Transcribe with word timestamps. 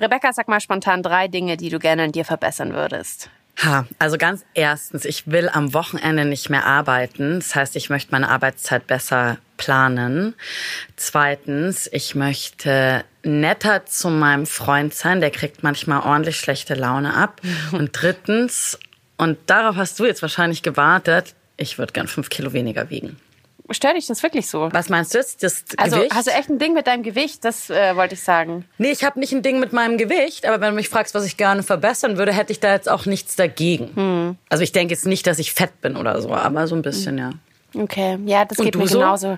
Rebecca, 0.00 0.32
sag 0.32 0.48
mal 0.48 0.60
spontan 0.60 1.02
drei 1.02 1.28
Dinge, 1.28 1.56
die 1.56 1.70
du 1.70 1.78
gerne 1.78 2.04
an 2.04 2.12
dir 2.12 2.24
verbessern 2.24 2.72
würdest. 2.72 3.30
Ha, 3.64 3.86
also 3.98 4.18
ganz 4.18 4.44
erstens, 4.54 5.04
ich 5.04 5.26
will 5.26 5.48
am 5.48 5.74
Wochenende 5.74 6.24
nicht 6.24 6.48
mehr 6.48 6.64
arbeiten. 6.64 7.40
Das 7.40 7.56
heißt, 7.56 7.74
ich 7.74 7.90
möchte 7.90 8.12
meine 8.12 8.28
Arbeitszeit 8.28 8.86
besser 8.86 9.38
planen. 9.56 10.34
Zweitens, 10.94 11.88
ich 11.92 12.14
möchte 12.14 13.04
netter 13.24 13.84
zu 13.84 14.10
meinem 14.10 14.46
Freund 14.46 14.94
sein. 14.94 15.20
Der 15.20 15.32
kriegt 15.32 15.64
manchmal 15.64 16.02
ordentlich 16.02 16.36
schlechte 16.36 16.74
Laune 16.74 17.14
ab. 17.14 17.40
Und 17.72 17.90
drittens, 17.92 18.78
und 19.16 19.36
darauf 19.46 19.74
hast 19.74 19.98
du 19.98 20.06
jetzt 20.06 20.22
wahrscheinlich 20.22 20.62
gewartet, 20.62 21.34
ich 21.56 21.76
würde 21.76 21.92
gern 21.92 22.06
fünf 22.06 22.28
Kilo 22.28 22.52
weniger 22.52 22.88
wiegen. 22.88 23.18
Stört 23.70 23.96
dich 23.96 24.06
das 24.06 24.22
wirklich 24.22 24.46
so? 24.48 24.68
Was 24.72 24.88
meinst 24.88 25.12
du 25.14 25.18
jetzt? 25.18 25.42
Das 25.42 25.64
Also 25.76 25.96
Gewicht? 25.96 26.14
hast 26.14 26.26
du 26.26 26.30
echt 26.32 26.48
ein 26.48 26.58
Ding 26.58 26.72
mit 26.74 26.86
deinem 26.86 27.02
Gewicht? 27.02 27.44
Das 27.44 27.68
äh, 27.70 27.94
wollte 27.96 28.14
ich 28.14 28.22
sagen. 28.22 28.64
Nee, 28.78 28.90
ich 28.90 29.04
habe 29.04 29.20
nicht 29.20 29.32
ein 29.32 29.42
Ding 29.42 29.60
mit 29.60 29.72
meinem 29.72 29.98
Gewicht, 29.98 30.46
aber 30.46 30.60
wenn 30.60 30.70
du 30.70 30.74
mich 30.76 30.88
fragst, 30.88 31.14
was 31.14 31.24
ich 31.26 31.36
gerne 31.36 31.62
verbessern 31.62 32.16
würde, 32.16 32.32
hätte 32.32 32.52
ich 32.52 32.60
da 32.60 32.72
jetzt 32.72 32.88
auch 32.88 33.04
nichts 33.06 33.36
dagegen. 33.36 33.90
Hm. 33.94 34.36
Also 34.48 34.64
ich 34.64 34.72
denke 34.72 34.94
jetzt 34.94 35.06
nicht, 35.06 35.26
dass 35.26 35.38
ich 35.38 35.52
fett 35.52 35.80
bin 35.82 35.96
oder 35.96 36.20
so, 36.22 36.32
aber 36.32 36.66
so 36.66 36.74
ein 36.76 36.82
bisschen, 36.82 37.18
ja. 37.18 37.30
Okay, 37.76 38.18
ja, 38.24 38.46
das 38.46 38.56
Und 38.58 38.64
geht 38.64 38.76
mir 38.76 38.88
so? 38.88 38.98
genauso. 38.98 39.36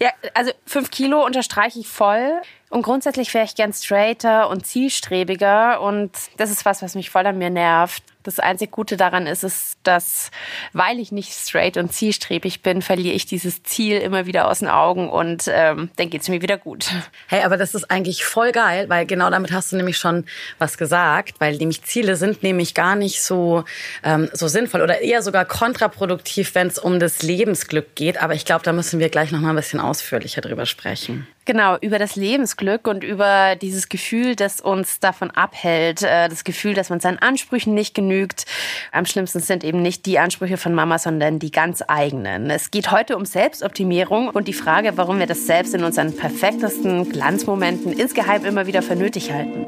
Ja, 0.00 0.10
also 0.34 0.52
fünf 0.64 0.92
Kilo 0.92 1.24
unterstreiche 1.26 1.80
ich 1.80 1.88
voll. 1.88 2.40
Und 2.70 2.82
grundsätzlich 2.82 3.34
wäre 3.34 3.44
ich 3.44 3.56
gern 3.56 3.72
straighter 3.72 4.48
und 4.48 4.64
zielstrebiger. 4.66 5.80
Und 5.80 6.12
das 6.36 6.50
ist 6.52 6.64
was, 6.64 6.80
was 6.82 6.94
mich 6.94 7.10
voll 7.10 7.26
an 7.26 7.38
mir 7.38 7.50
nervt. 7.50 8.04
Das 8.22 8.38
einzig 8.38 8.70
Gute 8.70 8.96
daran 8.96 9.26
ist 9.26 9.44
es, 9.44 9.76
dass, 9.82 10.30
weil 10.72 11.00
ich 11.00 11.12
nicht 11.12 11.32
straight 11.32 11.76
und 11.76 11.92
zielstrebig 11.92 12.62
bin, 12.62 12.82
verliere 12.82 13.14
ich 13.14 13.26
dieses 13.26 13.62
Ziel 13.62 13.98
immer 13.98 14.26
wieder 14.26 14.48
aus 14.48 14.60
den 14.60 14.68
Augen 14.68 15.08
und 15.08 15.44
ähm, 15.48 15.90
dann 15.96 16.10
geht's 16.10 16.28
mir 16.28 16.42
wieder 16.42 16.58
gut. 16.58 16.90
Hey, 17.26 17.42
aber 17.42 17.56
das 17.56 17.74
ist 17.74 17.90
eigentlich 17.90 18.24
voll 18.24 18.52
geil, 18.52 18.88
weil 18.88 19.06
genau 19.06 19.30
damit 19.30 19.52
hast 19.52 19.72
du 19.72 19.76
nämlich 19.76 19.96
schon 19.96 20.24
was 20.58 20.78
gesagt, 20.78 21.40
weil 21.40 21.56
nämlich 21.56 21.82
Ziele 21.82 22.16
sind 22.16 22.42
nämlich 22.42 22.74
gar 22.74 22.94
nicht 22.94 23.22
so, 23.22 23.64
ähm, 24.04 24.30
so 24.32 24.48
sinnvoll 24.48 24.82
oder 24.82 25.00
eher 25.00 25.22
sogar 25.22 25.44
kontraproduktiv, 25.44 26.54
wenn 26.54 26.68
es 26.68 26.78
um 26.78 27.00
das 27.00 27.22
Lebensglück 27.22 27.94
geht. 27.94 28.22
Aber 28.22 28.34
ich 28.34 28.44
glaube, 28.44 28.64
da 28.64 28.72
müssen 28.72 29.00
wir 29.00 29.08
gleich 29.08 29.32
noch 29.32 29.40
mal 29.40 29.50
ein 29.50 29.56
bisschen 29.56 29.80
ausführlicher 29.80 30.40
drüber 30.40 30.66
sprechen. 30.66 31.26
Genau, 31.44 31.76
über 31.80 31.98
das 31.98 32.14
Lebensglück 32.14 32.86
und 32.86 33.02
über 33.02 33.56
dieses 33.56 33.88
Gefühl, 33.88 34.36
das 34.36 34.60
uns 34.60 35.00
davon 35.00 35.32
abhält, 35.32 36.02
äh, 36.02 36.28
das 36.28 36.44
Gefühl, 36.44 36.74
dass 36.74 36.88
man 36.88 37.00
seinen 37.00 37.18
Ansprüchen 37.18 37.74
nicht 37.74 37.94
genügt. 37.94 38.46
Am 38.92 39.06
schlimmsten 39.06 39.40
sind 39.40 39.64
eben 39.64 39.82
nicht 39.82 40.06
die 40.06 40.20
Ansprüche 40.20 40.56
von 40.56 40.72
Mama, 40.72 40.98
sondern 40.98 41.40
die 41.40 41.50
ganz 41.50 41.82
eigenen. 41.88 42.48
Es 42.48 42.70
geht 42.70 42.92
heute 42.92 43.16
um 43.16 43.24
Selbstoptimierung 43.24 44.28
und 44.28 44.46
die 44.46 44.52
Frage, 44.52 44.92
warum 44.96 45.18
wir 45.18 45.26
das 45.26 45.46
selbst 45.46 45.74
in 45.74 45.82
unseren 45.82 46.16
perfektesten 46.16 47.08
Glanzmomenten 47.10 47.92
insgeheim 47.92 48.44
immer 48.44 48.68
wieder 48.68 48.82
für 48.82 48.94
nötig 48.94 49.32
halten. 49.32 49.66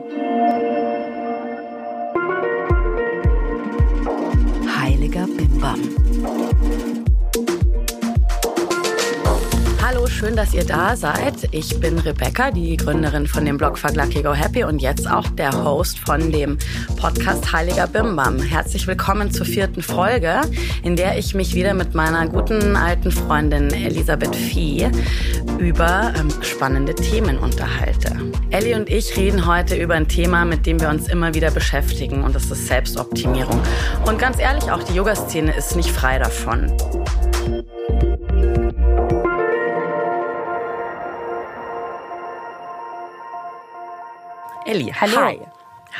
Heiliger 4.81 5.27
Bimbam. 5.27 6.14
Schön, 10.25 10.37
dass 10.37 10.55
ihr 10.55 10.65
da 10.65 10.97
seid. 10.97 11.49
Ich 11.51 11.79
bin 11.81 11.99
Rebecca, 11.99 12.51
die 12.51 12.79
Gründerin 12.79 13.27
von 13.27 13.45
dem 13.45 13.59
Blog 13.59 13.79
Lucky 13.95 14.23
Go 14.23 14.33
Happy 14.33 14.65
und 14.65 14.81
jetzt 14.81 15.07
auch 15.11 15.29
der 15.31 15.53
Host 15.65 15.99
von 15.99 16.33
dem 16.33 16.57
Podcast 16.97 17.53
Heiliger 17.53 17.87
Bimbam. 17.87 18.39
Herzlich 18.39 18.87
willkommen 18.87 19.31
zur 19.31 19.45
vierten 19.45 19.83
Folge, 19.83 20.41
in 20.83 20.97
der 20.97 21.19
ich 21.19 21.35
mich 21.35 21.55
wieder 21.55 21.75
mit 21.75 21.95
meiner 21.95 22.27
guten 22.27 22.75
alten 22.75 23.11
Freundin 23.11 23.71
Elisabeth 23.71 24.35
Vieh 24.35 24.89
über 25.59 26.15
ähm, 26.19 26.31
spannende 26.43 26.95
Themen 26.95 27.37
unterhalte. 27.37 28.17
Ellie 28.51 28.77
und 28.77 28.89
ich 28.89 29.17
reden 29.19 29.47
heute 29.47 29.77
über 29.77 29.95
ein 29.95 30.09
Thema, 30.09 30.47
mit 30.47 30.65
dem 30.65 30.81
wir 30.81 30.89
uns 30.89 31.09
immer 31.09 31.35
wieder 31.35 31.51
beschäftigen 31.51 32.25
und 32.25 32.35
das 32.35 32.51
ist 32.51 32.67
Selbstoptimierung. 32.67 33.61
Und 34.07 34.19
ganz 34.19 34.39
ehrlich, 34.39 34.71
auch 34.71 34.83
die 34.85 34.95
Yoga-Szene 34.95 35.55
ist 35.55 35.77
nicht 35.77 35.91
frei 35.91 36.19
davon. 36.19 36.73
Ellie, 44.65 44.93
Hallo. 44.99 45.17
hi. 45.17 45.41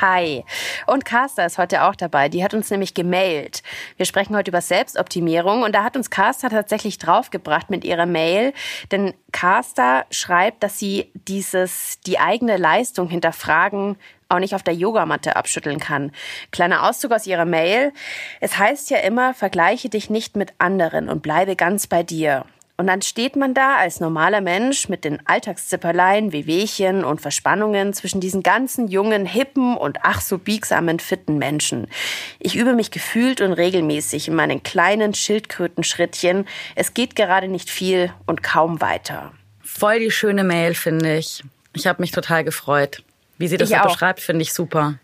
Hi. 0.01 0.43
Und 0.87 1.05
Carsta 1.05 1.45
ist 1.45 1.57
heute 1.57 1.83
auch 1.83 1.95
dabei. 1.95 2.27
Die 2.27 2.43
hat 2.43 2.53
uns 2.53 2.69
nämlich 2.69 2.93
gemailt. 2.93 3.63
Wir 3.95 4.05
sprechen 4.05 4.35
heute 4.35 4.51
über 4.51 4.59
Selbstoptimierung 4.59 5.63
und 5.63 5.73
da 5.73 5.83
hat 5.85 5.95
uns 5.95 6.09
Carsta 6.09 6.49
tatsächlich 6.49 6.97
draufgebracht 6.97 7.69
mit 7.69 7.85
ihrer 7.85 8.05
Mail. 8.05 8.51
Denn 8.91 9.13
Carsta 9.31 10.03
schreibt, 10.11 10.63
dass 10.63 10.79
sie 10.79 11.11
dieses, 11.13 12.01
die 12.01 12.19
eigene 12.19 12.57
Leistung 12.57 13.07
hinterfragen 13.07 13.97
auch 14.27 14.39
nicht 14.39 14.55
auf 14.55 14.63
der 14.63 14.73
Yogamatte 14.73 15.35
abschütteln 15.35 15.79
kann. 15.79 16.11
Kleiner 16.51 16.89
Auszug 16.89 17.11
aus 17.11 17.27
ihrer 17.27 17.45
Mail. 17.45 17.93
Es 18.41 18.57
heißt 18.57 18.89
ja 18.89 18.97
immer, 18.97 19.33
vergleiche 19.33 19.87
dich 19.87 20.09
nicht 20.09 20.35
mit 20.35 20.53
anderen 20.57 21.07
und 21.09 21.21
bleibe 21.21 21.55
ganz 21.55 21.87
bei 21.87 22.03
dir. 22.03 22.45
Und 22.77 22.87
dann 22.87 23.01
steht 23.01 23.37
man 23.37 23.53
da 23.53 23.77
als 23.77 24.01
normaler 24.01 24.41
Mensch 24.41 24.89
mit 24.89 25.05
den 25.05 25.25
Alltagszipperlein, 25.25 26.33
Wehwehchen 26.33 27.05
und 27.05 27.21
Verspannungen 27.21 27.93
zwischen 27.93 28.19
diesen 28.19 28.43
ganzen 28.43 28.89
jungen, 28.89 29.25
hippen 29.25 29.77
und 29.77 29.99
ach 30.03 30.19
so 30.19 30.37
biegsamen, 30.37 30.99
fitten 30.99 31.37
Menschen. 31.37 31.87
Ich 32.39 32.57
übe 32.57 32.73
mich 32.73 32.91
gefühlt 32.91 33.39
und 33.39 33.53
regelmäßig 33.53 34.27
in 34.27 34.35
meinen 34.35 34.61
kleinen 34.61 35.13
Schildkrötenschrittchen. 35.13 36.47
Es 36.75 36.93
geht 36.93 37.15
gerade 37.15 37.47
nicht 37.47 37.69
viel 37.69 38.11
und 38.25 38.43
kaum 38.43 38.81
weiter. 38.81 39.31
Voll 39.61 39.99
die 39.99 40.11
schöne 40.11 40.43
Mail, 40.43 40.73
finde 40.73 41.17
ich. 41.17 41.43
Ich 41.73 41.87
habe 41.87 42.01
mich 42.01 42.11
total 42.11 42.43
gefreut. 42.43 43.03
Wie 43.37 43.47
sie 43.47 43.57
das 43.57 43.69
Ich 43.69 43.77
so 43.77 43.83
beschreibt, 43.83 44.19
finde 44.19 44.41
ich 44.41 44.53
super. 44.53 44.95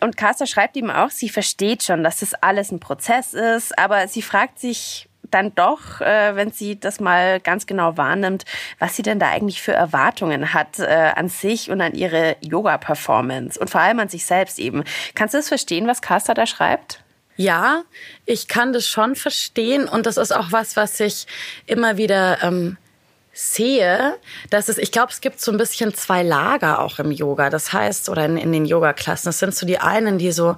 Und 0.00 0.16
Carsta 0.16 0.46
schreibt 0.46 0.76
ihm 0.76 0.90
auch, 0.90 1.10
sie 1.10 1.28
versteht 1.28 1.82
schon, 1.82 2.02
dass 2.02 2.20
das 2.20 2.34
alles 2.34 2.72
ein 2.72 2.80
Prozess 2.80 3.34
ist, 3.34 3.78
aber 3.78 4.08
sie 4.08 4.22
fragt 4.22 4.58
sich 4.58 5.07
dann 5.30 5.54
doch, 5.54 6.00
äh, 6.00 6.34
wenn 6.36 6.52
sie 6.52 6.78
das 6.78 7.00
mal 7.00 7.40
ganz 7.40 7.66
genau 7.66 7.96
wahrnimmt, 7.96 8.44
was 8.78 8.96
sie 8.96 9.02
denn 9.02 9.18
da 9.18 9.28
eigentlich 9.28 9.62
für 9.62 9.72
Erwartungen 9.72 10.54
hat 10.54 10.78
äh, 10.78 11.12
an 11.14 11.28
sich 11.28 11.70
und 11.70 11.80
an 11.80 11.94
ihre 11.94 12.36
Yoga-Performance 12.40 13.58
und 13.58 13.70
vor 13.70 13.80
allem 13.80 14.00
an 14.00 14.08
sich 14.08 14.26
selbst 14.26 14.58
eben. 14.58 14.84
Kannst 15.14 15.34
du 15.34 15.38
das 15.38 15.48
verstehen, 15.48 15.86
was 15.86 16.02
Carsta 16.02 16.34
da 16.34 16.46
schreibt? 16.46 17.02
Ja, 17.36 17.84
ich 18.26 18.48
kann 18.48 18.72
das 18.72 18.86
schon 18.86 19.14
verstehen 19.14 19.86
und 19.86 20.06
das 20.06 20.16
ist 20.16 20.34
auch 20.34 20.50
was, 20.50 20.76
was 20.76 20.98
ich 20.98 21.26
immer 21.66 21.96
wieder 21.96 22.42
ähm, 22.42 22.76
sehe, 23.40 24.16
dass 24.50 24.68
es, 24.68 24.78
ich 24.78 24.90
glaube, 24.90 25.12
es 25.12 25.20
gibt 25.20 25.40
so 25.40 25.52
ein 25.52 25.58
bisschen 25.58 25.94
zwei 25.94 26.24
Lager 26.24 26.80
auch 26.80 26.98
im 26.98 27.12
Yoga. 27.12 27.50
Das 27.50 27.72
heißt, 27.72 28.08
oder 28.08 28.24
in, 28.24 28.36
in 28.36 28.50
den 28.50 28.64
Yoga-Klassen, 28.64 29.28
das 29.28 29.38
sind 29.38 29.54
so 29.54 29.64
die 29.64 29.78
einen, 29.78 30.18
die 30.18 30.32
so 30.32 30.56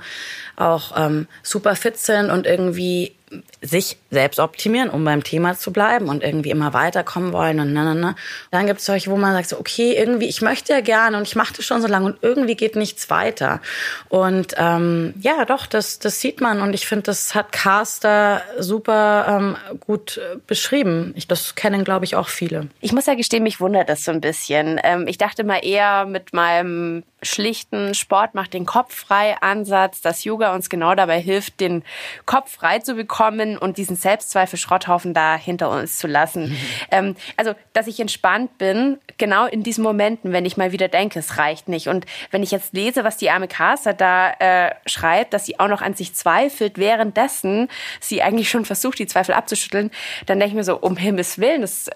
auch 0.56 0.96
ähm, 0.96 1.28
super 1.42 1.76
fit 1.76 1.98
sind 1.98 2.30
und 2.30 2.46
irgendwie 2.46 3.14
sich 3.62 3.96
selbst 4.10 4.40
optimieren, 4.40 4.90
um 4.90 5.04
beim 5.04 5.22
Thema 5.22 5.56
zu 5.56 5.72
bleiben 5.72 6.08
und 6.08 6.22
irgendwie 6.22 6.50
immer 6.50 6.72
weiterkommen 6.74 7.32
wollen 7.32 7.60
und 7.60 7.72
na, 7.72 7.84
na, 7.84 7.94
na. 7.94 8.16
Dann 8.50 8.66
gibt 8.66 8.80
es 8.80 8.86
solche, 8.86 9.10
wo 9.10 9.16
man 9.16 9.34
sagt, 9.34 9.48
so, 9.48 9.58
okay, 9.58 9.94
irgendwie, 9.96 10.26
ich 10.26 10.42
möchte 10.42 10.72
ja 10.72 10.80
gerne 10.80 11.16
und 11.16 11.28
ich 11.28 11.36
mache 11.36 11.54
das 11.54 11.64
schon 11.64 11.80
so 11.80 11.86
lange 11.86 12.06
und 12.06 12.18
irgendwie 12.22 12.56
geht 12.56 12.74
nichts 12.74 13.08
weiter. 13.08 13.60
Und 14.08 14.54
ähm, 14.56 15.14
ja, 15.20 15.44
doch, 15.44 15.66
das, 15.66 16.00
das 16.00 16.20
sieht 16.20 16.40
man 16.40 16.60
und 16.60 16.74
ich 16.74 16.86
finde, 16.86 17.04
das 17.04 17.34
hat 17.34 17.52
Caster 17.52 18.42
super 18.58 19.26
ähm, 19.28 19.56
gut 19.78 20.18
äh, 20.18 20.36
beschrieben. 20.46 21.12
Ich, 21.16 21.28
das 21.28 21.54
kennen, 21.54 21.84
glaube 21.84 22.04
ich, 22.04 22.16
auch 22.16 22.28
viele. 22.28 22.68
Ich 22.80 22.92
muss 22.92 23.06
ja 23.06 23.14
gestehen, 23.14 23.44
mich 23.44 23.60
wundert 23.60 23.88
das 23.88 24.04
so 24.04 24.10
ein 24.10 24.20
bisschen. 24.20 24.80
Ähm, 24.82 25.06
ich 25.06 25.18
dachte 25.18 25.44
mal 25.44 25.64
eher 25.64 26.04
mit 26.06 26.32
meinem 26.32 27.04
schlichten 27.22 27.94
Sport 27.94 28.34
macht 28.34 28.54
den 28.54 28.66
Kopf 28.66 28.94
frei 28.94 29.36
Ansatz, 29.40 30.00
dass 30.00 30.24
Yoga 30.24 30.54
uns 30.54 30.70
genau 30.70 30.94
dabei 30.94 31.20
hilft, 31.20 31.60
den 31.60 31.82
Kopf 32.26 32.52
frei 32.52 32.78
zu 32.78 32.94
bekommen 32.94 33.58
und 33.58 33.76
diesen 33.76 33.96
Selbstzweifel-Schrotthaufen 33.96 35.14
da 35.14 35.36
hinter 35.36 35.70
uns 35.70 35.98
zu 35.98 36.06
lassen. 36.06 36.56
Ähm, 36.90 37.14
also, 37.36 37.54
dass 37.72 37.86
ich 37.86 38.00
entspannt 38.00 38.58
bin, 38.58 38.98
genau 39.18 39.46
in 39.46 39.62
diesen 39.62 39.84
Momenten, 39.84 40.32
wenn 40.32 40.44
ich 40.44 40.56
mal 40.56 40.72
wieder 40.72 40.88
denke, 40.88 41.18
es 41.18 41.38
reicht 41.38 41.68
nicht. 41.68 41.88
Und 41.88 42.06
wenn 42.30 42.42
ich 42.42 42.50
jetzt 42.50 42.72
lese, 42.72 43.04
was 43.04 43.16
die 43.16 43.30
arme 43.30 43.48
Caster 43.48 43.92
da 43.92 44.32
äh, 44.32 44.74
schreibt, 44.86 45.34
dass 45.34 45.46
sie 45.46 45.60
auch 45.60 45.68
noch 45.68 45.82
an 45.82 45.94
sich 45.94 46.14
zweifelt, 46.14 46.78
währenddessen 46.78 47.68
sie 48.00 48.22
eigentlich 48.22 48.50
schon 48.50 48.64
versucht, 48.64 48.98
die 48.98 49.06
Zweifel 49.06 49.34
abzuschütteln, 49.34 49.90
dann 50.26 50.38
denke 50.38 50.52
ich 50.52 50.56
mir 50.56 50.64
so, 50.64 50.78
um 50.78 50.96
Himmels 50.96 51.38
Willen, 51.38 51.60
das, 51.60 51.90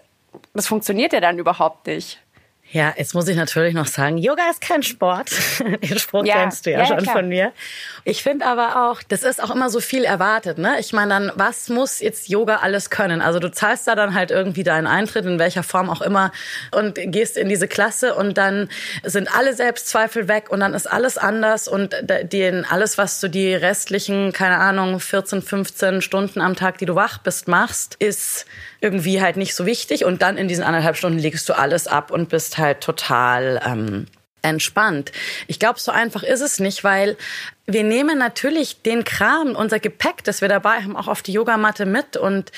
das 0.53 0.67
funktioniert 0.67 1.13
ja 1.13 1.21
dann 1.21 1.39
überhaupt 1.39 1.87
nicht. 1.87 2.21
Ja, 2.75 2.93
jetzt 2.97 3.15
muss 3.15 3.29
ich 3.29 3.37
natürlich 3.37 3.73
noch 3.73 3.87
sagen, 3.87 4.19
Yoga 4.19 4.51
ist 4.51 4.61
kein 4.61 4.83
Sport. 4.83 5.31
Den 5.89 5.97
Spruch 5.97 6.25
Ja, 6.25 6.41
kennst 6.41 6.67
du 6.67 6.73
ja, 6.73 6.81
ja, 6.81 6.87
schon 6.87 6.97
klar. 6.97 7.15
von 7.15 7.29
mir. 7.29 7.53
Ich 8.03 8.25
finde 8.25 8.47
aber 8.47 8.91
auch, 8.91 9.01
das 9.01 9.23
ist 9.23 9.41
auch 9.41 9.53
immer 9.53 9.71
so 9.71 9.79
viel 9.79 10.03
erwartet. 10.03 10.59
Ne? 10.59 10.75
Ich 10.81 10.93
meine 10.93 11.11
dann, 11.11 11.33
was 11.37 11.69
muss 11.69 12.01
jetzt 12.01 12.29
Yoga 12.29 12.57
alles 12.57 12.91
können? 12.91 13.23
Also 13.23 13.39
du 13.39 13.49
zahlst 13.53 13.87
da 13.87 13.95
dann 13.95 14.13
halt 14.13 14.33
irgendwie 14.33 14.65
deinen 14.65 14.89
Eintritt, 14.89 15.25
in 15.25 15.39
welcher 15.39 15.63
Form 15.63 15.89
auch 15.89 16.03
immer, 16.03 16.33
und 16.73 16.97
gehst 16.97 17.37
in 17.37 17.49
diese 17.49 17.69
Klasse 17.69 18.17
und 18.17 18.39
dann 18.39 18.69
sind 19.05 19.33
alle 19.33 19.55
Selbstzweifel 19.55 20.27
weg 20.27 20.51
und 20.51 20.59
dann 20.59 20.75
ist 20.75 20.91
alles 20.91 21.17
anders 21.17 21.69
und 21.69 21.95
den, 22.03 22.65
alles, 22.65 22.99
was 22.99 23.21
du 23.21 23.29
die 23.29 23.55
restlichen, 23.55 24.33
keine 24.33 24.59
Ahnung, 24.59 24.99
14, 24.99 25.43
15 25.43 26.03
Stunden 26.03 26.41
am 26.41 26.57
Tag, 26.57 26.79
die 26.79 26.87
du 26.87 26.97
wach 26.97 27.19
bist, 27.19 27.47
machst, 27.47 27.95
ist 28.01 28.47
irgendwie 28.85 29.23
halt 29.23 29.39
nicht 29.39 29.55
so 29.55 29.65
wichtig 29.65 30.05
und 30.05 30.21
dann 30.21 30.37
in 30.37 30.47
diesen 30.47 30.63
anderthalb 30.63 30.97
Stunden 30.97 31.19
legst 31.19 31.49
du 31.49 31.55
alles 31.55 31.87
ab 31.87 32.11
und 32.11 32.29
bist 32.29 32.59
halt 32.59 32.83
total 32.83 33.61
ähm, 33.67 34.07
entspannt. 34.43 35.11
Ich 35.47 35.59
glaube, 35.59 35.81
so 35.81 35.91
einfach 35.91 36.23
ist 36.23 36.43
es 36.43 36.61
nicht, 36.61 36.85
weil 36.85 37.17
wir 37.67 37.83
nehmen 37.83 38.19
natürlich 38.19 38.83
den 38.83 39.05
Kram, 39.05 39.57
unser 39.57 39.81
Gepäck, 39.81 40.23
das 40.23 40.43
wir 40.43 40.49
dabei 40.49 40.83
haben, 40.83 40.97
auch 40.97 41.09
auf 41.09 41.23
die 41.23 41.33
Yogamatte 41.33 41.87
mit. 41.87 42.19
Und 42.19 42.53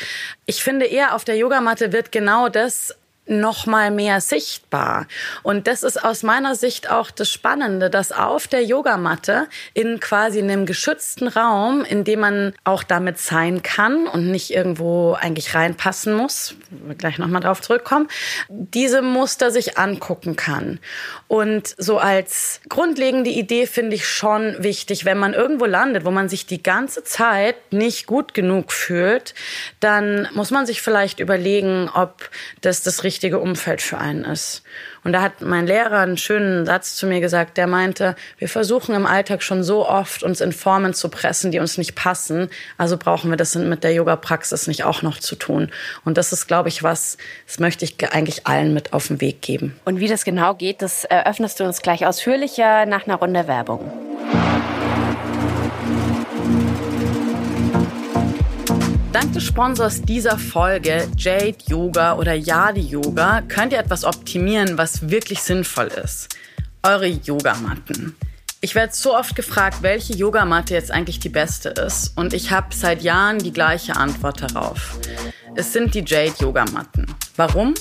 ich 0.47 0.65
finde 0.65 0.87
eher, 0.87 1.15
auf 1.15 1.25
der 1.25 1.37
Yogamatte 1.37 1.93
wird 1.93 2.11
genau 2.11 2.49
das 2.49 2.97
noch 3.27 3.67
mal 3.67 3.91
mehr 3.91 4.21
sichtbar. 4.21 5.07
Und 5.43 5.67
das 5.67 5.83
ist 5.83 6.03
aus 6.03 6.23
meiner 6.23 6.55
Sicht 6.55 6.91
auch 6.91 7.11
das 7.11 7.31
Spannende, 7.31 7.91
dass 7.91 8.13
auf 8.13 8.47
der 8.49 8.65
Yogamatte 8.65 9.49
in 9.75 10.01
quasi 10.01 10.41
einem 10.41 10.67
geschützten 10.67 11.29
Raum, 11.29 11.85
in 11.85 12.05
dem 12.05 12.21
man 12.21 12.55
auch 12.65 12.83
damit 12.83 13.19
sein 13.19 13.63
kann 13.63 14.07
und 14.07 14.31
nicht 14.31 14.53
irgendwo 14.53 15.15
eigentlich 15.15 15.55
reinpassen 15.55 16.15
muss, 16.15 16.55
wir 16.71 16.95
gleich 16.95 17.19
noch 17.19 17.27
mal 17.27 17.41
drauf 17.41 17.61
zurückkommen, 17.61 18.09
diese 18.49 19.03
Muster 19.03 19.51
sich 19.51 19.79
angucken 19.79 20.37
kann. 20.37 20.79
Und 21.29 21.75
so 21.79 21.99
als 21.99 22.61
grundlegende 22.69 23.31
Idee 23.31 23.67
finde 23.67 23.97
ich 23.97 24.09
schon 24.09 24.57
wichtig, 24.63 25.05
wenn 25.05 25.19
man 25.19 25.35
irgendwo 25.35 25.65
landet, 25.65 26.05
wo 26.05 26.11
man 26.11 26.29
sich 26.29 26.47
die 26.47 26.63
ganze 26.63 27.03
Zeit 27.05 27.57
nicht 27.73 28.07
gut 28.07 28.35
genug 28.35 28.73
fühlt, 28.73 29.35
dann 29.81 30.29
muss 30.35 30.51
man 30.51 30.67
sich 30.67 30.83
vielleicht 30.83 31.21
überlegen, 31.21 31.91
ob 31.93 32.31
das 32.61 32.83
das 32.83 33.05
richtige 33.17 33.39
Umfeld 33.39 33.81
für 33.81 33.97
einen 33.97 34.25
ist. 34.25 34.63
Und 35.03 35.15
da 35.15 35.23
hat 35.23 35.41
mein 35.41 35.67
Lehrer 35.67 36.01
einen 36.01 36.19
schönen 36.19 36.67
Satz 36.67 36.97
zu 36.97 37.07
mir 37.07 37.21
gesagt, 37.21 37.57
der 37.57 37.67
meinte, 37.67 38.15
wir 38.37 38.49
versuchen 38.49 38.95
im 38.95 39.07
Alltag 39.07 39.43
schon 39.43 39.65
so 39.65 39.89
oft, 39.89 40.23
uns 40.23 40.43
in 40.43 40.53
Formen 40.53 40.93
zu 40.93 41.09
pressen, 41.09 41.51
die 41.51 41.59
uns 41.59 41.79
nicht 41.79 41.95
passen. 41.95 42.51
Also 42.77 42.99
brauchen 42.99 43.31
wir 43.31 43.39
das 43.39 43.55
mit 43.55 43.85
der 43.85 43.95
Yoga-Praxis 43.95 44.67
nicht 44.67 44.85
auch 44.85 45.01
noch 45.01 45.19
zu 45.19 45.35
tun. 45.35 45.71
Und 46.05 46.19
das 46.19 46.35
ist, 46.35 46.47
glaube 46.47 46.69
ich, 46.69 46.83
was, 46.83 47.17
das 47.47 47.59
möchte 47.59 47.87
ich 47.87 47.97
eigentlich 48.13 48.47
allen 48.47 48.75
mit 48.75 48.93
auf 48.93 49.07
den 49.07 49.23
Weg 49.23 49.41
geben. 49.41 49.81
Und 49.87 49.99
wie 49.99 50.09
das 50.09 50.25
genau 50.25 50.55
geht, 50.55 50.83
das 50.83 51.05
eröffnest 51.05 51.59
du 51.59 51.65
uns 51.65 51.81
gleich 51.81 52.05
ausführlicher 52.05 52.85
nach 52.85 53.07
einer 53.07 53.17
Runde 53.17 53.49
Werbung. 53.49 53.91
Dank 59.17 59.33
des 59.33 59.45
Sponsors 59.45 60.03
dieser 60.03 60.39
Folge, 60.39 61.09
Jade 61.17 61.57
Yoga 61.69 62.17
oder 62.19 62.35
Yadi 62.35 62.83
Yoga, 62.83 63.41
könnt 63.49 63.73
ihr 63.73 63.79
etwas 63.79 64.05
optimieren, 64.05 64.77
was 64.77 65.09
wirklich 65.09 65.41
sinnvoll 65.41 65.87
ist. 65.87 66.37
Eure 66.83 67.07
Yogamatten. 67.07 68.15
Ich 68.61 68.75
werde 68.75 68.93
so 68.95 69.17
oft 69.17 69.35
gefragt, 69.35 69.79
welche 69.81 70.13
Yogamatte 70.13 70.75
jetzt 70.75 70.91
eigentlich 70.91 71.19
die 71.19 71.31
beste 71.31 71.71
ist. 71.71 72.13
Und 72.15 72.35
ich 72.35 72.51
habe 72.51 72.75
seit 72.75 73.01
Jahren 73.01 73.39
die 73.39 73.55
gleiche 73.55 73.97
Antwort 73.97 74.43
darauf. 74.43 74.99
Es 75.55 75.73
sind 75.73 75.95
die 75.95 76.05
Jade 76.07 76.35
Yogamatten. 76.39 77.07
Warum? 77.37 77.73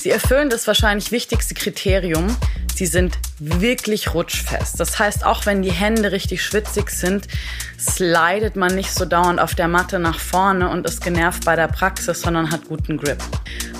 Sie 0.00 0.10
erfüllen 0.10 0.50
das 0.50 0.66
wahrscheinlich 0.66 1.12
wichtigste 1.12 1.54
Kriterium. 1.54 2.26
Sie 2.74 2.86
sind 2.86 3.20
wirklich 3.44 4.14
rutschfest. 4.14 4.78
Das 4.78 4.98
heißt, 4.98 5.26
auch 5.26 5.46
wenn 5.46 5.62
die 5.62 5.72
Hände 5.72 6.12
richtig 6.12 6.44
schwitzig 6.44 6.90
sind, 6.90 7.26
slidet 7.78 8.54
man 8.54 8.74
nicht 8.74 8.92
so 8.92 9.04
dauernd 9.04 9.40
auf 9.40 9.54
der 9.54 9.66
Matte 9.66 9.98
nach 9.98 10.20
vorne 10.20 10.68
und 10.68 10.86
ist 10.86 11.02
genervt 11.02 11.44
bei 11.44 11.56
der 11.56 11.66
Praxis, 11.66 12.20
sondern 12.20 12.52
hat 12.52 12.68
guten 12.68 12.98
Grip. 12.98 13.18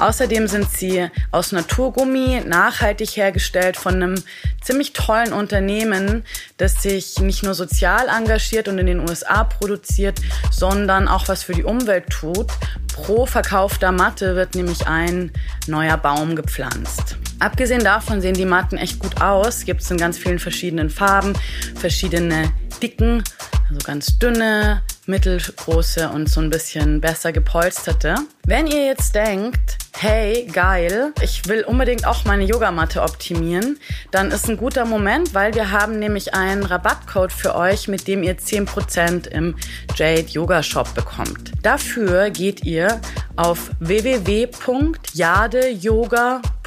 Außerdem 0.00 0.48
sind 0.48 0.68
sie 0.70 1.08
aus 1.30 1.52
Naturgummi, 1.52 2.42
nachhaltig 2.44 3.10
hergestellt 3.10 3.76
von 3.76 3.94
einem 3.94 4.14
ziemlich 4.60 4.92
tollen 4.94 5.32
Unternehmen, 5.32 6.24
das 6.56 6.82
sich 6.82 7.20
nicht 7.20 7.44
nur 7.44 7.54
sozial 7.54 8.08
engagiert 8.08 8.66
und 8.66 8.78
in 8.78 8.86
den 8.86 9.00
USA 9.00 9.44
produziert, 9.44 10.20
sondern 10.50 11.06
auch 11.06 11.28
was 11.28 11.44
für 11.44 11.54
die 11.54 11.64
Umwelt 11.64 12.10
tut. 12.10 12.48
Pro 12.92 13.26
verkaufter 13.26 13.92
Matte 13.92 14.34
wird 14.34 14.56
nämlich 14.56 14.88
ein 14.88 15.30
neuer 15.68 15.96
Baum 15.96 16.34
gepflanzt. 16.34 17.16
Abgesehen 17.42 17.82
davon 17.82 18.20
sehen 18.20 18.34
die 18.34 18.44
Matten 18.44 18.76
echt 18.76 19.00
gut 19.00 19.20
aus. 19.20 19.64
Gibt 19.64 19.82
es 19.82 19.90
in 19.90 19.96
ganz 19.96 20.16
vielen 20.16 20.38
verschiedenen 20.38 20.90
Farben, 20.90 21.32
verschiedene 21.74 22.52
Dicken, 22.80 23.24
also 23.68 23.84
ganz 23.84 24.16
dünne, 24.20 24.82
mittelgroße 25.06 26.08
und 26.08 26.28
so 26.28 26.40
ein 26.40 26.50
bisschen 26.50 27.00
besser 27.00 27.32
gepolsterte. 27.32 28.14
Wenn 28.46 28.68
ihr 28.68 28.86
jetzt 28.86 29.16
denkt, 29.16 29.78
hey, 29.98 30.48
geil, 30.52 31.12
ich 31.20 31.48
will 31.48 31.64
unbedingt 31.64 32.06
auch 32.06 32.24
meine 32.24 32.44
Yogamatte 32.44 33.02
optimieren, 33.02 33.76
dann 34.12 34.30
ist 34.30 34.48
ein 34.48 34.56
guter 34.56 34.84
Moment, 34.84 35.34
weil 35.34 35.52
wir 35.54 35.72
haben 35.72 35.98
nämlich 35.98 36.34
einen 36.34 36.62
Rabattcode 36.62 37.32
für 37.32 37.56
euch, 37.56 37.88
mit 37.88 38.06
dem 38.06 38.22
ihr 38.22 38.38
10% 38.38 39.26
im 39.26 39.56
Jade 39.96 40.28
Yoga 40.28 40.62
Shop 40.62 40.94
bekommt. 40.94 41.50
Dafür 41.62 42.30
geht 42.30 42.64
ihr 42.64 43.00
auf 43.34 43.70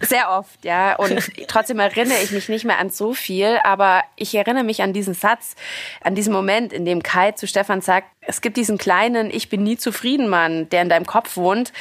Sehr 0.00 0.30
oft, 0.30 0.64
ja. 0.64 0.96
Und 0.96 1.30
trotzdem 1.46 1.78
erinnere 1.78 2.18
ich 2.22 2.32
mich 2.32 2.48
nicht 2.48 2.64
mehr 2.64 2.78
an 2.78 2.90
so 2.90 3.12
viel, 3.12 3.58
aber 3.64 4.02
ich 4.16 4.34
erinnere 4.34 4.64
mich 4.64 4.82
an 4.82 4.92
diesen 4.92 5.14
Satz, 5.14 5.54
an 6.02 6.14
diesen 6.14 6.32
Moment, 6.32 6.72
in 6.72 6.84
dem 6.84 7.02
Kai 7.02 7.32
zu 7.32 7.46
Stefan 7.46 7.82
sagt, 7.82 8.08
es 8.22 8.40
gibt 8.40 8.56
diesen 8.56 8.78
kleinen 8.78 9.30
Ich 9.30 9.48
bin 9.48 9.62
nie 9.62 9.76
zufrieden 9.76 10.28
Mann, 10.28 10.68
der 10.70 10.82
in 10.82 10.88
deinem 10.88 11.06
Kopf 11.06 11.36
wohnt, 11.36 11.72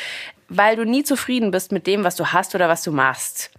weil 0.50 0.76
du 0.76 0.84
nie 0.84 1.04
zufrieden 1.04 1.52
bist 1.52 1.72
mit 1.72 1.88
dem, 1.88 2.04
was 2.04 2.16
du 2.16 2.28
hast 2.28 2.56
oder 2.56 2.68
was 2.68 2.84
du 2.84 2.92
machst. 2.92 3.52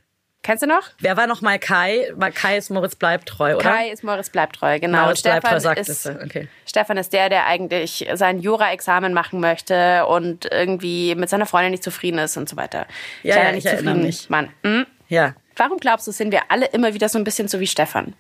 Kennst 0.43 0.63
du 0.63 0.67
noch? 0.67 0.83
Wer 0.99 1.19
war 1.19 1.27
noch 1.27 1.43
mal 1.43 1.59
Kai? 1.59 2.13
Kai 2.35 2.57
ist 2.57 2.71
Moritz 2.71 2.95
bleibt 2.95 3.29
treu, 3.29 3.57
oder? 3.57 3.63
Kai 3.63 3.91
ist 3.91 4.03
Moritz 4.03 4.31
bleibt 4.31 4.57
treu, 4.57 4.81
genau. 4.81 5.03
Moritz 5.03 5.23
bleibt 5.23 5.47
treu, 5.47 5.61
sagt 5.61 5.81
ist, 5.81 5.89
es. 5.89 6.07
Okay. 6.07 6.49
Stefan 6.67 6.97
ist 6.97 7.13
der, 7.13 7.29
der 7.29 7.47
eigentlich 7.47 8.09
sein 8.15 8.39
Jura-Examen 8.39 9.13
machen 9.13 9.41
möchte 9.41 10.07
und 10.07 10.47
irgendwie 10.51 11.15
mit 11.15 11.29
seiner 11.29 11.45
Freundin 11.45 11.73
nicht 11.73 11.85
zufrieden 11.85 12.19
ist 12.19 12.39
und 12.39 12.49
so 12.49 12.57
weiter. 12.57 12.87
Ja, 13.23 13.37
ja 13.37 13.53
nicht 13.53 13.67
ich 13.67 13.71
zufrieden. 13.71 14.03
Mich. 14.03 14.31
Mann. 14.31 14.49
Hm? 14.63 14.87
Ja. 15.09 15.35
Warum 15.57 15.77
glaubst 15.77 16.07
du, 16.07 16.13
sind 16.13 16.33
wir 16.33 16.43
alle 16.49 16.67
immer 16.67 16.95
wieder 16.95 17.11
so 17.11 17.19
ein 17.19 17.25
bisschen 17.25 17.47
so 17.47 17.61
wie 17.61 17.67
Stefan? 17.67 18.15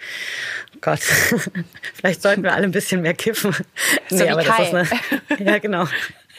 Gott, 0.80 0.98
vielleicht 1.94 2.20
sollten 2.20 2.42
wir 2.42 2.52
alle 2.52 2.64
ein 2.64 2.72
bisschen 2.72 3.00
mehr 3.00 3.14
kiffen. 3.14 3.54
So 4.08 4.16
nee, 4.16 4.24
wie 4.24 4.28
aber 4.30 4.42
Kai. 4.42 4.70
Das 4.70 4.90
ist 4.90 4.92
eine, 5.30 5.50
ja, 5.52 5.58
genau. 5.58 5.86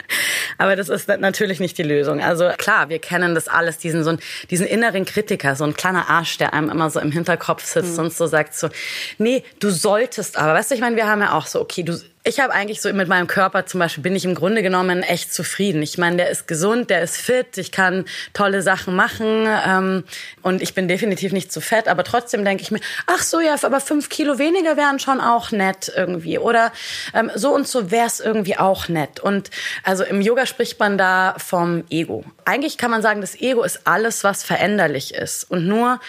Aber 0.58 0.76
das 0.76 0.90
ist 0.90 1.08
natürlich 1.08 1.60
nicht 1.60 1.78
die 1.78 1.84
Lösung. 1.84 2.22
Also 2.22 2.50
klar, 2.58 2.90
wir 2.90 3.00
kennen 3.00 3.36
das 3.36 3.48
alles, 3.48 3.78
diesen 3.78 4.04
so 4.04 4.16
diesen 4.50 4.68
inneren 4.68 5.06
Kritiker, 5.06 5.56
so 5.56 5.64
ein 5.64 5.74
kleiner 5.74 6.10
Arsch, 6.10 6.38
der 6.38 6.54
einem 6.54 6.70
immer 6.70 6.90
so 6.90 7.00
im 7.00 7.12
Hinterkopf 7.12 7.66
sitzt 7.66 7.98
mhm. 7.98 8.06
und 8.06 8.14
so 8.14 8.28
sagt 8.28 8.56
so, 8.56 8.70
nee, 9.18 9.44
du 9.60 9.70
solltest 9.70 10.38
aber. 10.38 10.54
Weißt 10.54 10.72
du, 10.72 10.76
ich 10.76 10.82
meine, 10.82 10.96
wir 10.96 11.08
haben 11.08 11.22
ja 11.22 11.34
auch 11.34 11.48
so, 11.48 11.62
okay, 11.62 11.84
du 11.84 12.00
ich 12.28 12.40
habe 12.40 12.54
eigentlich 12.54 12.82
so 12.82 12.92
mit 12.92 13.08
meinem 13.08 13.28
Körper 13.28 13.68
zum 13.68 13.80
Beispiel 13.80 14.02
bin 14.02 14.16
ich 14.16 14.26
im 14.26 14.34
Grunde 14.34 14.64
genommen 14.64 15.04
echt 15.04 15.32
zufrieden. 15.32 15.84
Ich 15.84 16.00
meine, 16.00 16.18
der 16.18 16.32
ist 16.32 16.48
gesund, 16.48 16.90
der 16.90 17.04
ist 17.04 17.18
fit, 17.18 17.58
ich 17.58 17.72
kann 17.72 18.06
tolle 18.34 18.64
Sachen 18.64 18.96
machen 18.96 19.48
ähm, 19.48 20.04
und 20.42 20.64
ich 20.64 20.74
bin 20.74 20.88
definitiv 20.88 21.34
nicht 21.34 21.52
zu 21.52 21.62
fett. 21.62 21.88
Aber 21.88 22.04
trotzdem 22.04 22.44
denke 22.44 22.64
ich 22.64 22.72
mir, 22.72 22.80
ach 23.06 23.22
so 23.22 23.40
ja, 23.40 23.56
aber 23.62 23.80
fünf 23.80 24.10
Kilo 24.10 24.40
weniger 24.40 24.76
wären 24.76 24.98
schon 24.98 25.22
auch 25.22 25.52
nett 25.52 25.92
irgendwie 25.96 26.40
oder 26.40 26.74
ähm, 27.14 27.30
so 27.36 27.54
und 27.54 27.68
so 27.68 27.92
wäre 27.92 28.08
es 28.08 28.20
irgendwie 28.20 28.58
auch 28.58 28.88
nett. 28.88 29.20
Und 29.20 29.52
also 29.84 30.04
im 30.04 30.20
Yoga 30.20 30.48
spricht 30.48 30.80
man 30.80 30.98
da 30.98 31.36
vom 31.38 31.84
Ego. 31.92 32.26
Eigentlich 32.44 32.80
kann 32.80 32.90
man 32.90 33.04
sagen, 33.04 33.22
das 33.22 33.40
Ego 33.40 33.62
ist 33.62 33.82
alles, 33.86 34.24
was 34.24 34.44
veränderlich 34.44 35.14
ist 35.14 35.44
und 35.44 35.68
nur 35.68 36.00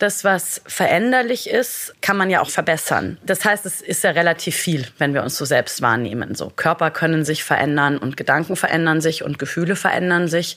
das, 0.00 0.24
was 0.24 0.62
veränderlich 0.66 1.48
ist, 1.48 1.94
kann 2.00 2.16
man 2.16 2.30
ja 2.30 2.40
auch 2.40 2.48
verbessern. 2.48 3.18
Das 3.24 3.44
heißt, 3.44 3.66
es 3.66 3.82
ist 3.82 4.02
ja 4.02 4.10
relativ 4.10 4.56
viel, 4.56 4.86
wenn 4.98 5.14
wir 5.14 5.22
uns 5.22 5.36
so 5.36 5.44
selbst 5.44 5.82
wahrnehmen. 5.82 6.34
So 6.34 6.50
Körper 6.54 6.90
können 6.90 7.24
sich 7.24 7.44
verändern 7.44 7.98
und 7.98 8.16
Gedanken 8.16 8.56
verändern 8.56 9.00
sich 9.00 9.22
und 9.22 9.38
Gefühle 9.38 9.76
verändern 9.76 10.26
sich. 10.26 10.56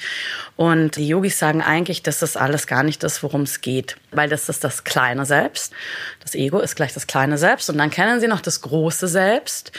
Und 0.55 0.95
die 0.95 1.07
Yogis 1.07 1.37
sagen 1.37 1.61
eigentlich, 1.61 2.03
dass 2.03 2.19
das 2.19 2.37
alles 2.37 2.67
gar 2.67 2.83
nicht 2.83 3.03
das, 3.03 3.21
worum 3.21 3.41
es 3.41 3.61
geht, 3.61 3.97
weil 4.11 4.29
das 4.29 4.47
ist 4.47 4.63
das 4.63 4.85
kleine 4.85 5.25
Selbst. 5.25 5.73
Das 6.21 6.35
Ego 6.35 6.59
ist 6.59 6.75
gleich 6.75 6.93
das 6.93 7.05
kleine 7.05 7.37
Selbst 7.37 7.69
und 7.69 7.77
dann 7.77 7.91
kennen 7.91 8.21
sie 8.21 8.27
noch 8.27 8.41
das 8.41 8.61
große 8.61 9.09
Selbst. 9.09 9.73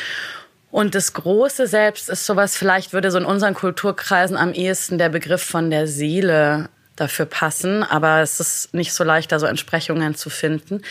Und 0.71 0.97
das 0.97 1.12
große 1.12 1.68
Selbst 1.68 2.11
ist 2.11 2.26
sowas, 2.26 2.56
vielleicht 2.56 2.92
würde 2.92 3.11
so 3.12 3.18
in 3.18 3.25
unseren 3.25 3.54
Kulturkreisen 3.54 4.37
am 4.37 4.52
ehesten 4.52 4.99
der 4.99 5.09
Begriff 5.09 5.42
von 5.42 5.71
der 5.71 5.87
Seele 5.87 6.68
dafür 6.97 7.27
passen, 7.27 7.83
aber 7.83 8.21
es 8.21 8.41
ist 8.41 8.75
nicht 8.75 8.93
so 8.93 9.05
leicht, 9.05 9.33
da 9.33 9.39
so 9.39 9.47
Entsprechungen 9.47 10.15
zu 10.15 10.31
finden. 10.31 10.83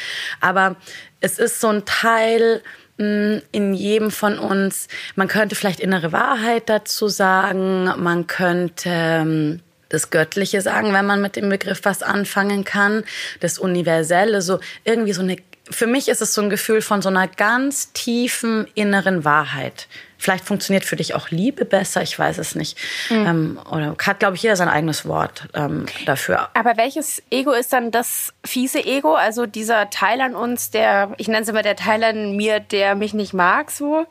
Aber 0.41 0.75
es 1.21 1.39
ist 1.39 1.61
so 1.61 1.69
ein 1.69 1.85
Teil 1.85 2.61
mm, 2.97 3.37
in 3.51 3.73
jedem 3.73 4.11
von 4.11 4.37
uns. 4.37 4.87
Man 5.15 5.27
könnte 5.27 5.55
vielleicht 5.55 5.79
innere 5.79 6.11
Wahrheit 6.11 6.67
dazu 6.67 7.07
sagen, 7.07 7.85
man 7.97 8.27
könnte 8.27 8.89
ähm, 8.89 9.59
das 9.89 10.09
Göttliche 10.09 10.61
sagen, 10.61 10.93
wenn 10.93 11.05
man 11.05 11.21
mit 11.21 11.35
dem 11.35 11.49
Begriff 11.49 11.81
was 11.83 12.01
anfangen 12.03 12.65
kann, 12.65 13.03
das 13.39 13.59
Universelle, 13.59 14.41
so 14.41 14.59
irgendwie 14.83 15.13
so 15.13 15.21
eine 15.21 15.37
für 15.69 15.87
mich 15.87 16.09
ist 16.09 16.21
es 16.21 16.33
so 16.33 16.41
ein 16.41 16.49
Gefühl 16.49 16.81
von 16.81 17.01
so 17.01 17.07
einer 17.07 17.27
ganz 17.27 17.93
tiefen 17.93 18.67
inneren 18.75 19.23
Wahrheit. 19.23 19.87
Vielleicht 20.23 20.45
funktioniert 20.45 20.85
für 20.85 20.95
dich 20.95 21.15
auch 21.15 21.31
Liebe 21.31 21.65
besser, 21.65 22.01
ich 22.01 22.17
weiß 22.17 22.37
es 22.37 22.55
nicht. 22.55 22.77
Mhm. 23.09 23.25
Ähm, 23.27 23.59
oder 23.69 23.93
hat, 23.99 24.19
glaube 24.21 24.37
ich, 24.37 24.43
jeder 24.43 24.55
sein 24.55 24.69
eigenes 24.69 25.05
Wort 25.05 25.49
ähm, 25.53 25.85
dafür. 26.05 26.47
Aber 26.53 26.77
welches 26.77 27.21
Ego 27.29 27.51
ist 27.51 27.73
dann 27.73 27.91
das 27.91 28.31
fiese 28.45 28.79
Ego? 28.85 29.15
Also 29.15 29.45
dieser 29.45 29.89
Teil 29.89 30.21
an 30.21 30.33
uns, 30.33 30.71
der, 30.71 31.13
ich 31.17 31.27
nenne 31.27 31.41
es 31.41 31.49
immer 31.49 31.61
der 31.61 31.75
Teil 31.75 32.01
an 32.05 32.37
mir, 32.37 32.61
der 32.61 32.95
mich 32.95 33.13
nicht 33.13 33.33
mag, 33.33 33.69
so? 33.69 34.07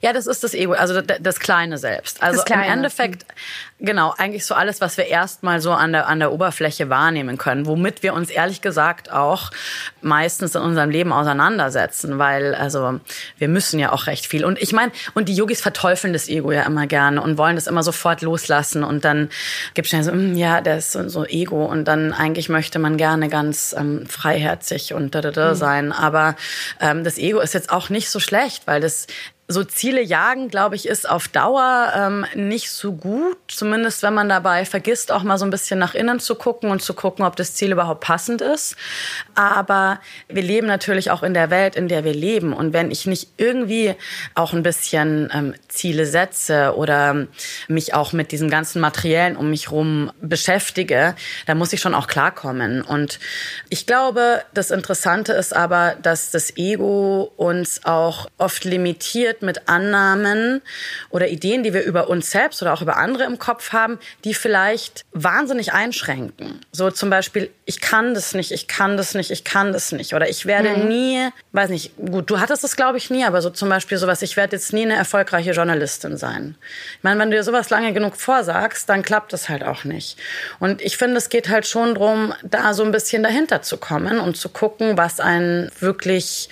Ja, 0.00 0.12
das 0.12 0.28
ist 0.28 0.44
das 0.44 0.54
Ego, 0.54 0.74
also 0.74 1.00
das 1.00 1.40
kleine 1.40 1.78
Selbst. 1.78 2.22
Also 2.22 2.44
kleine. 2.44 2.66
im 2.66 2.72
Endeffekt, 2.74 3.26
genau, 3.78 4.14
eigentlich 4.16 4.46
so 4.46 4.54
alles, 4.54 4.80
was 4.80 4.96
wir 4.96 5.06
erstmal 5.06 5.60
so 5.60 5.72
an 5.72 5.92
der, 5.92 6.06
an 6.06 6.18
der 6.18 6.32
Oberfläche 6.32 6.88
wahrnehmen 6.88 7.38
können, 7.38 7.66
womit 7.66 8.02
wir 8.02 8.14
uns 8.14 8.30
ehrlich 8.30 8.62
gesagt 8.62 9.12
auch 9.12 9.50
meistens 10.00 10.54
in 10.54 10.62
unserem 10.62 10.90
Leben 10.90 11.12
auseinandersetzen, 11.12 12.18
weil, 12.18 12.54
also, 12.54 13.00
wir 13.38 13.48
müssen 13.48 13.78
ja 13.78 13.92
auch 13.92 14.06
recht 14.06 14.26
viel. 14.26 14.44
Und 14.44 14.60
ich 14.60 14.72
meine, 14.72 14.92
und 15.14 15.28
die 15.28 15.34
Yogis 15.34 15.60
verteufeln 15.60 16.12
das 16.12 16.28
Ego 16.28 16.52
ja 16.52 16.62
immer 16.62 16.86
gerne 16.86 17.20
und 17.20 17.38
wollen 17.38 17.56
das 17.56 17.66
immer 17.66 17.82
sofort 17.82 18.22
loslassen 18.22 18.84
und 18.84 19.04
dann 19.04 19.28
gibt 19.74 19.86
es 19.86 19.92
ja 19.92 20.02
so, 20.02 20.12
hm, 20.12 20.36
ja, 20.36 20.60
der 20.60 20.78
ist 20.78 20.92
so, 20.92 21.08
so 21.08 21.24
Ego 21.24 21.66
und 21.66 21.84
dann 21.84 22.12
eigentlich 22.12 22.48
möchte 22.48 22.78
man 22.78 22.96
gerne 22.96 23.28
ganz 23.28 23.74
ähm, 23.78 24.06
freiherzig 24.06 24.94
und 24.94 25.14
da, 25.14 25.20
da, 25.20 25.30
da 25.30 25.50
mhm. 25.50 25.54
sein. 25.56 25.92
Aber 25.92 26.36
ähm, 26.80 27.04
das 27.04 27.18
Ego 27.18 27.40
ist 27.40 27.54
jetzt 27.54 27.70
auch 27.70 27.90
nicht 27.90 28.10
so 28.10 28.20
schlecht, 28.20 28.66
weil 28.66 28.80
das 28.80 29.06
so 29.48 29.62
Ziele 29.62 30.02
jagen, 30.02 30.48
glaube 30.48 30.74
ich, 30.74 30.86
ist 30.86 31.08
auf 31.08 31.28
Dauer 31.28 31.92
ähm, 31.94 32.26
nicht 32.34 32.70
so 32.70 32.92
gut. 32.92 33.36
Zumindest 33.66 34.04
wenn 34.04 34.14
man 34.14 34.28
dabei 34.28 34.64
vergisst, 34.64 35.10
auch 35.10 35.24
mal 35.24 35.38
so 35.38 35.44
ein 35.44 35.50
bisschen 35.50 35.80
nach 35.80 35.96
innen 35.96 36.20
zu 36.20 36.36
gucken 36.36 36.70
und 36.70 36.82
zu 36.82 36.94
gucken, 36.94 37.24
ob 37.24 37.34
das 37.34 37.54
Ziel 37.54 37.72
überhaupt 37.72 38.00
passend 38.00 38.40
ist. 38.40 38.76
Aber 39.34 39.98
wir 40.28 40.42
leben 40.42 40.68
natürlich 40.68 41.10
auch 41.10 41.24
in 41.24 41.34
der 41.34 41.50
Welt, 41.50 41.74
in 41.74 41.88
der 41.88 42.04
wir 42.04 42.14
leben. 42.14 42.52
Und 42.52 42.72
wenn 42.72 42.92
ich 42.92 43.06
nicht 43.06 43.28
irgendwie 43.38 43.96
auch 44.36 44.52
ein 44.52 44.62
bisschen 44.62 45.32
ähm, 45.34 45.54
Ziele 45.66 46.06
setze 46.06 46.76
oder 46.76 47.26
mich 47.66 47.92
auch 47.92 48.12
mit 48.12 48.30
diesem 48.30 48.50
ganzen 48.50 48.80
Materiellen 48.80 49.36
um 49.36 49.50
mich 49.50 49.72
rum 49.72 50.12
beschäftige, 50.20 51.16
dann 51.46 51.58
muss 51.58 51.72
ich 51.72 51.80
schon 51.80 51.96
auch 51.96 52.06
klarkommen. 52.06 52.82
Und 52.82 53.18
ich 53.68 53.84
glaube, 53.84 54.44
das 54.54 54.70
Interessante 54.70 55.32
ist 55.32 55.56
aber, 55.56 55.96
dass 56.00 56.30
das 56.30 56.56
Ego 56.56 57.32
uns 57.36 57.80
auch 57.84 58.28
oft 58.38 58.62
limitiert 58.62 59.42
mit 59.42 59.68
Annahmen 59.68 60.62
oder 61.10 61.26
Ideen, 61.26 61.64
die 61.64 61.74
wir 61.74 61.82
über 61.82 62.08
uns 62.08 62.30
selbst 62.30 62.62
oder 62.62 62.72
auch 62.72 62.80
über 62.80 62.96
andere 62.96 63.24
im 63.24 63.40
Kopf 63.40 63.55
haben, 63.72 63.98
die 64.24 64.34
vielleicht 64.34 65.04
wahnsinnig 65.12 65.72
einschränken. 65.72 66.60
So 66.72 66.90
zum 66.90 67.10
Beispiel, 67.10 67.50
ich 67.64 67.80
kann 67.80 68.14
das 68.14 68.34
nicht, 68.34 68.52
ich 68.52 68.68
kann 68.68 68.96
das 68.96 69.14
nicht, 69.14 69.30
ich 69.30 69.44
kann 69.44 69.72
das 69.72 69.92
nicht. 69.92 70.14
Oder 70.14 70.28
ich 70.28 70.46
werde 70.46 70.70
mhm. 70.70 70.88
nie, 70.88 71.28
weiß 71.52 71.70
nicht, 71.70 71.92
gut, 71.96 72.30
du 72.30 72.40
hattest 72.40 72.64
das 72.64 72.76
glaube 72.76 72.98
ich 72.98 73.10
nie, 73.10 73.24
aber 73.24 73.42
so 73.42 73.50
zum 73.50 73.68
Beispiel 73.68 73.98
sowas, 73.98 74.22
ich 74.22 74.36
werde 74.36 74.56
jetzt 74.56 74.72
nie 74.72 74.82
eine 74.82 74.96
erfolgreiche 74.96 75.52
Journalistin 75.52 76.16
sein. 76.16 76.56
Ich 76.98 77.04
meine, 77.04 77.20
wenn 77.20 77.30
du 77.30 77.36
dir 77.36 77.42
sowas 77.42 77.70
lange 77.70 77.92
genug 77.92 78.16
vorsagst, 78.16 78.88
dann 78.88 79.02
klappt 79.02 79.32
das 79.32 79.48
halt 79.48 79.64
auch 79.64 79.84
nicht. 79.84 80.18
Und 80.58 80.82
ich 80.82 80.96
finde, 80.96 81.16
es 81.16 81.28
geht 81.28 81.48
halt 81.48 81.66
schon 81.66 81.94
darum, 81.94 82.32
da 82.42 82.74
so 82.74 82.84
ein 82.84 82.92
bisschen 82.92 83.22
dahinter 83.22 83.62
zu 83.62 83.76
kommen 83.76 84.18
und 84.18 84.36
zu 84.36 84.48
gucken, 84.48 84.96
was 84.96 85.20
einen 85.20 85.70
wirklich 85.80 86.48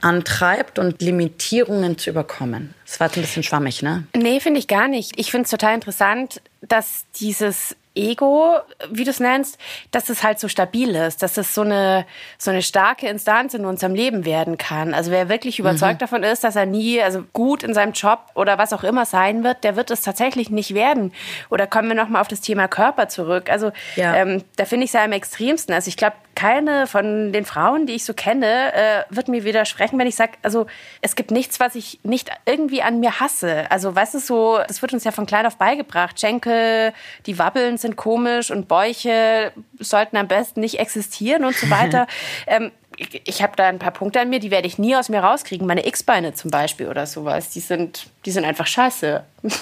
antreibt 0.00 0.78
und 0.78 1.00
Limitierungen 1.02 1.98
zu 1.98 2.10
überkommen. 2.10 2.74
Das 2.84 3.00
war 3.00 3.06
jetzt 3.06 3.16
ein 3.16 3.22
bisschen 3.22 3.42
schwammig, 3.42 3.82
ne? 3.82 4.04
Nee, 4.14 4.40
finde 4.40 4.60
ich 4.60 4.68
gar 4.68 4.88
nicht. 4.88 5.12
Ich 5.16 5.30
finde 5.30 5.44
es 5.44 5.50
total 5.50 5.74
interessant, 5.74 6.40
dass 6.60 7.04
dieses 7.16 7.76
Ego, 7.94 8.56
wie 8.90 9.04
du 9.04 9.10
es 9.10 9.20
nennst, 9.20 9.56
dass 9.92 10.08
es 10.08 10.22
halt 10.22 10.40
so 10.40 10.48
stabil 10.48 10.94
ist, 10.96 11.22
dass 11.22 11.36
es 11.36 11.54
so 11.54 11.62
eine, 11.62 12.06
so 12.38 12.50
eine 12.50 12.62
starke 12.62 13.06
Instanz 13.06 13.54
in 13.54 13.64
unserem 13.64 13.94
Leben 13.94 14.24
werden 14.24 14.58
kann. 14.58 14.94
Also 14.94 15.10
wer 15.10 15.28
wirklich 15.28 15.58
überzeugt 15.58 15.94
mhm. 15.94 15.98
davon 15.98 16.22
ist, 16.24 16.42
dass 16.42 16.56
er 16.56 16.66
nie, 16.66 17.00
also 17.00 17.24
gut 17.32 17.62
in 17.62 17.72
seinem 17.72 17.92
Job 17.92 18.18
oder 18.34 18.58
was 18.58 18.72
auch 18.72 18.82
immer 18.82 19.06
sein 19.06 19.44
wird, 19.44 19.62
der 19.62 19.76
wird 19.76 19.90
es 19.90 20.00
tatsächlich 20.02 20.50
nicht 20.50 20.74
werden. 20.74 21.12
Oder 21.50 21.66
kommen 21.66 21.88
wir 21.88 21.94
nochmal 21.94 22.20
auf 22.20 22.28
das 22.28 22.40
Thema 22.40 22.66
Körper 22.66 23.08
zurück. 23.08 23.48
Also 23.48 23.70
ja. 23.94 24.16
ähm, 24.16 24.42
da 24.56 24.64
finde 24.64 24.84
ich 24.84 24.90
es 24.90 24.94
ja 24.94 25.04
am 25.04 25.12
extremsten. 25.12 25.72
Also 25.72 25.88
ich 25.88 25.96
glaube, 25.96 26.16
keine 26.34 26.86
von 26.86 27.32
den 27.32 27.44
Frauen, 27.44 27.86
die 27.86 27.94
ich 27.94 28.04
so 28.04 28.14
kenne, 28.14 28.72
äh, 28.74 29.04
wird 29.10 29.28
mir 29.28 29.44
widersprechen, 29.44 29.98
wenn 29.98 30.06
ich 30.06 30.16
sage, 30.16 30.32
also 30.42 30.66
es 31.00 31.16
gibt 31.16 31.30
nichts, 31.30 31.60
was 31.60 31.74
ich 31.74 32.00
nicht 32.02 32.30
irgendwie 32.46 32.82
an 32.82 33.00
mir 33.00 33.20
hasse. 33.20 33.70
Also 33.70 33.94
weißt 33.94 34.14
du 34.14 34.18
so, 34.18 34.58
das 34.66 34.82
wird 34.82 34.92
uns 34.92 35.04
ja 35.04 35.10
von 35.10 35.26
klein 35.26 35.46
auf 35.46 35.56
beigebracht. 35.56 36.20
Schenkel, 36.20 36.92
die 37.26 37.38
wabbeln 37.38 37.78
sind 37.78 37.96
komisch 37.96 38.50
und 38.50 38.68
Bäuche 38.68 39.52
sollten 39.78 40.16
am 40.16 40.28
besten 40.28 40.60
nicht 40.60 40.78
existieren 40.78 41.44
und 41.44 41.56
so 41.56 41.70
weiter. 41.70 42.06
ähm, 42.46 42.70
ich, 42.96 43.22
ich 43.24 43.42
habe 43.42 43.54
da 43.56 43.66
ein 43.66 43.78
paar 43.78 43.90
Punkte 43.90 44.20
an 44.20 44.30
mir, 44.30 44.38
die 44.38 44.50
werde 44.50 44.66
ich 44.66 44.78
nie 44.78 44.96
aus 44.96 45.08
mir 45.08 45.20
rauskriegen. 45.20 45.66
Meine 45.66 45.86
X-Beine 45.86 46.34
zum 46.34 46.50
Beispiel 46.50 46.88
oder 46.88 47.06
sowas, 47.06 47.50
die 47.50 47.60
sind, 47.60 48.06
die 48.24 48.30
sind 48.30 48.44
einfach 48.44 48.66
scheiße. 48.66 49.24
und 49.42 49.52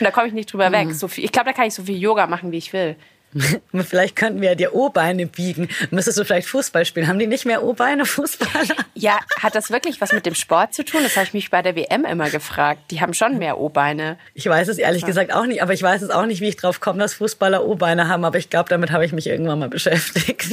da 0.00 0.10
komme 0.10 0.28
ich 0.28 0.32
nicht 0.32 0.52
drüber 0.52 0.68
mhm. 0.68 0.74
weg. 0.74 0.92
So 0.92 1.08
viel, 1.08 1.24
ich 1.24 1.32
glaube, 1.32 1.50
da 1.50 1.52
kann 1.52 1.66
ich 1.66 1.74
so 1.74 1.84
viel 1.84 1.98
Yoga 1.98 2.26
machen, 2.26 2.52
wie 2.52 2.58
ich 2.58 2.72
will. 2.72 2.96
vielleicht 3.84 4.16
könnten 4.16 4.40
wir 4.40 4.50
ja 4.50 4.54
dir 4.54 4.74
O-Beine 4.74 5.26
biegen. 5.26 5.68
Müsstest 5.90 6.18
du 6.18 6.24
vielleicht 6.24 6.48
Fußball 6.48 6.84
spielen? 6.84 7.08
Haben 7.08 7.18
die 7.18 7.26
nicht 7.26 7.46
mehr 7.46 7.62
O-Beine, 7.62 8.04
Fußballer? 8.04 8.76
Ja, 8.94 9.18
hat 9.40 9.54
das 9.54 9.70
wirklich 9.70 10.00
was 10.00 10.12
mit 10.12 10.26
dem 10.26 10.34
Sport 10.34 10.74
zu 10.74 10.84
tun? 10.84 11.00
Das 11.02 11.16
habe 11.16 11.26
ich 11.26 11.34
mich 11.34 11.50
bei 11.50 11.62
der 11.62 11.74
WM 11.74 12.04
immer 12.04 12.30
gefragt. 12.30 12.90
Die 12.90 13.00
haben 13.00 13.14
schon 13.14 13.38
mehr 13.38 13.58
O-Beine. 13.58 14.18
Ich 14.34 14.46
weiß 14.46 14.68
es 14.68 14.78
ehrlich 14.78 15.02
ja. 15.02 15.08
gesagt 15.08 15.32
auch 15.32 15.46
nicht, 15.46 15.62
aber 15.62 15.72
ich 15.72 15.82
weiß 15.82 16.02
es 16.02 16.10
auch 16.10 16.26
nicht, 16.26 16.40
wie 16.40 16.48
ich 16.48 16.56
drauf 16.56 16.80
komme, 16.80 16.98
dass 16.98 17.14
Fußballer 17.14 17.64
O-Beine 17.64 18.08
haben, 18.08 18.24
aber 18.24 18.38
ich 18.38 18.50
glaube, 18.50 18.68
damit 18.68 18.90
habe 18.90 19.04
ich 19.04 19.12
mich 19.12 19.26
irgendwann 19.26 19.58
mal 19.58 19.68
beschäftigt. 19.68 20.48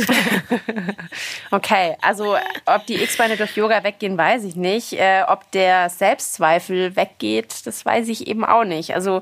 okay, 1.51 1.97
also 2.01 2.37
ob 2.65 2.85
die 2.85 3.01
X-Beine 3.03 3.37
durch 3.37 3.55
Yoga 3.55 3.83
weggehen, 3.83 4.17
weiß 4.17 4.43
ich 4.45 4.55
nicht. 4.55 4.93
Äh, 4.93 5.23
ob 5.27 5.51
der 5.51 5.89
Selbstzweifel 5.89 6.95
weggeht, 6.95 7.65
das 7.65 7.85
weiß 7.85 8.07
ich 8.07 8.27
eben 8.27 8.45
auch 8.45 8.63
nicht. 8.63 8.95
Also 8.95 9.21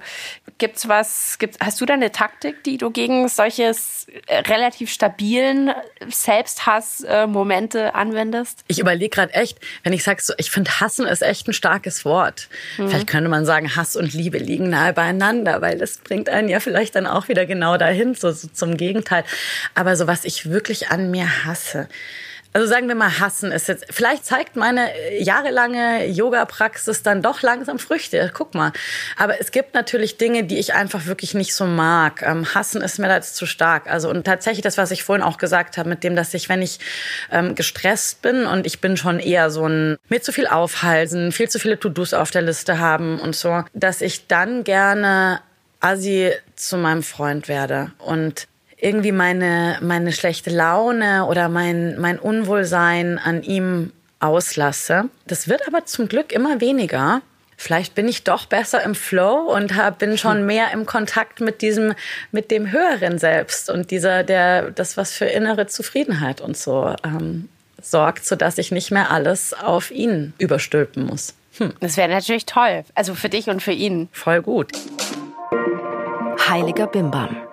gibt's 0.58 0.88
was, 0.88 1.38
gibt's, 1.40 1.58
hast 1.60 1.82
du 1.82 1.86
da 1.86 1.96
eine 1.96 2.12
Taktik, 2.12 2.64
die 2.64 2.78
du 2.78 2.92
gegen 2.92 3.28
solche 3.28 3.47
solches 3.48 4.08
äh, 4.28 4.40
relativ 4.40 4.92
stabilen 4.92 5.72
Selbsthass-Momente 6.08 7.96
anwendest? 7.96 8.64
Ich 8.68 8.80
überlege 8.80 9.10
gerade 9.10 9.34
echt, 9.34 9.60
wenn 9.84 9.94
ich 9.94 10.04
sage, 10.04 10.22
so, 10.22 10.34
ich 10.38 10.52
finde 10.52 10.80
Hassen 10.80 11.06
ist 11.06 11.22
echt 11.22 11.48
ein 11.48 11.54
starkes 11.54 12.06
Wort. 12.06 12.50
Mhm. 12.78 12.90
Vielleicht 12.90 13.08
könnte 13.08 13.30
man 13.30 13.46
sagen, 13.46 13.76
Hass 13.76 13.96
und 13.96 14.14
Liebe 14.14 14.38
liegen 14.38 14.70
nahe 14.70 14.94
beieinander, 14.94 15.62
weil 15.62 15.78
das 15.78 15.98
bringt 15.98 16.30
einen 16.30 16.50
ja 16.50 16.60
vielleicht 16.60 16.96
dann 16.96 17.08
auch 17.08 17.28
wieder 17.28 17.46
genau 17.46 17.78
dahin, 17.78 18.16
so, 18.16 18.32
so 18.32 18.48
zum 18.48 18.78
Gegenteil. 18.78 19.24
Aber 19.76 19.96
so 19.96 20.08
was 20.08 20.26
ich 20.26 20.50
wirklich 20.50 20.90
an 20.90 21.12
mir 21.12 21.46
hasse, 21.46 21.88
also 22.58 22.68
sagen 22.68 22.88
wir 22.88 22.96
mal, 22.96 23.20
hassen 23.20 23.52
ist 23.52 23.68
jetzt. 23.68 23.86
Vielleicht 23.92 24.26
zeigt 24.26 24.56
meine 24.56 24.90
jahrelange 25.20 26.08
Yoga-Praxis 26.08 27.04
dann 27.04 27.22
doch 27.22 27.44
langsam 27.44 27.78
Früchte. 27.78 28.32
Guck 28.34 28.56
mal. 28.56 28.72
Aber 29.16 29.40
es 29.40 29.52
gibt 29.52 29.76
natürlich 29.76 30.18
Dinge, 30.18 30.44
die 30.44 30.58
ich 30.58 30.74
einfach 30.74 31.06
wirklich 31.06 31.36
nicht 31.36 31.54
so 31.54 31.68
mag. 31.68 32.24
Ähm, 32.24 32.56
hassen 32.56 32.82
ist 32.82 32.98
mir 32.98 33.10
da 33.10 33.16
jetzt 33.18 33.36
zu 33.36 33.46
stark. 33.46 33.88
Also 33.88 34.10
und 34.10 34.24
tatsächlich 34.24 34.64
das, 34.64 34.76
was 34.76 34.90
ich 34.90 35.04
vorhin 35.04 35.24
auch 35.24 35.38
gesagt 35.38 35.78
habe, 35.78 35.88
mit 35.88 36.04
dem, 36.04 36.16
dass 36.16 36.34
ich, 36.34 36.50
wenn 36.50 36.64
ich 36.64 36.80
ähm, 37.32 37.54
gestresst 37.54 38.24
bin 38.24 38.48
und 38.48 38.66
ich 38.66 38.82
bin 38.82 38.98
schon 38.98 39.20
eher 39.20 39.52
so 39.52 39.68
ein 39.68 39.98
mir 40.10 40.24
zu 40.24 40.34
viel 40.34 40.48
aufhalsen, 40.48 41.32
viel 41.32 41.50
zu 41.50 41.60
viele 41.60 41.80
To-Dos 41.80 42.16
auf 42.16 42.32
der 42.32 42.42
Liste 42.42 42.80
haben 42.80 43.20
und 43.20 43.36
so, 43.36 43.66
dass 43.76 44.02
ich 44.02 44.26
dann 44.26 44.64
gerne 44.64 45.42
Asi 45.80 46.32
zu 46.56 46.78
meinem 46.78 47.04
Freund 47.04 47.48
werde 47.50 47.92
und 48.00 48.48
irgendwie 48.78 49.12
meine, 49.12 49.80
meine 49.82 50.12
schlechte 50.12 50.52
Laune 50.52 51.26
oder 51.26 51.50
mein, 51.50 52.00
mein 52.00 52.20
Unwohlsein 52.20 53.18
an 53.18 53.42
ihm 53.44 53.92
auslasse. 54.20 55.06
Das 55.26 55.48
wird 55.48 55.68
aber 55.68 55.86
zum 55.86 56.08
Glück 56.08 56.32
immer 56.32 56.62
weniger. 56.62 57.22
vielleicht 57.60 57.96
bin 57.96 58.08
ich 58.08 58.24
doch 58.24 58.46
besser 58.46 58.84
im 58.84 58.94
Flow 58.94 59.52
und 59.52 59.76
hab, 59.76 59.98
bin 59.98 60.18
schon 60.18 60.46
mehr 60.46 60.72
im 60.74 60.86
Kontakt 60.86 61.40
mit 61.40 61.64
diesem, 61.64 61.96
mit 62.32 62.52
dem 62.52 62.72
höheren 62.72 63.18
Selbst 63.18 63.70
und 63.70 63.90
dieser, 63.90 64.24
der, 64.24 64.70
das 64.70 64.96
was 64.96 65.12
für 65.12 65.26
innere 65.26 65.66
Zufriedenheit 65.66 66.40
und 66.40 66.56
so 66.56 66.96
ähm, 67.04 67.50
sorgt, 67.82 68.26
so 68.26 68.36
dass 68.36 68.60
ich 68.60 68.72
nicht 68.72 68.92
mehr 68.92 69.10
alles 69.10 69.54
auf 69.54 69.90
ihn 69.90 70.34
überstülpen 70.38 71.06
muss. 71.06 71.34
Hm. 71.58 71.74
Das 71.80 71.98
wäre 71.98 72.10
natürlich 72.10 72.46
toll, 72.46 72.84
also 72.94 73.16
für 73.16 73.30
dich 73.30 73.48
und 73.48 73.64
für 73.64 73.72
ihn. 73.72 74.08
Voll 74.12 74.44
gut. 74.44 74.72
Heiliger 76.48 76.86
Bimbam. 76.86 77.47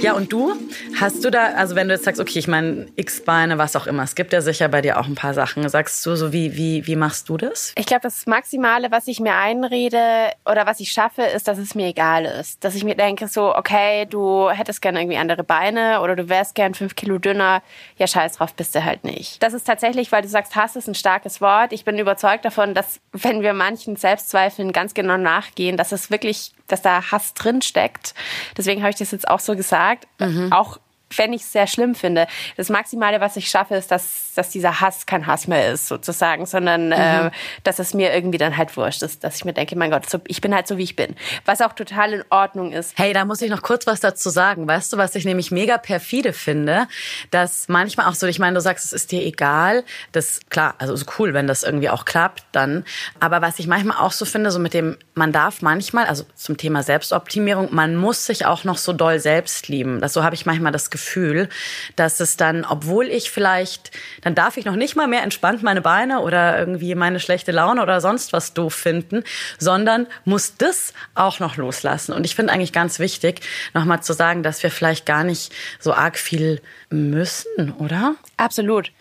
Ja, 0.00 0.14
und 0.14 0.32
du? 0.32 0.54
Hast 0.98 1.24
du 1.24 1.30
da, 1.30 1.52
also 1.52 1.76
wenn 1.76 1.88
du 1.88 1.94
jetzt 1.94 2.04
sagst, 2.04 2.22
okay, 2.22 2.38
ich 2.38 2.48
meine, 2.48 2.86
X-Beine, 2.96 3.58
was 3.58 3.76
auch 3.76 3.86
immer, 3.86 4.02
es 4.02 4.14
gibt 4.14 4.32
ja 4.32 4.40
sicher 4.40 4.66
bei 4.68 4.80
dir 4.80 4.98
auch 4.98 5.06
ein 5.06 5.14
paar 5.14 5.34
Sachen. 5.34 5.68
Sagst 5.68 6.06
du 6.06 6.16
so, 6.16 6.32
wie, 6.32 6.56
wie, 6.56 6.86
wie 6.86 6.96
machst 6.96 7.28
du 7.28 7.36
das? 7.36 7.74
Ich 7.76 7.84
glaube, 7.84 8.00
das 8.02 8.26
Maximale, 8.26 8.90
was 8.90 9.08
ich 9.08 9.20
mir 9.20 9.34
einrede 9.34 10.30
oder 10.46 10.64
was 10.64 10.80
ich 10.80 10.90
schaffe, 10.90 11.22
ist, 11.22 11.48
dass 11.48 11.58
es 11.58 11.74
mir 11.74 11.88
egal 11.88 12.24
ist. 12.24 12.64
Dass 12.64 12.74
ich 12.74 12.82
mir 12.82 12.94
denke, 12.94 13.28
so, 13.28 13.54
okay, 13.54 14.06
du 14.06 14.48
hättest 14.48 14.80
gerne 14.80 15.00
irgendwie 15.02 15.18
andere 15.18 15.44
Beine 15.44 16.00
oder 16.00 16.16
du 16.16 16.30
wärst 16.30 16.54
gern 16.54 16.72
fünf 16.72 16.96
Kilo 16.96 17.18
dünner. 17.18 17.62
Ja, 17.98 18.06
scheiß 18.06 18.38
drauf, 18.38 18.54
bist 18.54 18.74
du 18.74 18.82
halt 18.82 19.04
nicht. 19.04 19.42
Das 19.42 19.52
ist 19.52 19.64
tatsächlich, 19.64 20.10
weil 20.12 20.22
du 20.22 20.28
sagst, 20.28 20.56
Hass 20.56 20.76
ist 20.76 20.88
ein 20.88 20.94
starkes 20.94 21.42
Wort. 21.42 21.74
Ich 21.74 21.84
bin 21.84 21.98
überzeugt 21.98 22.46
davon, 22.46 22.72
dass 22.72 23.00
wenn 23.12 23.42
wir 23.42 23.52
manchen 23.52 23.96
Selbstzweifeln 23.96 24.72
ganz 24.72 24.94
genau 24.94 25.18
nachgehen, 25.18 25.76
dass 25.76 25.92
es 25.92 26.10
wirklich 26.10 26.52
dass 26.70 26.82
da 26.82 27.10
Hass 27.10 27.34
drin 27.34 27.62
steckt. 27.62 28.14
Deswegen 28.56 28.82
habe 28.82 28.90
ich 28.90 28.96
das 28.96 29.10
jetzt 29.10 29.28
auch 29.28 29.40
so 29.40 29.56
gesagt. 29.56 29.89
Mhm. 30.18 30.52
Auch 30.52 30.78
wenn 31.16 31.32
ich 31.32 31.42
es 31.42 31.52
sehr 31.52 31.66
schlimm 31.66 31.94
finde. 31.94 32.26
Das 32.56 32.68
Maximale, 32.68 33.20
was 33.20 33.36
ich 33.36 33.48
schaffe, 33.48 33.74
ist, 33.74 33.90
dass, 33.90 34.32
dass 34.34 34.50
dieser 34.50 34.80
Hass 34.80 35.06
kein 35.06 35.26
Hass 35.26 35.48
mehr 35.48 35.72
ist, 35.72 35.88
sozusagen, 35.88 36.46
sondern 36.46 36.86
mhm. 36.86 36.92
äh, 36.92 37.30
dass 37.64 37.78
es 37.78 37.94
mir 37.94 38.14
irgendwie 38.14 38.38
dann 38.38 38.56
halt 38.56 38.76
wurscht 38.76 39.02
ist, 39.02 39.24
dass 39.24 39.36
ich 39.36 39.44
mir 39.44 39.52
denke, 39.52 39.76
mein 39.76 39.90
Gott, 39.90 40.08
so, 40.08 40.20
ich 40.26 40.40
bin 40.40 40.54
halt 40.54 40.68
so, 40.68 40.78
wie 40.78 40.84
ich 40.84 40.96
bin. 40.96 41.16
Was 41.44 41.60
auch 41.60 41.72
total 41.72 42.12
in 42.12 42.24
Ordnung 42.30 42.72
ist. 42.72 42.96
Hey, 42.96 43.12
da 43.12 43.24
muss 43.24 43.42
ich 43.42 43.50
noch 43.50 43.62
kurz 43.62 43.86
was 43.86 44.00
dazu 44.00 44.30
sagen. 44.30 44.68
Weißt 44.68 44.92
du, 44.92 44.96
was 44.96 45.14
ich 45.14 45.24
nämlich 45.24 45.50
mega 45.50 45.78
perfide 45.78 46.32
finde, 46.32 46.86
dass 47.30 47.68
manchmal 47.68 48.06
auch 48.06 48.14
so, 48.14 48.26
ich 48.26 48.38
meine, 48.38 48.54
du 48.54 48.60
sagst, 48.60 48.84
es 48.84 48.92
ist 48.92 49.12
dir 49.12 49.22
egal. 49.24 49.84
Das, 50.12 50.40
klar, 50.48 50.74
also 50.78 50.94
so 50.94 51.06
cool, 51.18 51.34
wenn 51.34 51.46
das 51.46 51.62
irgendwie 51.62 51.90
auch 51.90 52.04
klappt, 52.04 52.44
dann. 52.52 52.84
Aber 53.18 53.42
was 53.42 53.58
ich 53.58 53.66
manchmal 53.66 53.98
auch 53.98 54.12
so 54.12 54.24
finde, 54.24 54.50
so 54.50 54.58
mit 54.58 54.74
dem, 54.74 54.96
man 55.14 55.32
darf 55.32 55.62
manchmal, 55.62 56.06
also 56.06 56.24
zum 56.36 56.56
Thema 56.56 56.82
Selbstoptimierung, 56.82 57.68
man 57.72 57.96
muss 57.96 58.26
sich 58.26 58.46
auch 58.46 58.64
noch 58.64 58.78
so 58.78 58.92
doll 58.92 59.18
selbst 59.18 59.68
lieben. 59.68 60.00
Das, 60.00 60.12
so 60.12 60.22
habe 60.22 60.34
ich 60.34 60.46
manchmal 60.46 60.72
das 60.72 60.90
Gefühl, 60.90 60.99
Gefühl, 61.00 61.48
dass 61.96 62.20
es 62.20 62.36
dann, 62.36 62.64
obwohl 62.64 63.06
ich 63.06 63.30
vielleicht, 63.30 63.90
dann 64.22 64.34
darf 64.34 64.56
ich 64.56 64.64
noch 64.64 64.76
nicht 64.76 64.96
mal 64.96 65.08
mehr 65.08 65.22
entspannt 65.22 65.62
meine 65.62 65.80
Beine 65.80 66.20
oder 66.20 66.58
irgendwie 66.58 66.94
meine 66.94 67.20
schlechte 67.20 67.52
Laune 67.52 67.82
oder 67.82 68.00
sonst 68.00 68.32
was 68.32 68.54
doof 68.54 68.74
finden, 68.74 69.24
sondern 69.58 70.06
muss 70.24 70.56
das 70.56 70.92
auch 71.14 71.40
noch 71.40 71.56
loslassen. 71.56 72.12
Und 72.12 72.24
ich 72.24 72.36
finde 72.36 72.52
eigentlich 72.52 72.72
ganz 72.72 72.98
wichtig, 72.98 73.40
nochmal 73.74 74.02
zu 74.02 74.12
sagen, 74.12 74.42
dass 74.42 74.62
wir 74.62 74.70
vielleicht 74.70 75.06
gar 75.06 75.24
nicht 75.24 75.52
so 75.78 75.94
arg 75.94 76.18
viel 76.18 76.60
müssen, 76.90 77.72
oder? 77.78 78.14
Absolut. 78.36 78.92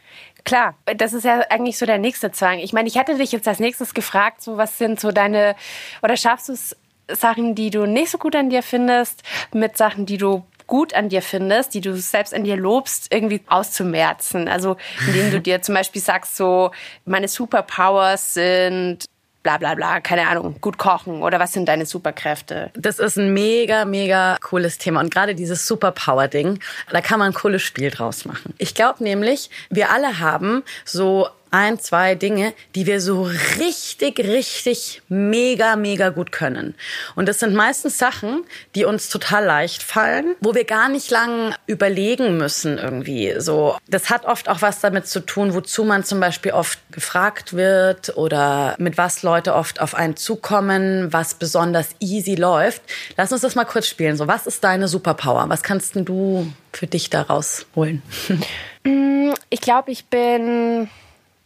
Klar, 0.46 0.76
das 0.96 1.14
ist 1.14 1.26
ja 1.26 1.42
eigentlich 1.50 1.78
so 1.78 1.86
der 1.86 1.98
nächste 1.98 2.32
Zwang. 2.32 2.60
Ich 2.60 2.72
meine, 2.74 2.88
ich 2.88 2.96
hätte 2.96 3.18
dich 3.18 3.32
jetzt 3.32 3.48
als 3.48 3.60
nächstes 3.60 3.94
gefragt, 3.94 4.42
so 4.42 4.58
was 4.58 4.78
sind 4.78 5.00
so 5.00 5.12
deine, 5.12 5.56
oder 6.02 6.16
schaffst 6.16 6.50
du 6.50 6.54
es, 6.54 6.76
Sachen, 7.12 7.56
die 7.56 7.70
du 7.70 7.86
nicht 7.86 8.12
so 8.12 8.18
gut 8.18 8.36
an 8.36 8.50
dir 8.50 8.64
findest, 8.64 9.24
mit 9.54 9.78
Sachen, 9.78 10.06
die 10.06 10.18
du 10.18 10.46
gut 10.70 10.94
an 10.94 11.10
dir 11.10 11.22
findest, 11.22 11.74
die 11.74 11.82
du 11.82 11.98
selbst 11.98 12.34
an 12.34 12.46
dir 12.46 12.56
lobst, 12.56 13.14
irgendwie 13.14 13.42
auszumerzen. 13.48 14.48
Also 14.48 14.78
indem 15.08 15.32
du 15.32 15.42
dir 15.42 15.62
zum 15.62 15.76
Beispiel 15.76 16.02
sagst, 16.02 16.38
so 16.38 16.72
meine 17.06 17.28
Superpowers 17.28 18.36
sind 18.36 19.06
bla 19.44 19.58
bla 19.58 19.74
bla, 19.74 20.00
keine 20.02 20.28
Ahnung, 20.28 20.56
gut 20.62 20.78
kochen 20.78 21.24
oder 21.24 21.40
was 21.40 21.54
sind 21.54 21.68
deine 21.68 21.86
Superkräfte? 21.86 22.72
Das 22.76 23.00
ist 23.00 23.18
ein 23.18 23.34
mega, 23.34 23.86
mega 23.86 24.38
cooles 24.42 24.78
Thema 24.78 25.00
und 25.00 25.12
gerade 25.12 25.34
dieses 25.34 25.66
Superpower-Ding, 25.66 26.60
da 26.92 27.02
kann 27.02 27.20
man 27.20 27.32
ein 27.32 27.34
cooles 27.34 27.62
Spiel 27.62 27.90
draus 27.90 28.26
machen. 28.26 28.54
Ich 28.58 28.76
glaube 28.76 29.04
nämlich, 29.04 29.50
wir 29.70 29.92
alle 29.92 30.20
haben 30.20 30.64
so 30.86 31.30
ein, 31.52 31.80
zwei 31.80 32.16
Dinge, 32.16 32.54
die 32.76 32.86
wir 32.86 33.02
so 33.02 33.24
richtig, 33.60 34.20
richtig 34.20 35.02
mega, 35.10 35.76
mega 35.76 36.10
gut 36.10 36.32
können. 36.32 36.76
Und 37.16 37.28
das 37.28 37.40
sind 37.40 37.54
meistens 37.54 37.98
Sachen, 37.98 38.44
die 38.76 38.86
uns 38.86 39.10
total 39.10 39.46
leicht 39.46 39.84
fallen, 39.84 40.36
wo 40.42 40.56
wir 40.56 40.66
gar 40.66 40.90
nicht 40.90 41.12
lang 41.12 41.56
überlegen 41.68 42.38
müssen 42.38 42.78
irgendwie. 42.78 43.36
So, 43.40 43.78
das 43.88 44.10
hat 44.10 44.26
oft 44.26 44.50
auch 44.50 44.62
was 44.62 44.80
damit 44.80 45.08
zu 45.08 45.20
tun, 45.22 45.54
wozu 45.54 45.84
man 45.84 46.04
zum 46.04 46.20
Beispiel 46.20 46.52
oft 46.52 46.80
gefragt 46.92 47.54
wird 47.54 48.16
oder 48.18 48.76
mit 48.78 48.98
was 48.98 49.24
Leute 49.24 49.56
oft 49.56 49.82
auf 49.82 49.96
einen 49.96 50.16
zukommen, 50.16 51.12
was 51.12 51.34
besonders 51.34 51.90
easy 52.00 52.36
läuft. 52.36 52.82
Lass 53.18 53.32
uns 53.32 53.42
das 53.42 53.56
mal 53.56 53.66
kurz 53.66 53.88
spielen. 53.88 54.18
So, 54.18 54.28
was 54.28 54.48
ist 54.48 54.64
deine 54.64 54.88
Superpower? 54.88 55.50
Was 55.50 55.64
kannst 55.64 55.96
du 55.96 56.52
für 56.74 56.88
dich 56.88 57.10
daraus 57.10 57.66
holen? 57.76 58.02
Mm, 58.86 59.34
ich 59.50 59.60
glaube, 59.60 59.92
ich 59.92 60.06
bin 60.06 60.90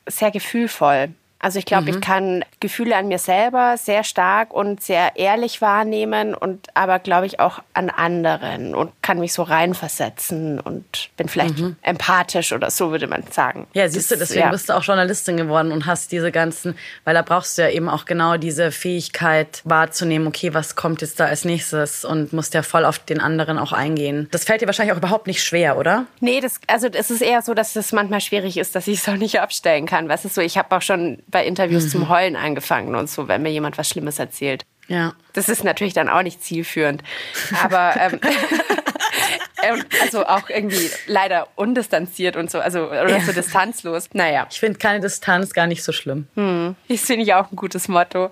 sehr 0.08 0.32
gefühlvoll. 0.32 1.14
Also 1.44 1.60
ich 1.60 1.66
glaube, 1.66 1.84
mhm. 1.84 1.90
ich 1.90 2.02
kann 2.02 2.46
Gefühle 2.62 2.96
an 2.96 3.10
mir 3.10 3.20
selber 3.20 3.76
sehr 3.78 4.06
stark 4.06 4.54
und 4.54 4.82
sehr 4.82 5.18
ehrlich 5.18 5.60
wahrnehmen 5.60 6.34
und 6.36 6.70
aber 6.74 7.00
glaube 7.00 7.26
ich 7.26 7.42
auch 7.42 7.60
an 7.74 7.90
anderen 7.90 8.74
und 8.74 8.94
kann 9.02 9.20
mich 9.20 9.34
so 9.34 9.44
reinversetzen 9.44 10.62
und 10.62 11.10
bin 11.18 11.28
vielleicht 11.28 11.60
mhm. 11.60 11.76
empathisch 11.82 12.54
oder 12.54 12.72
so 12.72 12.92
würde 12.92 13.08
man 13.08 13.24
sagen. 13.30 13.68
Ja, 13.74 13.90
siehst 13.90 14.10
du, 14.10 14.16
deswegen 14.16 14.46
ja. 14.46 14.52
bist 14.52 14.70
du 14.70 14.74
auch 14.74 14.84
Journalistin 14.84 15.36
geworden 15.36 15.74
und 15.74 15.86
hast 15.86 16.14
diese 16.14 16.32
ganzen, 16.32 16.78
weil 17.04 17.14
da 17.14 17.22
brauchst 17.22 17.58
du 17.58 17.64
ja 17.64 17.70
eben 17.70 17.90
auch 17.90 18.06
genau 18.06 18.38
diese 18.38 18.72
Fähigkeit 18.72 19.62
wahrzunehmen, 19.66 20.28
okay, 20.28 20.54
was 20.54 20.78
kommt 20.78 21.02
jetzt 21.02 21.20
da 21.20 21.26
als 21.26 21.44
nächstes 21.44 22.06
und 22.06 22.32
musst 22.32 22.54
ja 22.54 22.64
voll 22.64 22.86
auf 22.86 23.00
den 23.00 23.20
anderen 23.20 23.58
auch 23.58 23.74
eingehen. 23.74 24.30
Das 24.32 24.46
fällt 24.46 24.62
dir 24.62 24.68
wahrscheinlich 24.68 24.94
auch 24.94 24.98
überhaupt 24.98 25.28
nicht 25.28 25.44
schwer, 25.44 25.78
oder? 25.78 26.06
Nee, 26.22 26.40
das, 26.40 26.62
also 26.68 26.88
es 26.88 27.12
ist 27.12 27.22
eher 27.22 27.42
so, 27.42 27.54
dass 27.54 27.76
es 27.76 27.92
manchmal 27.92 28.22
schwierig 28.22 28.56
ist, 28.56 28.76
dass 28.76 28.88
ich 28.88 29.00
es 29.00 29.10
auch 29.10 29.18
nicht 29.18 29.42
abstellen 29.42 29.86
kann. 29.86 30.08
Was 30.08 30.24
ist 30.24 30.36
so, 30.36 30.42
ich 30.42 30.58
habe 30.58 30.74
auch 30.74 30.82
schon 30.82 31.22
bei 31.34 31.46
Interviews 31.46 31.86
mhm. 31.86 31.90
zum 31.90 32.10
Heulen 32.10 32.38
angefangen 32.38 32.96
und 32.96 33.10
so, 33.10 33.28
wenn 33.28 33.42
mir 33.42 33.52
jemand 33.52 33.78
was 33.78 33.90
Schlimmes 33.90 34.20
erzählt. 34.20 34.64
Ja. 34.88 35.14
Das 35.34 35.50
ist 35.50 35.64
natürlich 35.64 35.94
dann 35.94 36.10
auch 36.10 36.24
nicht 36.24 36.42
zielführend. 36.42 37.04
Aber 37.64 37.96
ähm, 37.98 38.20
ähm, 39.64 39.84
also 40.02 40.26
auch 40.26 40.50
irgendwie 40.50 40.90
leider 41.08 41.48
undistanziert 41.56 42.36
und 42.36 42.52
so, 42.52 42.60
also 42.60 42.88
oder 42.88 43.10
ja. 43.10 43.22
so 43.22 43.32
distanzlos. 43.32 44.10
Naja. 44.14 44.48
Ich 44.50 44.60
finde 44.60 44.80
keine 44.80 45.00
Distanz 45.00 45.54
gar 45.54 45.68
nicht 45.68 45.84
so 45.84 45.92
schlimm. 45.92 46.28
Hm. 46.36 46.76
Das 46.88 47.02
finde 47.02 47.24
ich 47.24 47.34
auch 47.34 47.52
ein 47.52 47.56
gutes 47.56 47.88
Motto. 47.88 48.32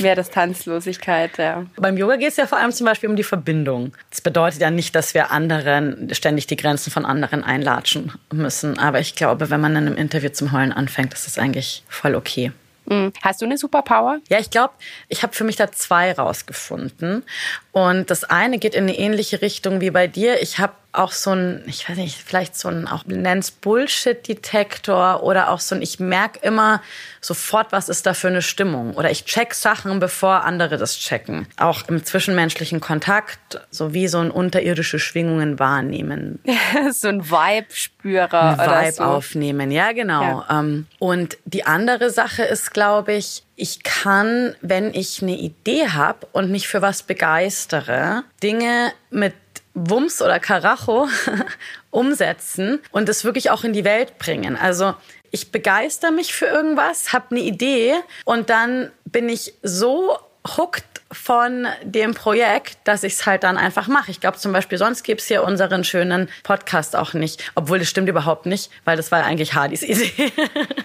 Mehr 0.00 0.14
Distanzlosigkeit, 0.14 1.38
ja. 1.38 1.66
Beim 1.76 1.96
Yoga 1.96 2.16
geht 2.16 2.30
es 2.30 2.36
ja 2.36 2.46
vor 2.46 2.58
allem 2.58 2.72
zum 2.72 2.86
Beispiel 2.86 3.08
um 3.08 3.16
die 3.16 3.24
Verbindung. 3.24 3.92
Das 4.10 4.20
bedeutet 4.20 4.60
ja 4.60 4.70
nicht, 4.70 4.94
dass 4.94 5.14
wir 5.14 5.30
anderen 5.30 6.08
ständig 6.12 6.46
die 6.46 6.56
Grenzen 6.56 6.90
von 6.90 7.04
anderen 7.04 7.44
einlatschen 7.44 8.12
müssen. 8.32 8.78
Aber 8.78 9.00
ich 9.00 9.14
glaube, 9.14 9.50
wenn 9.50 9.60
man 9.60 9.72
in 9.72 9.86
einem 9.86 9.96
Interview 9.96 10.30
zum 10.30 10.52
Heulen 10.52 10.72
anfängt, 10.72 11.14
ist 11.14 11.26
das 11.26 11.38
eigentlich 11.38 11.82
voll 11.88 12.14
okay. 12.14 12.52
Hm. 12.88 13.12
Hast 13.22 13.40
du 13.40 13.44
eine 13.44 13.58
Superpower? 13.58 14.18
Ja, 14.28 14.38
ich 14.38 14.50
glaube, 14.50 14.74
ich 15.08 15.22
habe 15.22 15.34
für 15.34 15.44
mich 15.44 15.56
da 15.56 15.70
zwei 15.70 16.12
rausgefunden. 16.12 17.24
Und 17.72 18.10
das 18.10 18.24
eine 18.24 18.58
geht 18.58 18.74
in 18.74 18.84
eine 18.84 18.98
ähnliche 18.98 19.42
Richtung 19.42 19.80
wie 19.80 19.90
bei 19.90 20.06
dir. 20.06 20.40
Ich 20.40 20.58
habe 20.58 20.72
auch 20.92 21.12
so 21.12 21.32
ein, 21.32 21.62
ich 21.66 21.88
weiß 21.88 21.96
nicht, 21.98 22.16
vielleicht 22.16 22.56
so 22.56 22.68
ein, 22.68 22.88
auch 22.88 23.04
nenn's 23.06 23.50
Bullshit-Detektor 23.50 25.22
oder 25.22 25.50
auch 25.50 25.60
so 25.60 25.74
ein, 25.74 25.82
ich 25.82 26.00
merke 26.00 26.40
immer 26.40 26.82
sofort, 27.20 27.72
was 27.72 27.88
ist 27.88 28.06
da 28.06 28.14
für 28.14 28.28
eine 28.28 28.42
Stimmung. 28.42 28.94
Oder 28.94 29.10
ich 29.10 29.24
check 29.24 29.54
Sachen, 29.54 30.00
bevor 30.00 30.44
andere 30.44 30.78
das 30.78 30.98
checken. 30.98 31.46
Auch 31.56 31.88
im 31.88 32.04
zwischenmenschlichen 32.04 32.80
Kontakt, 32.80 33.60
so 33.70 33.92
wie 33.92 34.08
so 34.08 34.18
ein 34.18 34.30
unterirdische 34.30 34.98
Schwingungen 34.98 35.58
wahrnehmen. 35.58 36.40
so 36.92 37.08
ein 37.08 37.30
Vibe-Spürer 37.30 38.54
oder 38.54 38.82
Vibe 38.82 38.92
so. 38.92 39.04
aufnehmen, 39.04 39.70
ja 39.70 39.92
genau. 39.92 40.22
Ja. 40.22 40.60
Ähm, 40.60 40.86
und 40.98 41.36
die 41.44 41.64
andere 41.64 42.10
Sache 42.10 42.44
ist, 42.44 42.72
glaube 42.72 43.12
ich, 43.12 43.42
ich 43.56 43.82
kann, 43.82 44.54
wenn 44.60 44.94
ich 44.94 45.20
eine 45.20 45.36
Idee 45.36 45.88
habe 45.88 46.28
und 46.32 46.50
mich 46.50 46.68
für 46.68 46.80
was 46.80 47.02
begeistere, 47.02 48.22
Dinge 48.40 48.92
mit 49.10 49.34
Wumms 49.74 50.22
oder 50.22 50.40
Karacho 50.40 51.08
umsetzen 51.90 52.80
und 52.90 53.08
es 53.08 53.24
wirklich 53.24 53.50
auch 53.50 53.64
in 53.64 53.72
die 53.72 53.84
Welt 53.84 54.18
bringen. 54.18 54.56
Also 54.56 54.94
ich 55.30 55.52
begeister 55.52 56.10
mich 56.10 56.32
für 56.32 56.46
irgendwas, 56.46 57.12
habe 57.12 57.26
eine 57.32 57.40
Idee 57.40 57.94
und 58.24 58.50
dann 58.50 58.90
bin 59.04 59.28
ich 59.28 59.54
so 59.62 60.18
hooked 60.56 60.84
von 61.10 61.66
dem 61.82 62.14
Projekt, 62.14 62.78
dass 62.84 63.02
ich 63.02 63.14
es 63.14 63.26
halt 63.26 63.42
dann 63.42 63.56
einfach 63.56 63.88
mache. 63.88 64.10
Ich 64.10 64.20
glaube 64.20 64.38
zum 64.38 64.52
Beispiel, 64.52 64.78
sonst 64.78 65.02
gäbe 65.02 65.20
es 65.20 65.26
hier 65.26 65.42
unseren 65.42 65.84
schönen 65.84 66.28
Podcast 66.42 66.96
auch 66.96 67.14
nicht. 67.14 67.50
Obwohl, 67.54 67.78
das 67.78 67.88
stimmt 67.88 68.08
überhaupt 68.08 68.46
nicht, 68.46 68.70
weil 68.84 68.96
das 68.96 69.10
war 69.10 69.24
eigentlich 69.24 69.54
Hardys 69.54 69.82
Idee. 69.82 70.12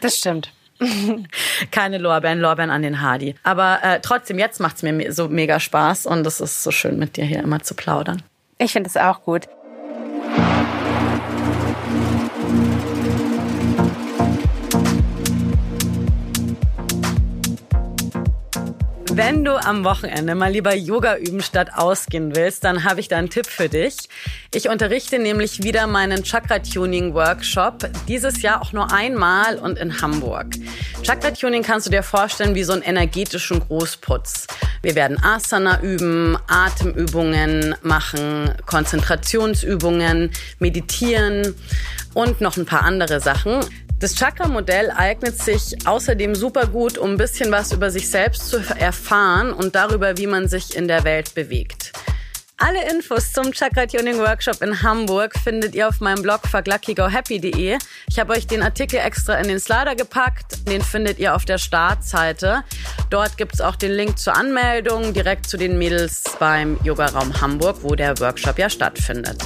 Das 0.02 0.18
stimmt. 0.18 0.52
Keine 1.72 1.98
Lorbeeren, 1.98 2.40
Lorbeeren 2.40 2.70
an 2.70 2.82
den 2.82 3.02
Hardy. 3.02 3.36
Aber 3.44 3.80
äh, 3.84 4.00
trotzdem, 4.02 4.40
jetzt 4.40 4.60
macht 4.60 4.78
es 4.78 4.84
mir 4.84 5.14
so 5.14 5.30
mega 5.30 5.60
Spaß 5.60 6.06
und 6.06 6.26
es 6.28 6.42
ist 6.42 6.64
so 6.64 6.72
schön, 6.72 6.98
mit 6.98 7.16
dir 7.16 7.26
hier 7.26 7.40
immer 7.40 7.62
zu 7.62 7.74
plaudern. 7.74 8.22
Ich 8.58 8.72
finde 8.72 8.90
es 8.90 8.98
auch 8.98 9.24
gut. 9.24 9.48
Wenn 19.16 19.46
du 19.46 19.56
am 19.64 19.84
Wochenende 19.84 20.34
mal 20.34 20.52
lieber 20.52 20.74
Yoga 20.74 21.18
üben 21.18 21.44
statt 21.44 21.70
ausgehen 21.76 22.36
willst, 22.36 22.64
dann 22.64 22.84
habe 22.84 23.00
ich 23.00 23.10
da 23.10 23.18
einen 23.18 23.30
Tipp 23.30 23.46
für 23.46 23.70
dich. 23.70 23.96
Ich 24.52 24.70
unterrichte 24.70 25.20
nämlich 25.20 25.62
wieder 25.62 25.86
meinen 25.86 26.24
Chakra 26.24 26.58
Tuning 26.58 27.14
Workshop. 27.14 27.88
Dieses 28.08 28.42
Jahr 28.42 28.60
auch 28.64 28.74
nur 28.74 28.92
einmal 28.92 29.60
und 29.60 29.78
in 29.78 30.02
Hamburg. 30.02 30.48
Chakra 31.04 31.30
Tuning 31.30 31.62
kannst 31.62 31.86
du 31.86 31.92
dir 31.92 32.02
vorstellen 32.02 32.56
wie 32.56 32.64
so 32.64 32.74
einen 32.74 32.82
energetischen 32.82 33.60
Großputz. 33.60 34.48
Wir 34.82 34.96
werden 34.96 35.22
Asana 35.24 35.82
üben, 35.82 36.36
Atemübungen 36.48 37.76
machen, 37.84 38.52
Konzentrationsübungen, 38.66 40.32
meditieren 40.58 41.54
und 42.16 42.42
noch 42.42 42.58
ein 42.58 42.66
paar 42.66 42.82
andere 42.82 43.20
Sachen. 43.20 43.60
Das 44.04 44.16
Chakra-Modell 44.16 44.92
eignet 44.92 45.42
sich 45.42 45.88
außerdem 45.88 46.36
super 46.36 46.68
gut, 46.68 46.98
um 46.98 47.12
ein 47.12 47.18
bisschen 47.18 47.54
was 47.54 47.72
über 47.72 47.90
sich 47.90 48.10
selbst 48.10 48.50
zu 48.50 48.58
erfahren 48.58 49.54
und 49.54 49.76
darüber, 49.76 50.18
wie 50.18 50.28
man 50.28 50.50
sich 50.50 50.76
in 50.76 50.90
der 50.90 51.06
Welt 51.06 51.34
bewegt. 51.36 51.94
Alle 52.58 52.80
Infos 52.92 53.32
zum 53.32 53.54
Chakra 53.54 53.86
Tuning 53.86 54.18
Workshop 54.18 54.62
in 54.62 54.84
Hamburg 54.84 55.40
findet 55.42 55.74
ihr 55.74 55.88
auf 55.88 56.02
meinem 56.02 56.22
Blog 56.22 56.42
fuckluckygohappy.de. 56.46 57.78
Ich 58.10 58.20
habe 58.20 58.34
euch 58.34 58.46
den 58.46 58.62
Artikel 58.62 59.00
extra 59.00 59.36
in 59.36 59.48
den 59.48 59.62
Slider 59.62 59.96
gepackt. 59.96 60.68
Den 60.68 60.82
findet 60.82 61.18
ihr 61.18 61.34
auf 61.34 61.46
der 61.46 61.58
Startseite. 61.58 62.66
Dort 63.10 63.38
gibt 63.38 63.54
es 63.54 63.62
auch 63.62 63.78
den 63.78 63.94
Link 63.94 64.20
zur 64.20 64.36
Anmeldung 64.36 65.14
direkt 65.14 65.48
zu 65.48 65.56
den 65.56 65.78
Mädels 65.78 66.24
beim 66.40 66.78
Yogaraum 66.84 67.40
Hamburg, 67.40 67.78
wo 67.84 67.96
der 67.96 68.20
Workshop 68.20 68.60
ja 68.60 68.70
stattfindet. 68.70 69.42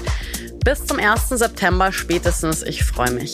Bis 0.65 0.83
zum 0.83 0.97
1. 0.97 1.29
September 1.29 1.91
spätestens. 1.91 2.63
Ich 2.63 2.83
freue 2.83 3.11
mich. 3.11 3.33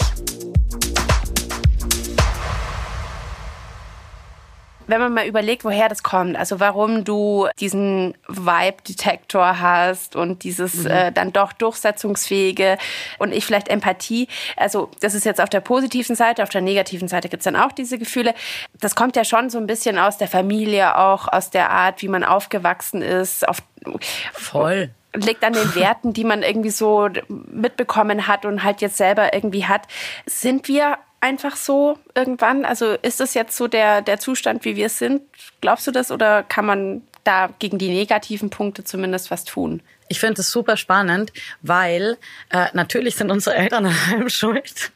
Wenn 4.87 4.99
man 4.99 5.13
mal 5.13 5.25
überlegt, 5.27 5.65
woher 5.65 5.89
das 5.89 6.03
kommt, 6.03 6.35
also 6.35 6.59
warum 6.59 7.03
du 7.03 7.47
diesen 7.59 8.15
Vibe-Detektor 8.27 9.59
hast 9.59 10.15
und 10.15 10.43
dieses 10.43 10.83
mhm. 10.83 10.91
äh, 10.91 11.11
dann 11.11 11.33
doch 11.33 11.53
durchsetzungsfähige 11.53 12.77
und 13.19 13.31
ich 13.33 13.45
vielleicht 13.45 13.67
Empathie, 13.67 14.27
also 14.57 14.89
das 14.99 15.13
ist 15.13 15.25
jetzt 15.25 15.41
auf 15.41 15.49
der 15.49 15.61
positiven 15.61 16.15
Seite, 16.15 16.43
auf 16.43 16.49
der 16.49 16.61
negativen 16.61 17.07
Seite 17.07 17.29
gibt's 17.29 17.45
dann 17.45 17.55
auch 17.55 17.71
diese 17.71 17.97
Gefühle. 17.97 18.33
Das 18.79 18.95
kommt 18.95 19.15
ja 19.15 19.23
schon 19.23 19.49
so 19.49 19.57
ein 19.57 19.67
bisschen 19.67 19.97
aus 19.97 20.17
der 20.17 20.27
Familie, 20.27 20.97
auch 20.97 21.27
aus 21.27 21.49
der 21.49 21.69
Art, 21.69 22.01
wie 22.01 22.07
man 22.07 22.23
aufgewachsen 22.23 23.01
ist. 23.01 23.47
Auf, 23.47 23.57
Voll 24.33 24.89
liegt 25.15 25.43
an 25.43 25.53
den 25.53 25.75
Werten, 25.75 26.13
die 26.13 26.23
man 26.23 26.41
irgendwie 26.41 26.69
so 26.69 27.07
mitbekommen 27.27 28.27
hat 28.27 28.45
und 28.45 28.63
halt 28.63 28.81
jetzt 28.81 28.97
selber 28.97 29.33
irgendwie 29.33 29.65
hat. 29.65 29.83
Sind 30.25 30.67
wir 30.67 30.97
einfach 31.23 31.55
so 31.55 31.97
irgendwann? 32.13 32.65
Also 32.65 32.97
ist 33.01 33.19
das 33.19 33.33
jetzt 33.33 33.55
so 33.55 33.67
der, 33.67 34.01
der 34.01 34.19
Zustand, 34.19 34.65
wie 34.65 34.75
wir 34.75 34.89
sind? 34.89 35.21
Glaubst 35.62 35.88
du 35.88 35.91
das 35.91 36.12
oder 36.12 36.43
kann 36.43 36.65
man 36.65 37.01
da 37.23 37.49
gegen 37.59 37.77
die 37.77 37.88
negativen 37.88 38.49
Punkte 38.49 38.83
zumindest 38.83 39.31
was 39.31 39.45
tun? 39.45 39.81
Ich 40.09 40.19
finde 40.19 40.41
es 40.41 40.51
super 40.51 40.75
spannend, 40.75 41.31
weil 41.62 42.17
äh, 42.49 42.67
natürlich 42.73 43.15
sind 43.15 43.31
unsere 43.31 43.55
Eltern 43.55 43.86
an 43.88 43.95
allem 44.12 44.29
schuld. 44.29 44.91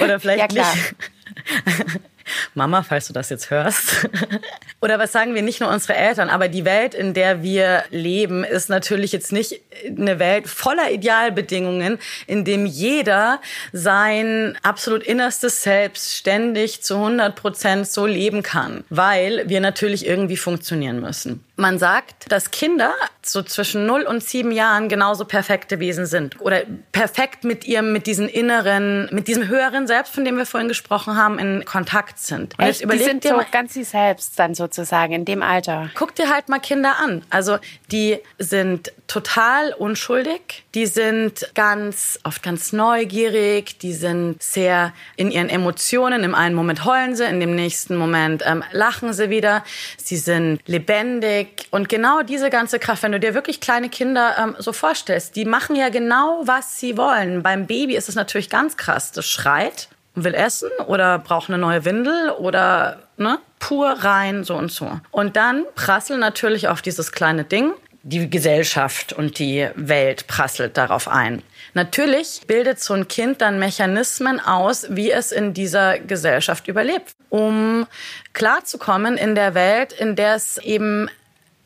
Oder 0.00 0.20
vielleicht 0.20 0.52
ja, 0.52 0.62
klar. 0.62 0.74
nicht. 0.74 2.00
Mama, 2.54 2.82
falls 2.82 3.06
du 3.06 3.12
das 3.12 3.30
jetzt 3.30 3.50
hörst. 3.50 4.08
Oder 4.80 4.98
was 4.98 5.12
sagen 5.12 5.34
wir 5.34 5.42
nicht 5.42 5.60
nur 5.60 5.70
unsere 5.70 5.94
Eltern, 5.94 6.28
aber 6.28 6.48
die 6.48 6.64
Welt, 6.64 6.94
in 6.94 7.14
der 7.14 7.42
wir 7.42 7.84
leben, 7.90 8.44
ist 8.44 8.68
natürlich 8.68 9.12
jetzt 9.12 9.32
nicht 9.32 9.60
eine 9.86 10.18
Welt 10.18 10.48
voller 10.48 10.90
Idealbedingungen, 10.90 11.98
in 12.26 12.44
dem 12.44 12.66
jeder 12.66 13.40
sein 13.72 14.56
absolut 14.62 15.02
innerstes 15.02 15.62
Selbst 15.62 16.16
ständig 16.16 16.82
zu 16.82 16.96
100 16.96 17.36
Prozent 17.36 17.86
so 17.88 18.06
leben 18.06 18.42
kann, 18.42 18.84
weil 18.90 19.48
wir 19.48 19.60
natürlich 19.60 20.06
irgendwie 20.06 20.36
funktionieren 20.36 21.00
müssen. 21.00 21.44
Man 21.60 21.78
sagt, 21.78 22.32
dass 22.32 22.50
Kinder 22.50 22.94
so 23.22 23.42
zwischen 23.42 23.84
0 23.84 24.04
und 24.04 24.24
7 24.24 24.50
Jahren 24.50 24.88
genauso 24.88 25.26
perfekte 25.26 25.78
Wesen 25.78 26.06
sind 26.06 26.40
oder 26.40 26.62
perfekt 26.90 27.44
mit 27.44 27.66
ihrem, 27.66 27.92
mit 27.92 28.06
diesen 28.06 28.30
inneren, 28.30 29.10
mit 29.12 29.28
diesem 29.28 29.46
höheren 29.46 29.86
Selbst, 29.86 30.14
von 30.14 30.24
dem 30.24 30.38
wir 30.38 30.46
vorhin 30.46 30.68
gesprochen 30.68 31.16
haben, 31.18 31.38
in 31.38 31.66
Kontakt 31.66 32.18
sind. 32.18 32.58
Und 32.58 32.64
Echt? 32.64 32.90
Die 32.90 32.98
sind 32.98 33.24
so 33.24 33.38
ganz 33.52 33.74
sie 33.74 33.84
selbst 33.84 34.38
dann 34.38 34.54
sozusagen 34.54 35.12
in 35.12 35.24
dem 35.26 35.42
Alter. 35.42 35.90
Guck 35.94 36.14
dir 36.14 36.30
halt 36.32 36.48
mal 36.48 36.60
Kinder 36.60 36.94
an. 36.98 37.24
Also 37.28 37.58
die 37.92 38.18
sind 38.38 38.92
total 39.06 39.74
unschuldig, 39.74 40.64
die 40.74 40.86
sind 40.86 41.50
ganz 41.54 42.20
oft 42.22 42.42
ganz 42.42 42.72
neugierig, 42.72 43.78
die 43.78 43.92
sind 43.92 44.42
sehr 44.42 44.92
in 45.16 45.30
ihren 45.30 45.48
Emotionen. 45.48 46.22
Im 46.22 46.34
einen 46.34 46.54
Moment 46.54 46.84
heulen 46.84 47.16
sie, 47.16 47.24
in 47.24 47.40
dem 47.40 47.54
nächsten 47.54 47.96
Moment 47.96 48.42
ähm, 48.46 48.62
lachen 48.72 49.12
sie 49.12 49.30
wieder. 49.30 49.64
Sie 49.96 50.16
sind 50.16 50.60
lebendig 50.66 51.66
und 51.70 51.88
genau 51.88 52.22
diese 52.22 52.50
ganze 52.50 52.78
Kraft, 52.78 53.02
wenn 53.02 53.12
du 53.12 53.20
dir 53.20 53.34
wirklich 53.34 53.60
kleine 53.60 53.88
Kinder 53.88 54.36
ähm, 54.38 54.56
so 54.58 54.72
vorstellst, 54.72 55.34
die 55.34 55.44
machen 55.44 55.74
ja 55.74 55.88
genau 55.88 56.42
was 56.44 56.78
sie 56.78 56.96
wollen. 56.96 57.42
Beim 57.42 57.66
Baby 57.66 57.96
ist 57.96 58.08
es 58.08 58.14
natürlich 58.14 58.48
ganz 58.48 58.76
krass. 58.76 59.10
Das 59.10 59.26
schreit 59.26 59.88
will 60.14 60.34
essen 60.34 60.70
oder 60.86 61.18
braucht 61.18 61.48
eine 61.48 61.58
neue 61.58 61.84
Windel 61.84 62.30
oder 62.30 63.00
ne, 63.16 63.38
pur 63.58 63.90
rein, 63.90 64.44
so 64.44 64.54
und 64.54 64.70
so. 64.70 65.00
Und 65.10 65.36
dann 65.36 65.64
prasseln 65.74 66.20
natürlich 66.20 66.68
auf 66.68 66.82
dieses 66.82 67.12
kleine 67.12 67.44
Ding 67.44 67.72
die 68.02 68.30
Gesellschaft 68.30 69.12
und 69.12 69.38
die 69.38 69.68
Welt 69.74 70.26
prasselt 70.26 70.76
darauf 70.76 71.08
ein. 71.08 71.42
Natürlich 71.74 72.42
bildet 72.46 72.80
so 72.80 72.94
ein 72.94 73.08
Kind 73.08 73.40
dann 73.40 73.58
Mechanismen 73.58 74.40
aus, 74.40 74.86
wie 74.90 75.10
es 75.10 75.32
in 75.32 75.54
dieser 75.54 75.98
Gesellschaft 75.98 76.66
überlebt, 76.66 77.14
um 77.28 77.86
klarzukommen 78.32 79.16
in 79.16 79.34
der 79.34 79.54
Welt, 79.54 79.92
in 79.92 80.16
der 80.16 80.34
es 80.34 80.58
eben 80.58 81.10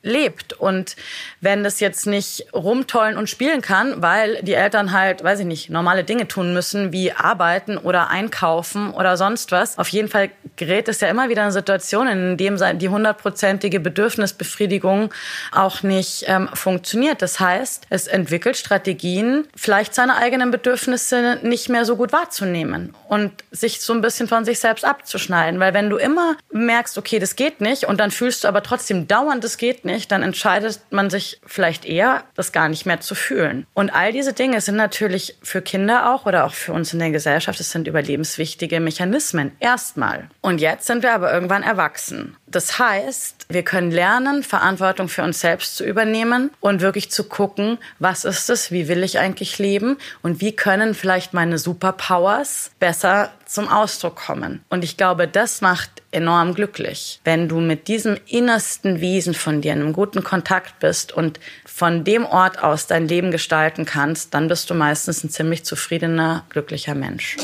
lebt. 0.05 0.53
Und 0.53 0.95
wenn 1.41 1.65
das 1.65 1.81
jetzt 1.81 2.07
nicht 2.07 2.47
rumtollen 2.53 3.17
und 3.17 3.29
spielen 3.29 3.63
kann, 3.63 4.03
weil 4.03 4.41
die 4.43 4.55
Eltern 4.55 4.93
halt, 4.93 5.25
weiß 5.25 5.41
ich 5.41 5.47
nicht, 5.47 5.71
normale 5.71 6.05
Dinge 6.05 6.29
tun 6.29 6.55
müssen, 6.55 6.93
wie 6.93 7.13
arbeiten 7.13 7.79
oder 7.79 8.11
einkaufen 8.11 8.91
oder 8.91 9.17
sonst 9.17 9.51
was, 9.51 9.79
auf 9.79 9.89
jeden 9.89 10.09
Fall 10.09 10.31
gerät 10.57 10.89
es 10.89 11.01
ja 11.01 11.09
immer 11.09 11.29
wieder 11.29 11.45
in 11.45 11.51
Situationen, 11.51 12.31
in 12.31 12.37
denen 12.37 12.79
die 12.79 12.89
hundertprozentige 12.89 13.81
Bedürfnisbefriedigung 13.81 15.13
auch 15.53 15.83
nicht 15.83 16.25
ähm, 16.29 16.49
funktioniert. 16.53 17.23
Das 17.23 17.41
heißt, 17.41 17.87
es 17.91 18.07
entwickelt 18.07 18.57
Strategien, 18.57 19.49
vielleicht 19.57 19.95
seine 19.95 20.17
eigenen 20.17 20.51
Bedürfnisse 20.51 21.39
nicht 21.43 21.69
mehr 21.69 21.85
so 21.85 21.97
gut 21.97 22.13
wahrzunehmen 22.13 22.95
und 23.09 23.33
sich 23.51 23.81
so 23.81 23.93
ein 23.93 24.01
bisschen 24.01 24.29
von 24.29 24.45
sich 24.45 24.59
selbst 24.59 24.85
abzuschneiden. 24.85 25.59
Weil 25.61 25.75
wenn 25.75 25.89
du 25.89 25.97
immer 25.97 26.37
merkst, 26.53 26.99
okay, 26.99 27.19
das 27.19 27.37
geht 27.37 27.61
nicht 27.61 27.85
und 27.85 27.99
dann 28.01 28.11
fühlst 28.11 28.45
du 28.45 28.49
aber 28.49 28.63
trotzdem 28.63 29.09
dauernd, 29.09 29.43
das 29.43 29.57
geht 29.57 29.85
nicht, 29.85 29.94
nicht, 29.95 30.13
dann 30.13 30.23
entscheidet 30.23 30.81
man 30.91 31.09
sich 31.09 31.41
vielleicht 31.47 31.85
eher, 31.85 32.25
das 32.35 32.53
gar 32.53 32.69
nicht 32.69 32.85
mehr 32.85 33.01
zu 33.01 33.15
fühlen. 33.15 33.67
Und 33.75 33.95
all 33.95 34.13
diese 34.13 34.33
Dinge 34.33 34.61
sind 34.61 34.77
natürlich 34.77 35.37
für 35.43 35.63
Kinder 35.63 36.13
auch 36.13 36.27
oder 36.27 36.45
auch 36.45 36.53
für 36.53 36.73
uns 36.73 36.93
in 36.93 36.99
der 36.99 37.11
Gesellschaft, 37.11 37.61
es 37.61 37.71
sind 37.71 37.89
überlebenswichtige 37.89 38.81
Mechanismen. 38.81 39.53
Erstmal. 39.61 40.29
Und 40.41 40.61
jetzt 40.61 40.87
sind 40.87 41.03
wir 41.03 41.15
aber 41.15 41.33
irgendwann 41.33 41.63
erwachsen. 41.63 42.37
Das 42.55 42.79
heißt, 42.79 43.47
wir 43.49 43.65
können 43.65 43.91
lernen, 43.91 44.45
Verantwortung 44.45 45.09
für 45.09 45.25
uns 45.25 45.41
selbst 45.41 45.77
zu 45.77 45.85
übernehmen 45.85 46.51
und 46.61 46.83
wirklich 46.83 47.11
zu 47.11 47.25
gucken, 47.25 47.79
was 47.99 48.25
ist 48.25 48.49
es, 48.49 48.71
wie 48.71 48.87
will 48.87 49.03
ich 49.03 49.19
eigentlich 49.19 49.59
leben 49.59 49.97
und 50.23 50.41
wie 50.41 50.55
können 50.55 50.95
vielleicht 50.95 51.35
meine 51.35 51.59
Superpowers 51.59 52.71
besser 52.79 53.33
zum 53.45 53.69
Ausdruck 53.69 54.15
kommen. 54.15 54.63
Und 54.69 54.85
ich 54.85 54.97
glaube, 54.97 55.27
das 55.27 55.63
macht 55.63 55.91
enorm 56.13 56.55
glücklich, 56.55 57.21
wenn 57.25 57.49
du 57.49 57.59
mit 57.59 57.89
diesem 57.89 58.19
innersten 58.29 59.01
Wesen 59.01 59.35
von 59.35 59.61
dir 59.61 59.73
in 59.73 59.81
einem 59.81 59.93
guten 59.93 60.23
Kontakt 60.23 60.79
bist 60.79 61.13
und 61.13 61.41
von 61.65 62.05
dem 62.05 62.25
Ort 62.25 62.63
aus 62.63 62.87
dein 62.87 63.09
Leben 63.09 63.33
gestalten 63.33 63.85
kannst, 63.85 64.33
dann 64.33 64.47
bist 64.47 64.71
du 64.71 64.75
meistens 64.75 65.25
ein 65.25 65.31
ziemlich 65.31 65.65
zufriedener, 65.65 66.45
glücklicher 66.51 66.95
Mensch. 66.95 67.37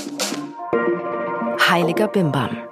Heiliger 1.68 2.06
Bimbam. 2.06 2.69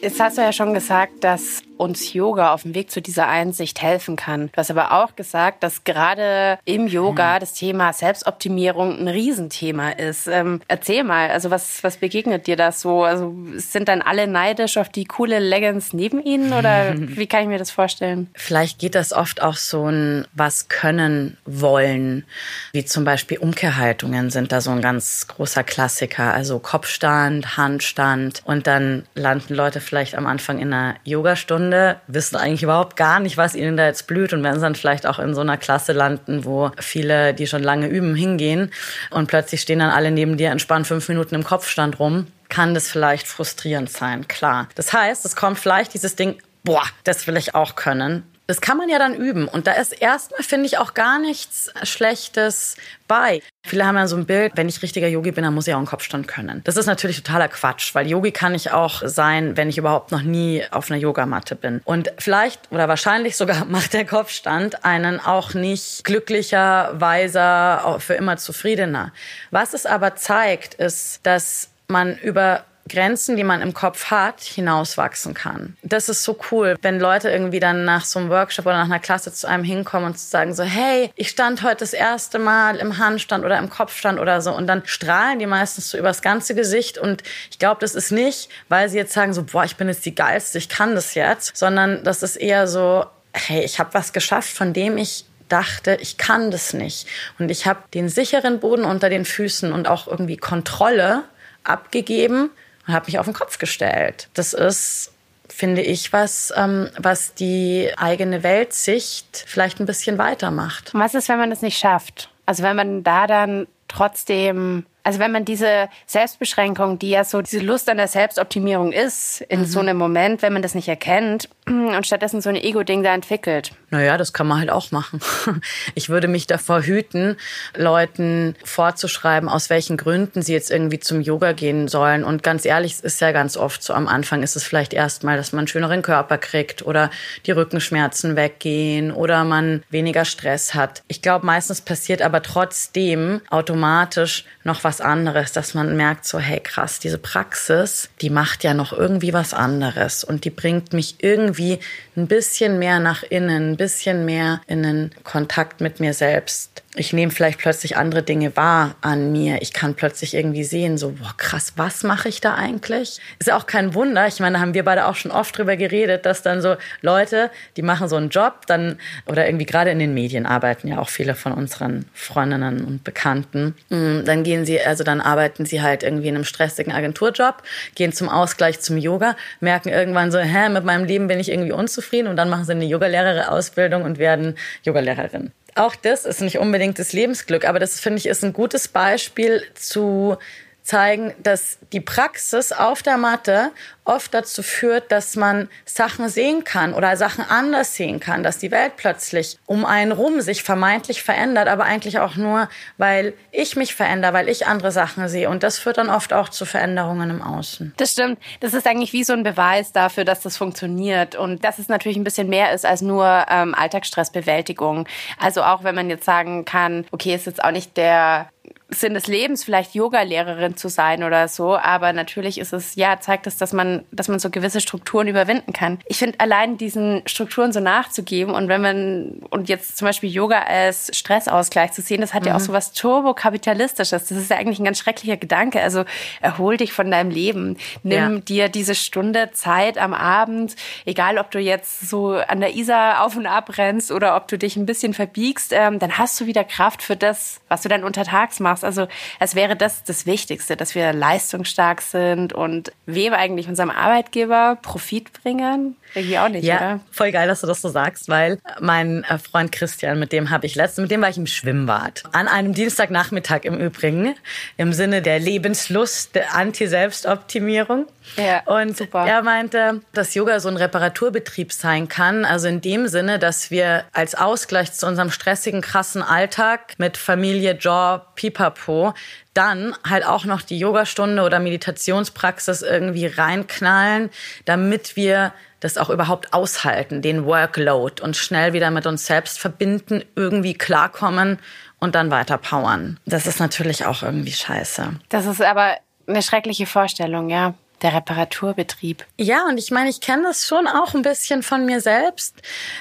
Jetzt 0.00 0.18
hast 0.18 0.38
du 0.38 0.42
ja 0.42 0.50
schon 0.50 0.72
gesagt, 0.72 1.22
dass 1.24 1.62
uns 1.80 2.12
Yoga 2.12 2.52
auf 2.52 2.62
dem 2.62 2.74
Weg 2.74 2.90
zu 2.90 3.00
dieser 3.00 3.26
Einsicht 3.26 3.80
helfen 3.80 4.16
kann. 4.16 4.48
Du 4.48 4.56
hast 4.56 4.70
aber 4.70 4.92
auch 4.92 5.16
gesagt, 5.16 5.62
dass 5.62 5.84
gerade 5.84 6.58
im 6.66 6.86
Yoga 6.86 7.34
hm. 7.34 7.40
das 7.40 7.54
Thema 7.54 7.92
Selbstoptimierung 7.92 8.98
ein 8.98 9.08
Riesenthema 9.08 9.90
ist. 9.90 10.26
Ähm, 10.26 10.60
erzähl 10.68 11.04
mal, 11.04 11.30
also 11.30 11.50
was, 11.50 11.82
was 11.82 11.96
begegnet 11.96 12.46
dir 12.46 12.56
das 12.56 12.82
so? 12.82 13.04
Also 13.04 13.34
sind 13.56 13.88
dann 13.88 14.02
alle 14.02 14.26
neidisch 14.26 14.76
auf 14.76 14.90
die 14.90 15.06
coole 15.06 15.38
Leggings 15.38 15.92
neben 15.94 16.22
ihnen 16.22 16.52
oder 16.52 16.94
wie 16.96 17.26
kann 17.26 17.42
ich 17.42 17.48
mir 17.48 17.58
das 17.58 17.70
vorstellen? 17.70 18.28
Vielleicht 18.34 18.78
geht 18.78 18.94
das 18.94 19.12
oft 19.12 19.42
auch 19.42 19.56
so 19.56 19.86
ein 19.88 20.26
was 20.34 20.68
können 20.68 21.38
wollen, 21.46 22.24
wie 22.72 22.84
zum 22.84 23.04
Beispiel 23.04 23.38
Umkehrhaltungen 23.38 24.30
sind 24.30 24.52
da 24.52 24.60
so 24.60 24.70
ein 24.70 24.82
ganz 24.82 25.26
großer 25.28 25.64
Klassiker. 25.64 26.34
Also 26.34 26.58
Kopfstand, 26.58 27.56
Handstand 27.56 28.42
und 28.44 28.66
dann 28.66 29.04
landen 29.14 29.54
Leute 29.54 29.80
vielleicht 29.80 30.14
am 30.14 30.26
Anfang 30.26 30.58
in 30.58 30.72
einer 30.72 30.96
Yogastunde 31.04 31.69
Stunde, 31.70 32.00
wissen 32.08 32.36
eigentlich 32.36 32.62
überhaupt 32.62 32.96
gar 32.96 33.20
nicht, 33.20 33.36
was 33.36 33.54
ihnen 33.54 33.76
da 33.76 33.86
jetzt 33.86 34.06
blüht 34.06 34.32
und 34.32 34.42
werden 34.42 34.60
dann 34.60 34.74
vielleicht 34.74 35.06
auch 35.06 35.18
in 35.18 35.34
so 35.34 35.40
einer 35.40 35.56
Klasse 35.56 35.92
landen, 35.92 36.44
wo 36.44 36.72
viele, 36.78 37.32
die 37.32 37.46
schon 37.46 37.62
lange 37.62 37.86
üben, 37.86 38.14
hingehen 38.16 38.72
und 39.10 39.28
plötzlich 39.28 39.60
stehen 39.60 39.78
dann 39.78 39.90
alle 39.90 40.10
neben 40.10 40.36
dir 40.36 40.50
entspannt 40.50 40.86
fünf 40.86 41.08
Minuten 41.08 41.34
im 41.34 41.44
Kopfstand 41.44 41.98
rum 41.98 42.26
kann 42.48 42.74
das 42.74 42.88
vielleicht 42.88 43.28
frustrierend 43.28 43.90
sein, 43.90 44.26
klar. 44.26 44.68
Das 44.74 44.92
heißt, 44.92 45.24
es 45.24 45.36
kommt 45.36 45.56
vielleicht 45.56 45.94
dieses 45.94 46.16
Ding, 46.16 46.36
boah, 46.64 46.82
das 47.04 47.28
will 47.28 47.36
ich 47.36 47.54
auch 47.54 47.76
können. 47.76 48.24
Das 48.50 48.60
kann 48.60 48.76
man 48.76 48.88
ja 48.88 48.98
dann 48.98 49.14
üben. 49.14 49.46
Und 49.46 49.68
da 49.68 49.74
ist 49.74 49.92
erstmal, 49.92 50.42
finde 50.42 50.66
ich, 50.66 50.76
auch 50.76 50.92
gar 50.92 51.20
nichts 51.20 51.72
Schlechtes 51.84 52.76
bei. 53.06 53.42
Viele 53.64 53.86
haben 53.86 53.94
ja 53.94 54.08
so 54.08 54.16
ein 54.16 54.26
Bild, 54.26 54.54
wenn 54.56 54.68
ich 54.68 54.82
richtiger 54.82 55.06
Yogi 55.06 55.30
bin, 55.30 55.44
dann 55.44 55.54
muss 55.54 55.68
ich 55.68 55.74
auch 55.74 55.78
einen 55.78 55.86
Kopfstand 55.86 56.26
können. 56.26 56.60
Das 56.64 56.76
ist 56.76 56.86
natürlich 56.86 57.22
totaler 57.22 57.46
Quatsch, 57.46 57.94
weil 57.94 58.08
Yogi 58.08 58.32
kann 58.32 58.56
ich 58.56 58.72
auch 58.72 59.02
sein, 59.04 59.56
wenn 59.56 59.68
ich 59.68 59.78
überhaupt 59.78 60.10
noch 60.10 60.22
nie 60.22 60.64
auf 60.72 60.90
einer 60.90 60.98
Yogamatte 60.98 61.54
bin. 61.54 61.80
Und 61.84 62.12
vielleicht 62.18 62.72
oder 62.72 62.88
wahrscheinlich 62.88 63.36
sogar 63.36 63.64
macht 63.68 63.92
der 63.92 64.04
Kopfstand 64.04 64.84
einen 64.84 65.20
auch 65.20 65.54
nicht 65.54 66.02
glücklicher, 66.02 66.90
weiser, 66.94 67.98
für 68.00 68.14
immer 68.14 68.36
zufriedener. 68.36 69.12
Was 69.52 69.74
es 69.74 69.86
aber 69.86 70.16
zeigt, 70.16 70.74
ist, 70.74 71.20
dass 71.22 71.70
man 71.86 72.18
über 72.18 72.64
Grenzen, 72.90 73.36
die 73.36 73.44
man 73.44 73.62
im 73.62 73.72
Kopf 73.72 74.10
hat, 74.10 74.42
hinauswachsen 74.42 75.34
kann. 75.34 75.76
Das 75.82 76.08
ist 76.08 76.24
so 76.24 76.38
cool, 76.50 76.76
wenn 76.82 77.00
Leute 77.00 77.30
irgendwie 77.30 77.60
dann 77.60 77.84
nach 77.84 78.04
so 78.04 78.18
einem 78.18 78.28
Workshop 78.28 78.66
oder 78.66 78.78
nach 78.78 78.84
einer 78.84 78.98
Klasse 78.98 79.32
zu 79.32 79.48
einem 79.48 79.64
hinkommen 79.64 80.10
und 80.10 80.18
sagen 80.18 80.54
so, 80.54 80.62
hey, 80.62 81.10
ich 81.14 81.28
stand 81.28 81.62
heute 81.62 81.78
das 81.78 81.92
erste 81.92 82.38
Mal 82.38 82.76
im 82.76 82.98
Handstand 82.98 83.44
oder 83.44 83.58
im 83.58 83.70
Kopfstand 83.70 84.20
oder 84.20 84.40
so 84.42 84.54
und 84.54 84.66
dann 84.66 84.82
strahlen 84.84 85.38
die 85.38 85.46
meistens 85.46 85.90
so 85.90 85.98
übers 85.98 86.20
ganze 86.22 86.54
Gesicht 86.54 86.98
und 86.98 87.22
ich 87.50 87.58
glaube, 87.58 87.80
das 87.80 87.94
ist 87.94 88.12
nicht, 88.12 88.50
weil 88.68 88.88
sie 88.88 88.98
jetzt 88.98 89.12
sagen 89.12 89.32
so, 89.32 89.44
boah, 89.44 89.64
ich 89.64 89.76
bin 89.76 89.88
jetzt 89.88 90.04
die 90.04 90.14
geilste, 90.14 90.58
ich 90.58 90.68
kann 90.68 90.94
das 90.94 91.14
jetzt, 91.14 91.56
sondern 91.56 92.04
das 92.04 92.22
ist 92.22 92.36
eher 92.36 92.66
so, 92.66 93.06
hey, 93.32 93.64
ich 93.64 93.78
habe 93.78 93.94
was 93.94 94.12
geschafft, 94.12 94.50
von 94.50 94.72
dem 94.72 94.98
ich 94.98 95.24
dachte, 95.48 95.98
ich 96.00 96.16
kann 96.16 96.50
das 96.50 96.72
nicht. 96.72 97.06
Und 97.38 97.50
ich 97.50 97.66
habe 97.66 97.80
den 97.92 98.08
sicheren 98.08 98.60
Boden 98.60 98.84
unter 98.84 99.10
den 99.10 99.24
Füßen 99.24 99.72
und 99.72 99.88
auch 99.88 100.06
irgendwie 100.06 100.36
Kontrolle 100.36 101.24
abgegeben 101.64 102.50
habe 102.92 103.06
mich 103.06 103.18
auf 103.18 103.26
den 103.26 103.34
Kopf 103.34 103.58
gestellt. 103.58 104.28
Das 104.34 104.52
ist 104.52 105.12
finde 105.48 105.82
ich, 105.82 106.12
was, 106.12 106.52
ähm, 106.56 106.88
was 106.96 107.34
die 107.34 107.90
eigene 107.96 108.42
Weltsicht 108.42 109.44
vielleicht 109.46 109.80
ein 109.80 109.84
bisschen 109.84 110.16
weitermacht. 110.16 110.94
was 110.94 111.14
ist, 111.14 111.28
wenn 111.28 111.38
man 111.38 111.50
das 111.50 111.60
nicht 111.60 111.76
schafft? 111.76 112.30
Also 112.46 112.62
wenn 112.62 112.76
man 112.76 113.02
da 113.02 113.26
dann 113.26 113.66
trotzdem 113.88 114.86
also 115.02 115.18
wenn 115.18 115.32
man 115.32 115.44
diese 115.44 115.88
Selbstbeschränkung, 116.06 116.98
die 116.98 117.10
ja 117.10 117.24
so 117.24 117.42
diese 117.42 117.60
Lust 117.60 117.88
an 117.88 117.96
der 117.96 118.08
Selbstoptimierung 118.08 118.92
ist, 118.92 119.40
in 119.42 119.60
mhm. 119.60 119.64
so 119.66 119.80
einem 119.80 119.96
Moment, 119.96 120.42
wenn 120.42 120.52
man 120.52 120.62
das 120.62 120.74
nicht 120.74 120.88
erkennt 120.88 121.48
und 121.66 122.06
stattdessen 122.06 122.40
so 122.40 122.48
ein 122.48 122.56
Ego-Ding 122.56 123.02
da 123.02 123.14
entwickelt. 123.14 123.72
Naja, 123.90 124.16
das 124.16 124.32
kann 124.32 124.46
man 124.46 124.58
halt 124.58 124.70
auch 124.70 124.90
machen. 124.90 125.20
Ich 125.94 126.08
würde 126.08 126.28
mich 126.28 126.46
davor 126.46 126.82
hüten, 126.82 127.36
Leuten 127.76 128.54
vorzuschreiben, 128.64 129.48
aus 129.48 129.70
welchen 129.70 129.96
Gründen 129.96 130.42
sie 130.42 130.52
jetzt 130.52 130.70
irgendwie 130.70 131.00
zum 131.00 131.20
Yoga 131.20 131.52
gehen 131.52 131.88
sollen. 131.88 132.24
Und 132.24 132.42
ganz 132.42 132.64
ehrlich, 132.64 132.92
es 132.92 133.00
ist 133.00 133.20
ja 133.20 133.32
ganz 133.32 133.56
oft 133.56 133.82
so, 133.82 133.92
am 133.92 134.08
Anfang 134.08 134.42
ist 134.42 134.56
es 134.56 134.64
vielleicht 134.64 134.92
erstmal, 134.92 135.36
dass 135.36 135.52
man 135.52 135.60
einen 135.60 135.68
schöneren 135.68 136.02
Körper 136.02 136.38
kriegt 136.38 136.82
oder 136.82 137.10
die 137.46 137.50
Rückenschmerzen 137.50 138.36
weggehen 138.36 139.12
oder 139.12 139.44
man 139.44 139.82
weniger 139.90 140.24
Stress 140.24 140.74
hat. 140.74 141.02
Ich 141.08 141.22
glaube, 141.22 141.44
meistens 141.44 141.80
passiert 141.80 142.22
aber 142.22 142.42
trotzdem 142.42 143.40
automatisch 143.50 144.44
noch 144.64 144.84
was 144.84 144.89
anderes, 144.98 145.52
dass 145.52 145.74
man 145.74 145.94
merkt 145.94 146.24
so, 146.24 146.38
hey 146.38 146.58
krass, 146.58 146.98
diese 146.98 147.18
Praxis, 147.18 148.08
die 148.22 148.30
macht 148.30 148.64
ja 148.64 148.72
noch 148.72 148.94
irgendwie 148.94 149.34
was 149.34 149.52
anderes 149.52 150.24
und 150.24 150.46
die 150.46 150.50
bringt 150.50 150.94
mich 150.94 151.16
irgendwie 151.18 151.80
ein 152.16 152.26
bisschen 152.26 152.78
mehr 152.78 152.98
nach 152.98 153.22
innen, 153.22 153.72
ein 153.72 153.76
bisschen 153.76 154.24
mehr 154.24 154.62
in 154.66 154.82
den 154.82 155.10
Kontakt 155.22 155.82
mit 155.82 156.00
mir 156.00 156.14
selbst 156.14 156.82
ich 156.96 157.12
nehme 157.12 157.30
vielleicht 157.30 157.60
plötzlich 157.60 157.96
andere 157.96 158.24
Dinge 158.24 158.56
wahr 158.56 158.96
an 159.00 159.30
mir. 159.30 159.62
Ich 159.62 159.72
kann 159.72 159.94
plötzlich 159.94 160.34
irgendwie 160.34 160.64
sehen, 160.64 160.98
so, 160.98 161.12
boah, 161.12 161.32
krass, 161.36 161.74
was 161.76 162.02
mache 162.02 162.28
ich 162.28 162.40
da 162.40 162.56
eigentlich? 162.56 163.20
Ist 163.38 163.46
ja 163.46 163.56
auch 163.56 163.66
kein 163.66 163.94
Wunder. 163.94 164.26
Ich 164.26 164.40
meine, 164.40 164.54
da 164.54 164.60
haben 164.60 164.74
wir 164.74 164.84
beide 164.84 165.06
auch 165.06 165.14
schon 165.14 165.30
oft 165.30 165.56
drüber 165.56 165.76
geredet, 165.76 166.26
dass 166.26 166.42
dann 166.42 166.60
so 166.60 166.74
Leute, 167.00 167.52
die 167.76 167.82
machen 167.82 168.08
so 168.08 168.16
einen 168.16 168.28
Job, 168.28 168.66
dann, 168.66 168.98
oder 169.26 169.46
irgendwie 169.46 169.66
gerade 169.66 169.90
in 169.90 170.00
den 170.00 170.14
Medien 170.14 170.46
arbeiten 170.46 170.88
ja 170.88 170.98
auch 170.98 171.10
viele 171.10 171.36
von 171.36 171.52
unseren 171.52 172.06
Freundinnen 172.12 172.84
und 172.84 173.04
Bekannten. 173.04 173.76
Mm, 173.88 174.24
dann 174.24 174.42
gehen 174.42 174.66
sie, 174.66 174.80
also 174.80 175.04
dann 175.04 175.20
arbeiten 175.20 175.66
sie 175.66 175.82
halt 175.82 176.02
irgendwie 176.02 176.26
in 176.26 176.34
einem 176.34 176.44
stressigen 176.44 176.92
Agenturjob, 176.92 177.62
gehen 177.94 178.12
zum 178.12 178.28
Ausgleich 178.28 178.80
zum 178.80 178.96
Yoga, 178.96 179.36
merken 179.60 179.90
irgendwann 179.90 180.32
so, 180.32 180.38
hä, 180.38 180.68
mit 180.70 180.84
meinem 180.84 181.04
Leben 181.04 181.28
bin 181.28 181.38
ich 181.38 181.50
irgendwie 181.50 181.72
unzufrieden 181.72 182.26
und 182.26 182.34
dann 182.34 182.50
machen 182.50 182.64
sie 182.64 182.72
eine 182.72 182.84
Yogalehrer-Ausbildung 182.84 184.02
und 184.02 184.18
werden 184.18 184.56
Yogalehrerin 184.82 185.52
auch 185.74 185.94
das 185.94 186.24
ist 186.24 186.40
nicht 186.40 186.58
unbedingt 186.58 186.98
das 186.98 187.12
Lebensglück, 187.12 187.64
aber 187.64 187.78
das 187.78 188.00
finde 188.00 188.18
ich 188.18 188.26
ist 188.26 188.44
ein 188.44 188.52
gutes 188.52 188.88
Beispiel 188.88 189.62
zu 189.74 190.36
zeigen, 190.82 191.34
dass 191.42 191.78
die 191.92 192.00
Praxis 192.00 192.72
auf 192.72 193.02
der 193.02 193.16
Matte 193.16 193.70
oft 194.04 194.34
dazu 194.34 194.62
führt, 194.62 195.12
dass 195.12 195.36
man 195.36 195.68
Sachen 195.84 196.28
sehen 196.28 196.64
kann 196.64 196.94
oder 196.94 197.16
Sachen 197.16 197.44
anders 197.48 197.94
sehen 197.94 198.18
kann, 198.18 198.42
dass 198.42 198.58
die 198.58 198.70
Welt 198.70 198.96
plötzlich 198.96 199.58
um 199.66 199.84
einen 199.84 200.10
rum 200.10 200.40
sich 200.40 200.64
vermeintlich 200.64 201.22
verändert, 201.22 201.68
aber 201.68 201.84
eigentlich 201.84 202.18
auch 202.18 202.34
nur, 202.34 202.68
weil 202.98 203.34
ich 203.52 203.76
mich 203.76 203.94
verändere, 203.94 204.32
weil 204.32 204.48
ich 204.48 204.66
andere 204.66 204.90
Sachen 204.90 205.28
sehe. 205.28 205.48
Und 205.48 205.62
das 205.62 205.78
führt 205.78 205.98
dann 205.98 206.10
oft 206.10 206.32
auch 206.32 206.48
zu 206.48 206.64
Veränderungen 206.64 207.30
im 207.30 207.42
Außen. 207.42 207.94
Das 207.98 208.12
stimmt. 208.12 208.38
Das 208.58 208.74
ist 208.74 208.86
eigentlich 208.86 209.12
wie 209.12 209.22
so 209.22 209.32
ein 209.32 209.44
Beweis 209.44 209.92
dafür, 209.92 210.24
dass 210.24 210.40
das 210.40 210.56
funktioniert 210.56 211.36
und 211.36 211.64
dass 211.64 211.78
es 211.78 211.88
natürlich 211.88 212.16
ein 212.16 212.24
bisschen 212.24 212.48
mehr 212.48 212.72
ist 212.72 212.84
als 212.84 213.02
nur 213.02 213.46
ähm, 213.48 213.74
Alltagsstressbewältigung. 213.74 215.06
Also 215.38 215.62
auch 215.62 215.84
wenn 215.84 215.94
man 215.94 216.10
jetzt 216.10 216.24
sagen 216.24 216.64
kann, 216.64 217.06
okay, 217.12 217.34
ist 217.34 217.46
jetzt 217.46 217.62
auch 217.62 217.70
nicht 217.70 217.96
der 217.96 218.48
Sinn 218.94 219.14
des 219.14 219.26
Lebens, 219.26 219.64
vielleicht 219.64 219.94
Yoga-Lehrerin 219.94 220.76
zu 220.76 220.88
sein 220.88 221.22
oder 221.22 221.48
so. 221.48 221.76
Aber 221.76 222.12
natürlich 222.12 222.58
ist 222.58 222.72
es, 222.72 222.94
ja, 222.94 223.20
zeigt 223.20 223.46
es, 223.46 223.56
dass 223.56 223.72
man, 223.72 224.04
dass 224.12 224.28
man 224.28 224.38
so 224.38 224.50
gewisse 224.50 224.80
Strukturen 224.80 225.28
überwinden 225.28 225.72
kann. 225.72 225.98
Ich 226.06 226.18
finde, 226.18 226.40
allein 226.40 226.76
diesen 226.76 227.22
Strukturen 227.26 227.72
so 227.72 227.80
nachzugeben 227.80 228.54
und 228.54 228.68
wenn 228.68 228.80
man, 228.80 229.42
und 229.50 229.68
jetzt 229.68 229.96
zum 229.96 230.06
Beispiel 230.06 230.30
Yoga 230.30 230.62
als 230.62 231.10
Stressausgleich 231.16 231.92
zu 231.92 232.02
sehen, 232.02 232.20
das 232.20 232.34
hat 232.34 232.42
mhm. 232.42 232.48
ja 232.48 232.54
auch 232.54 232.60
mhm. 232.60 232.64
so 232.64 232.72
was 232.72 232.92
turbokapitalistisches. 232.92 234.26
Das 234.26 234.38
ist 234.38 234.50
ja 234.50 234.56
eigentlich 234.56 234.78
ein 234.78 234.84
ganz 234.84 234.98
schrecklicher 234.98 235.36
Gedanke. 235.36 235.80
Also 235.80 236.04
erhol 236.40 236.76
dich 236.76 236.92
von 236.92 237.10
deinem 237.10 237.30
Leben. 237.30 237.76
Nimm 238.02 238.34
ja. 238.34 238.40
dir 238.40 238.68
diese 238.68 238.94
Stunde 238.94 239.50
Zeit 239.52 239.98
am 239.98 240.14
Abend, 240.14 240.76
egal 241.04 241.38
ob 241.38 241.50
du 241.50 241.58
jetzt 241.58 242.08
so 242.08 242.32
an 242.32 242.60
der 242.60 242.74
Isar 242.74 243.24
auf 243.24 243.36
und 243.36 243.46
ab 243.46 243.78
rennst 243.78 244.10
oder 244.10 244.36
ob 244.36 244.48
du 244.48 244.58
dich 244.58 244.76
ein 244.76 244.86
bisschen 244.86 245.14
verbiegst, 245.14 245.72
ähm, 245.72 245.98
dann 245.98 246.18
hast 246.18 246.40
du 246.40 246.46
wieder 246.46 246.64
Kraft 246.64 247.02
für 247.02 247.16
das, 247.16 247.60
was 247.68 247.82
du 247.82 247.88
dann 247.88 248.04
untertags 248.04 248.60
machst 248.60 248.79
machst. 248.80 248.84
Also 248.84 249.08
es 249.38 249.54
wäre 249.54 249.76
das 249.76 250.04
das 250.04 250.26
Wichtigste, 250.26 250.76
dass 250.76 250.94
wir 250.94 251.12
leistungsstark 251.12 252.02
sind 252.02 252.52
und 252.52 252.92
wem 253.06 253.32
eigentlich 253.32 253.68
unserem 253.68 253.90
Arbeitgeber 253.90 254.78
Profit 254.82 255.32
bringen? 255.42 255.96
Irgendwie 256.14 256.38
auch 256.38 256.48
nicht, 256.48 256.64
ja, 256.64 256.76
oder? 256.76 257.00
voll 257.12 257.30
geil, 257.30 257.46
dass 257.46 257.60
du 257.60 257.68
das 257.68 257.80
so 257.80 257.88
sagst, 257.88 258.28
weil 258.28 258.58
mein 258.80 259.22
äh, 259.24 259.38
Freund 259.38 259.70
Christian, 259.70 260.18
mit 260.18 260.32
dem 260.32 260.50
habe 260.50 260.66
ich 260.66 260.74
letztens, 260.74 261.04
mit 261.04 261.10
dem 261.10 261.22
war 261.22 261.28
ich 261.28 261.38
im 261.38 261.46
Schwimmbad. 261.46 262.24
An 262.32 262.48
einem 262.48 262.74
Dienstagnachmittag 262.74 263.60
im 263.62 263.78
Übrigen, 263.78 264.34
im 264.76 264.92
Sinne 264.92 265.22
der 265.22 265.38
Lebenslust, 265.38 266.34
der 266.34 266.54
Anti-Selbstoptimierung. 266.56 268.06
Ja, 268.36 268.62
und 268.66 268.96
super. 268.96 269.26
er 269.26 269.42
meinte, 269.42 270.00
dass 270.12 270.34
Yoga 270.34 270.60
so 270.60 270.68
ein 270.68 270.76
Reparaturbetrieb 270.76 271.72
sein 271.72 272.08
kann. 272.08 272.44
Also 272.44 272.68
in 272.68 272.80
dem 272.80 273.08
Sinne, 273.08 273.38
dass 273.38 273.70
wir 273.70 274.04
als 274.12 274.34
Ausgleich 274.34 274.92
zu 274.92 275.06
unserem 275.06 275.30
stressigen, 275.30 275.80
krassen 275.80 276.22
Alltag 276.22 276.94
mit 276.98 277.16
Familie, 277.16 277.72
Job, 277.72 278.34
Pipapo 278.34 279.14
dann 279.54 279.94
halt 280.08 280.24
auch 280.24 280.44
noch 280.44 280.62
die 280.62 280.78
Yogastunde 280.78 281.42
oder 281.42 281.58
Meditationspraxis 281.58 282.82
irgendwie 282.82 283.26
reinknallen, 283.26 284.30
damit 284.64 285.16
wir 285.16 285.52
das 285.80 285.98
auch 285.98 286.10
überhaupt 286.10 286.52
aushalten, 286.52 287.22
den 287.22 287.46
Workload 287.46 288.22
und 288.22 288.36
schnell 288.36 288.72
wieder 288.72 288.90
mit 288.90 289.06
uns 289.06 289.26
selbst 289.26 289.58
verbinden, 289.58 290.22
irgendwie 290.36 290.74
klarkommen 290.74 291.58
und 291.98 292.14
dann 292.14 292.30
weiter 292.30 292.58
powern. 292.58 293.18
Das 293.26 293.46
ist 293.46 293.60
natürlich 293.60 294.06
auch 294.06 294.22
irgendwie 294.22 294.52
scheiße. 294.52 295.14
Das 295.30 295.46
ist 295.46 295.62
aber 295.62 295.96
eine 296.26 296.42
schreckliche 296.42 296.86
Vorstellung, 296.86 297.48
ja. 297.48 297.74
Der 298.02 298.14
Reparaturbetrieb. 298.14 299.26
Ja, 299.38 299.64
und 299.68 299.78
ich 299.78 299.90
meine, 299.90 300.08
ich 300.10 300.20
kenne 300.20 300.44
das 300.44 300.66
schon 300.66 300.86
auch 300.86 301.14
ein 301.14 301.22
bisschen 301.22 301.62
von 301.62 301.84
mir 301.84 302.00
selbst, 302.00 302.56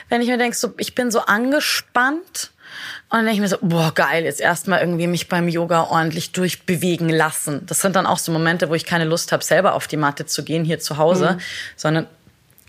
wenn 0.10 0.22
ich 0.22 0.28
mir 0.28 0.38
denke, 0.38 0.58
so, 0.58 0.74
ich 0.78 0.96
bin 0.96 1.10
so 1.12 1.22
angespannt 1.22 2.52
und 3.10 3.18
dann 3.18 3.26
denke 3.26 3.36
ich 3.36 3.42
mir 3.42 3.48
so, 3.48 3.58
boah, 3.62 3.92
geil, 3.94 4.24
jetzt 4.24 4.40
erstmal 4.40 4.82
irgendwie 4.82 5.08
mich 5.08 5.28
beim 5.28 5.48
Yoga 5.48 5.86
ordentlich 5.86 6.32
durchbewegen 6.32 7.10
lassen. 7.10 7.66
Das 7.66 7.82
sind 7.82 7.96
dann 7.96 8.06
auch 8.06 8.20
so 8.20 8.32
Momente, 8.32 8.70
wo 8.70 8.76
ich 8.76 8.86
keine 8.86 9.06
Lust 9.06 9.32
habe, 9.32 9.44
selber 9.44 9.74
auf 9.74 9.88
die 9.88 9.98
Matte 9.98 10.26
zu 10.26 10.44
gehen 10.44 10.64
hier 10.64 10.80
zu 10.80 10.98
Hause, 10.98 11.34
mhm. 11.34 11.42
sondern 11.76 12.08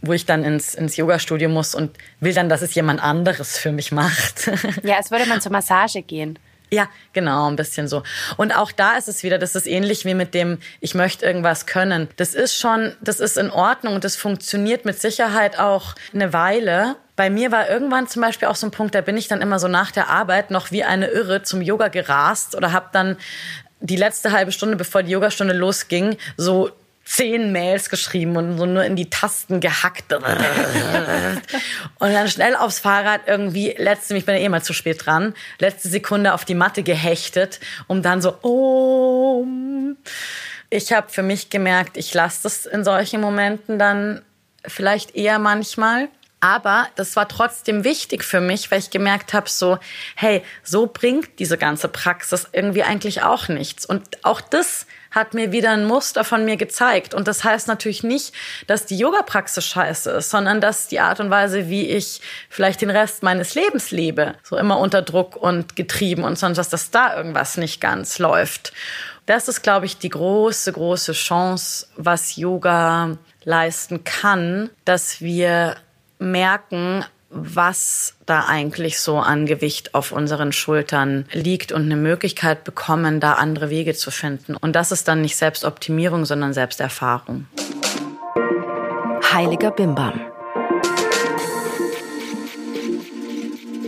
wo 0.02 0.14
ich 0.14 0.24
dann 0.24 0.44
ins, 0.44 0.74
ins 0.74 0.96
Yoga-Studio 0.96 1.50
muss 1.50 1.74
und 1.74 1.90
will 2.20 2.32
dann, 2.32 2.48
dass 2.48 2.62
es 2.62 2.74
jemand 2.74 3.02
anderes 3.02 3.58
für 3.58 3.70
mich 3.70 3.92
macht. 3.92 4.50
Ja, 4.82 4.96
als 4.96 5.10
würde 5.10 5.26
man 5.26 5.42
zur 5.42 5.52
Massage 5.52 6.00
gehen. 6.00 6.38
Ja, 6.72 6.88
genau, 7.12 7.50
ein 7.50 7.56
bisschen 7.56 7.88
so. 7.88 8.04
Und 8.36 8.56
auch 8.56 8.70
da 8.70 8.96
ist 8.96 9.08
es 9.08 9.24
wieder, 9.24 9.38
das 9.38 9.56
ist 9.56 9.66
ähnlich 9.66 10.04
wie 10.04 10.14
mit 10.14 10.34
dem, 10.34 10.58
ich 10.80 10.94
möchte 10.94 11.26
irgendwas 11.26 11.66
können. 11.66 12.08
Das 12.16 12.34
ist 12.34 12.56
schon, 12.56 12.94
das 13.00 13.18
ist 13.18 13.36
in 13.36 13.50
Ordnung 13.50 13.96
und 13.96 14.04
das 14.04 14.14
funktioniert 14.14 14.84
mit 14.84 15.00
Sicherheit 15.00 15.58
auch 15.58 15.94
eine 16.14 16.32
Weile. 16.32 16.94
Bei 17.16 17.28
mir 17.28 17.50
war 17.50 17.68
irgendwann 17.68 18.06
zum 18.06 18.22
Beispiel 18.22 18.46
auch 18.46 18.54
so 18.54 18.68
ein 18.68 18.70
Punkt, 18.70 18.94
da 18.94 19.00
bin 19.00 19.16
ich 19.16 19.26
dann 19.26 19.42
immer 19.42 19.58
so 19.58 19.66
nach 19.66 19.90
der 19.90 20.08
Arbeit 20.08 20.52
noch 20.52 20.70
wie 20.70 20.84
eine 20.84 21.08
Irre 21.08 21.42
zum 21.42 21.60
Yoga 21.60 21.88
gerast 21.88 22.54
oder 22.54 22.72
habe 22.72 22.88
dann 22.92 23.16
die 23.80 23.96
letzte 23.96 24.32
halbe 24.32 24.52
Stunde, 24.52 24.76
bevor 24.76 25.02
die 25.02 25.10
Yogastunde 25.10 25.54
losging, 25.54 26.16
so 26.36 26.70
zehn 27.10 27.50
Mails 27.50 27.90
geschrieben 27.90 28.36
und 28.36 28.56
so 28.56 28.66
nur 28.66 28.84
in 28.84 28.94
die 28.94 29.10
Tasten 29.10 29.58
gehackt. 29.58 30.12
und 30.12 30.22
dann 31.98 32.28
schnell 32.28 32.54
aufs 32.54 32.78
Fahrrad 32.78 33.22
irgendwie, 33.26 33.74
letzte, 33.76 34.16
ich 34.16 34.24
bin 34.24 34.36
ja 34.36 34.42
eh 34.42 34.48
mal 34.48 34.62
zu 34.62 34.72
spät 34.72 35.04
dran, 35.04 35.34
letzte 35.58 35.88
Sekunde 35.88 36.32
auf 36.34 36.44
die 36.44 36.54
Matte 36.54 36.84
gehechtet, 36.84 37.58
um 37.88 38.00
dann 38.02 38.22
so, 38.22 38.38
oh. 38.42 39.44
Ich 40.70 40.92
habe 40.92 41.08
für 41.08 41.24
mich 41.24 41.50
gemerkt, 41.50 41.96
ich 41.96 42.14
lasse 42.14 42.44
das 42.44 42.64
in 42.64 42.84
solchen 42.84 43.20
Momenten 43.20 43.80
dann 43.80 44.22
vielleicht 44.64 45.16
eher 45.16 45.40
manchmal. 45.40 46.08
Aber 46.38 46.86
das 46.94 47.16
war 47.16 47.26
trotzdem 47.28 47.82
wichtig 47.82 48.22
für 48.22 48.40
mich, 48.40 48.70
weil 48.70 48.78
ich 48.78 48.90
gemerkt 48.90 49.34
habe, 49.34 49.50
so, 49.50 49.78
hey, 50.14 50.44
so 50.62 50.86
bringt 50.86 51.40
diese 51.40 51.58
ganze 51.58 51.88
Praxis 51.88 52.48
irgendwie 52.52 52.84
eigentlich 52.84 53.22
auch 53.22 53.48
nichts. 53.48 53.84
Und 53.84 54.24
auch 54.24 54.40
das 54.40 54.86
hat 55.10 55.34
mir 55.34 55.52
wieder 55.52 55.70
ein 55.70 55.84
Muster 55.84 56.24
von 56.24 56.44
mir 56.44 56.56
gezeigt. 56.56 57.14
Und 57.14 57.26
das 57.28 57.44
heißt 57.44 57.68
natürlich 57.68 58.02
nicht, 58.02 58.32
dass 58.66 58.86
die 58.86 58.96
Yoga-Praxis 58.96 59.64
scheiße 59.64 60.10
ist, 60.10 60.30
sondern 60.30 60.60
dass 60.60 60.88
die 60.88 61.00
Art 61.00 61.20
und 61.20 61.30
Weise, 61.30 61.68
wie 61.68 61.88
ich 61.88 62.20
vielleicht 62.48 62.80
den 62.80 62.90
Rest 62.90 63.22
meines 63.22 63.54
Lebens 63.54 63.90
lebe, 63.90 64.34
so 64.42 64.56
immer 64.56 64.78
unter 64.78 65.02
Druck 65.02 65.36
und 65.36 65.76
getrieben 65.76 66.24
und 66.24 66.38
sonst, 66.38 66.58
dass 66.58 66.68
das 66.68 66.90
da 66.90 67.16
irgendwas 67.16 67.56
nicht 67.56 67.80
ganz 67.80 68.18
läuft. 68.18 68.72
Das 69.26 69.48
ist, 69.48 69.62
glaube 69.62 69.86
ich, 69.86 69.98
die 69.98 70.08
große, 70.08 70.72
große 70.72 71.12
Chance, 71.12 71.86
was 71.96 72.36
Yoga 72.36 73.16
leisten 73.44 74.04
kann, 74.04 74.70
dass 74.84 75.20
wir 75.20 75.76
merken, 76.18 77.04
was 77.30 78.14
da 78.26 78.46
eigentlich 78.46 78.98
so 78.98 79.18
an 79.18 79.46
Gewicht 79.46 79.94
auf 79.94 80.12
unseren 80.12 80.52
Schultern 80.52 81.26
liegt 81.32 81.70
und 81.72 81.82
eine 81.82 81.96
Möglichkeit 81.96 82.64
bekommen, 82.64 83.20
da 83.20 83.34
andere 83.34 83.70
Wege 83.70 83.94
zu 83.94 84.10
finden. 84.10 84.56
Und 84.56 84.74
das 84.74 84.92
ist 84.92 85.06
dann 85.06 85.22
nicht 85.22 85.36
Selbstoptimierung, 85.36 86.24
sondern 86.24 86.52
Selbsterfahrung. 86.52 87.46
Heiliger 89.32 89.70
Bimbam. 89.70 90.20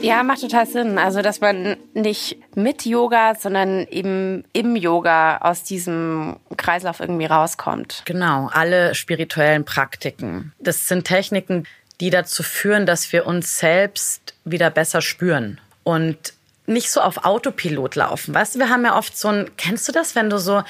Ja, 0.03 0.25
macht 0.25 0.41
total 0.41 0.67
Sinn. 0.67 0.99
Also, 0.99 1.23
dass 1.23 1.41
man 1.41 1.77
nicht 1.95 2.37
mit 2.57 2.85
Yoga, 2.85 3.37
sondern 3.37 3.87
eben 3.87 4.45
im 4.53 4.75
Yoga 4.75 5.37
aus 5.39 5.63
diesem 5.63 6.39
Kreislauf 6.57 6.99
irgendwie 6.99 7.27
rauskommt. 7.27 8.03
Genau, 8.05 8.51
alle 8.53 8.97
spirituellen 8.97 9.65
Praktiken. 9.65 10.53
Das 10.59 10.89
sind 10.89 11.05
Techniken, 11.05 11.69
die 12.03 12.11
dazu 12.11 12.43
führen, 12.43 12.85
dass 12.85 13.13
wir 13.13 13.27
uns 13.27 13.61
selbst 13.61 14.35
wieder 14.45 14.71
besser 14.71 15.01
spüren 15.01 15.61
und 15.85 16.33
nicht 16.67 16.91
so 16.91 17.01
auf 17.01 17.25
Autopilot 17.25 17.95
laufen. 17.95 18.35
Weißt 18.35 18.57
du, 18.57 18.59
wir 18.59 18.71
haben 18.71 18.85
ja 18.85 18.99
oft 18.99 19.17
so 19.17 19.29
ein, 19.29 19.53
kennst 19.57 19.87
du 19.87 19.93
das, 19.93 20.17
wenn 20.17 20.29
du 20.29 20.39
so 20.39 20.65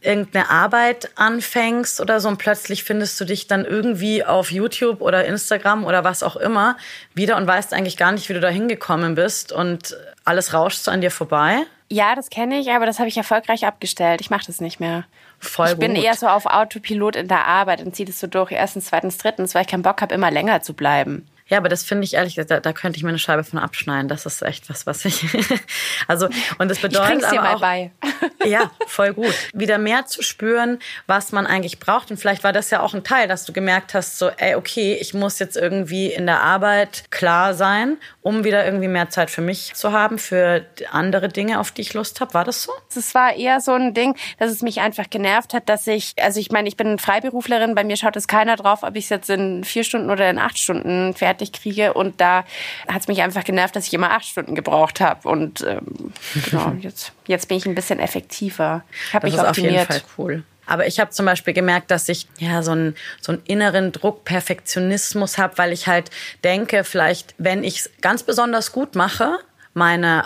irgendeine 0.00 0.48
Arbeit 0.48 1.10
anfängst 1.16 2.00
oder 2.00 2.20
so 2.20 2.28
und 2.28 2.36
plötzlich 2.36 2.84
findest 2.84 3.20
du 3.20 3.24
dich 3.24 3.48
dann 3.48 3.64
irgendwie 3.64 4.24
auf 4.24 4.52
YouTube 4.52 5.00
oder 5.00 5.24
Instagram 5.24 5.84
oder 5.84 6.04
was 6.04 6.22
auch 6.22 6.36
immer 6.36 6.76
wieder 7.14 7.36
und 7.36 7.48
weißt 7.48 7.74
eigentlich 7.74 7.96
gar 7.96 8.12
nicht, 8.12 8.28
wie 8.28 8.34
du 8.34 8.40
da 8.40 8.48
hingekommen 8.48 9.16
bist 9.16 9.50
und 9.50 9.96
alles 10.24 10.54
rauscht 10.54 10.78
so 10.78 10.92
an 10.92 11.00
dir 11.00 11.10
vorbei? 11.10 11.62
Ja, 11.90 12.14
das 12.14 12.30
kenne 12.30 12.60
ich, 12.60 12.70
aber 12.70 12.86
das 12.86 13.00
habe 13.00 13.08
ich 13.08 13.16
erfolgreich 13.16 13.66
abgestellt. 13.66 14.20
Ich 14.20 14.30
mache 14.30 14.46
das 14.46 14.60
nicht 14.60 14.78
mehr. 14.78 15.04
Voll 15.38 15.68
ich 15.68 15.76
bin 15.78 15.94
gut. 15.94 16.04
eher 16.04 16.14
so 16.14 16.26
auf 16.26 16.46
Autopilot 16.46 17.16
in 17.16 17.28
der 17.28 17.46
Arbeit 17.46 17.82
und 17.82 17.94
ziehe 17.94 18.06
das 18.06 18.18
so 18.18 18.26
durch, 18.26 18.52
erstens, 18.52 18.86
zweitens, 18.86 19.18
drittens, 19.18 19.54
weil 19.54 19.62
ich 19.62 19.68
keinen 19.68 19.82
Bock 19.82 20.00
habe, 20.00 20.14
immer 20.14 20.30
länger 20.30 20.62
zu 20.62 20.74
bleiben. 20.74 21.26
Ja, 21.48 21.58
aber 21.58 21.68
das 21.68 21.84
finde 21.84 22.04
ich 22.04 22.14
ehrlich, 22.14 22.34
da, 22.34 22.58
da 22.58 22.72
könnte 22.72 22.96
ich 22.96 23.04
mir 23.04 23.10
eine 23.10 23.20
Scheibe 23.20 23.44
von 23.44 23.60
abschneiden. 23.60 24.08
Das 24.08 24.26
ist 24.26 24.42
echt 24.42 24.68
was, 24.68 24.84
was 24.84 25.04
ich. 25.04 25.24
also, 26.08 26.28
und 26.58 26.68
das 26.68 26.80
bedeutet 26.80 27.22
ich 27.22 27.28
dir 27.28 27.40
aber 27.40 27.42
mal 27.42 27.54
auch, 27.54 27.60
bei. 27.60 27.92
ja, 28.44 28.72
voll 28.88 29.14
gut. 29.14 29.32
Wieder 29.54 29.78
mehr 29.78 30.06
zu 30.06 30.22
spüren, 30.22 30.80
was 31.06 31.30
man 31.30 31.46
eigentlich 31.46 31.78
braucht. 31.78 32.10
Und 32.10 32.16
vielleicht 32.16 32.42
war 32.42 32.52
das 32.52 32.70
ja 32.70 32.80
auch 32.80 32.94
ein 32.94 33.04
Teil, 33.04 33.28
dass 33.28 33.44
du 33.44 33.52
gemerkt 33.52 33.94
hast, 33.94 34.18
so, 34.18 34.28
ey, 34.28 34.56
okay, 34.56 34.98
ich 35.00 35.14
muss 35.14 35.38
jetzt 35.38 35.56
irgendwie 35.56 36.08
in 36.08 36.26
der 36.26 36.42
Arbeit 36.42 37.04
klar 37.10 37.54
sein, 37.54 37.96
um 38.22 38.42
wieder 38.42 38.64
irgendwie 38.64 38.88
mehr 38.88 39.08
Zeit 39.10 39.30
für 39.30 39.40
mich 39.40 39.72
zu 39.74 39.92
haben, 39.92 40.18
für 40.18 40.66
andere 40.90 41.28
Dinge, 41.28 41.60
auf 41.60 41.70
die 41.70 41.82
ich 41.82 41.94
Lust 41.94 42.20
habe. 42.20 42.34
War 42.34 42.44
das 42.44 42.64
so? 42.64 42.72
Es 42.88 43.14
war 43.14 43.34
eher 43.36 43.60
so 43.60 43.72
ein 43.72 43.94
Ding, 43.94 44.16
dass 44.38 44.50
es 44.50 44.62
mich 44.62 44.80
einfach 44.80 45.08
genervt 45.10 45.54
hat, 45.54 45.68
dass 45.68 45.86
ich, 45.86 46.14
also 46.20 46.40
ich 46.40 46.50
meine, 46.50 46.66
ich 46.66 46.76
bin 46.76 46.98
Freiberuflerin, 46.98 47.76
bei 47.76 47.84
mir 47.84 47.96
schaut 47.96 48.16
es 48.16 48.26
keiner 48.26 48.56
drauf, 48.56 48.82
ob 48.82 48.96
ich 48.96 49.04
es 49.04 49.10
jetzt 49.10 49.30
in 49.30 49.62
vier 49.62 49.84
Stunden 49.84 50.10
oder 50.10 50.28
in 50.28 50.40
acht 50.40 50.58
Stunden 50.58 51.14
fertig 51.14 51.35
kriege. 51.52 51.94
Und 51.94 52.20
da 52.20 52.44
hat 52.88 53.02
es 53.02 53.08
mich 53.08 53.22
einfach 53.22 53.44
genervt, 53.44 53.76
dass 53.76 53.86
ich 53.86 53.94
immer 53.94 54.10
acht 54.10 54.24
Stunden 54.24 54.54
gebraucht 54.54 55.00
habe. 55.00 55.28
Und 55.28 55.62
ähm, 55.62 56.12
genau, 56.50 56.72
jetzt, 56.80 57.12
jetzt 57.26 57.48
bin 57.48 57.58
ich 57.58 57.66
ein 57.66 57.74
bisschen 57.74 57.98
effektiver. 57.98 58.84
Ich 59.08 59.14
habe 59.14 59.26
mich 59.26 59.34
ist 59.34 59.40
optimiert. 59.40 59.72
auf 59.72 59.90
jeden 59.90 60.00
Fall 60.00 60.10
cool. 60.18 60.44
Aber 60.66 60.86
ich 60.86 60.98
habe 60.98 61.10
zum 61.10 61.26
Beispiel 61.26 61.54
gemerkt, 61.54 61.90
dass 61.90 62.08
ich 62.08 62.26
ja 62.38 62.62
so 62.62 62.72
einen, 62.72 62.96
so 63.20 63.32
einen 63.32 63.42
inneren 63.46 63.92
Druck, 63.92 64.24
Perfektionismus 64.24 65.38
habe, 65.38 65.56
weil 65.58 65.72
ich 65.72 65.86
halt 65.86 66.10
denke, 66.42 66.82
vielleicht, 66.82 67.34
wenn 67.38 67.62
ich 67.62 67.78
es 67.78 67.90
ganz 68.00 68.24
besonders 68.24 68.72
gut 68.72 68.96
mache, 68.96 69.38
meine 69.74 70.24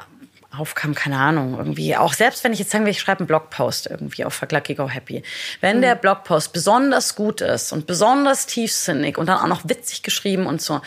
Aufgaben, 0.57 0.95
keine 0.95 1.17
Ahnung, 1.17 1.57
irgendwie. 1.57 1.97
Auch 1.97 2.13
selbst 2.13 2.43
wenn 2.43 2.53
ich 2.53 2.59
jetzt 2.59 2.73
sagen 2.73 2.85
will, 2.85 2.91
ich 2.91 3.01
schreibe 3.01 3.21
einen 3.21 3.29
Blogpost 3.29 3.87
irgendwie 3.87 4.25
auf 4.25 4.35
Fuck 4.35 4.51
Lucky 4.51 4.75
Go 4.75 4.89
Happy. 4.89 5.23
Wenn 5.61 5.79
mhm. 5.79 5.83
der 5.83 5.95
Blogpost 5.95 6.53
besonders 6.53 7.15
gut 7.15 7.41
ist 7.41 7.73
und 7.73 7.87
besonders 7.87 8.47
tiefsinnig 8.47 9.17
und 9.17 9.27
dann 9.27 9.39
auch 9.39 9.47
noch 9.47 9.69
witzig 9.69 10.03
geschrieben 10.03 10.47
und 10.47 10.61
so 10.61 10.81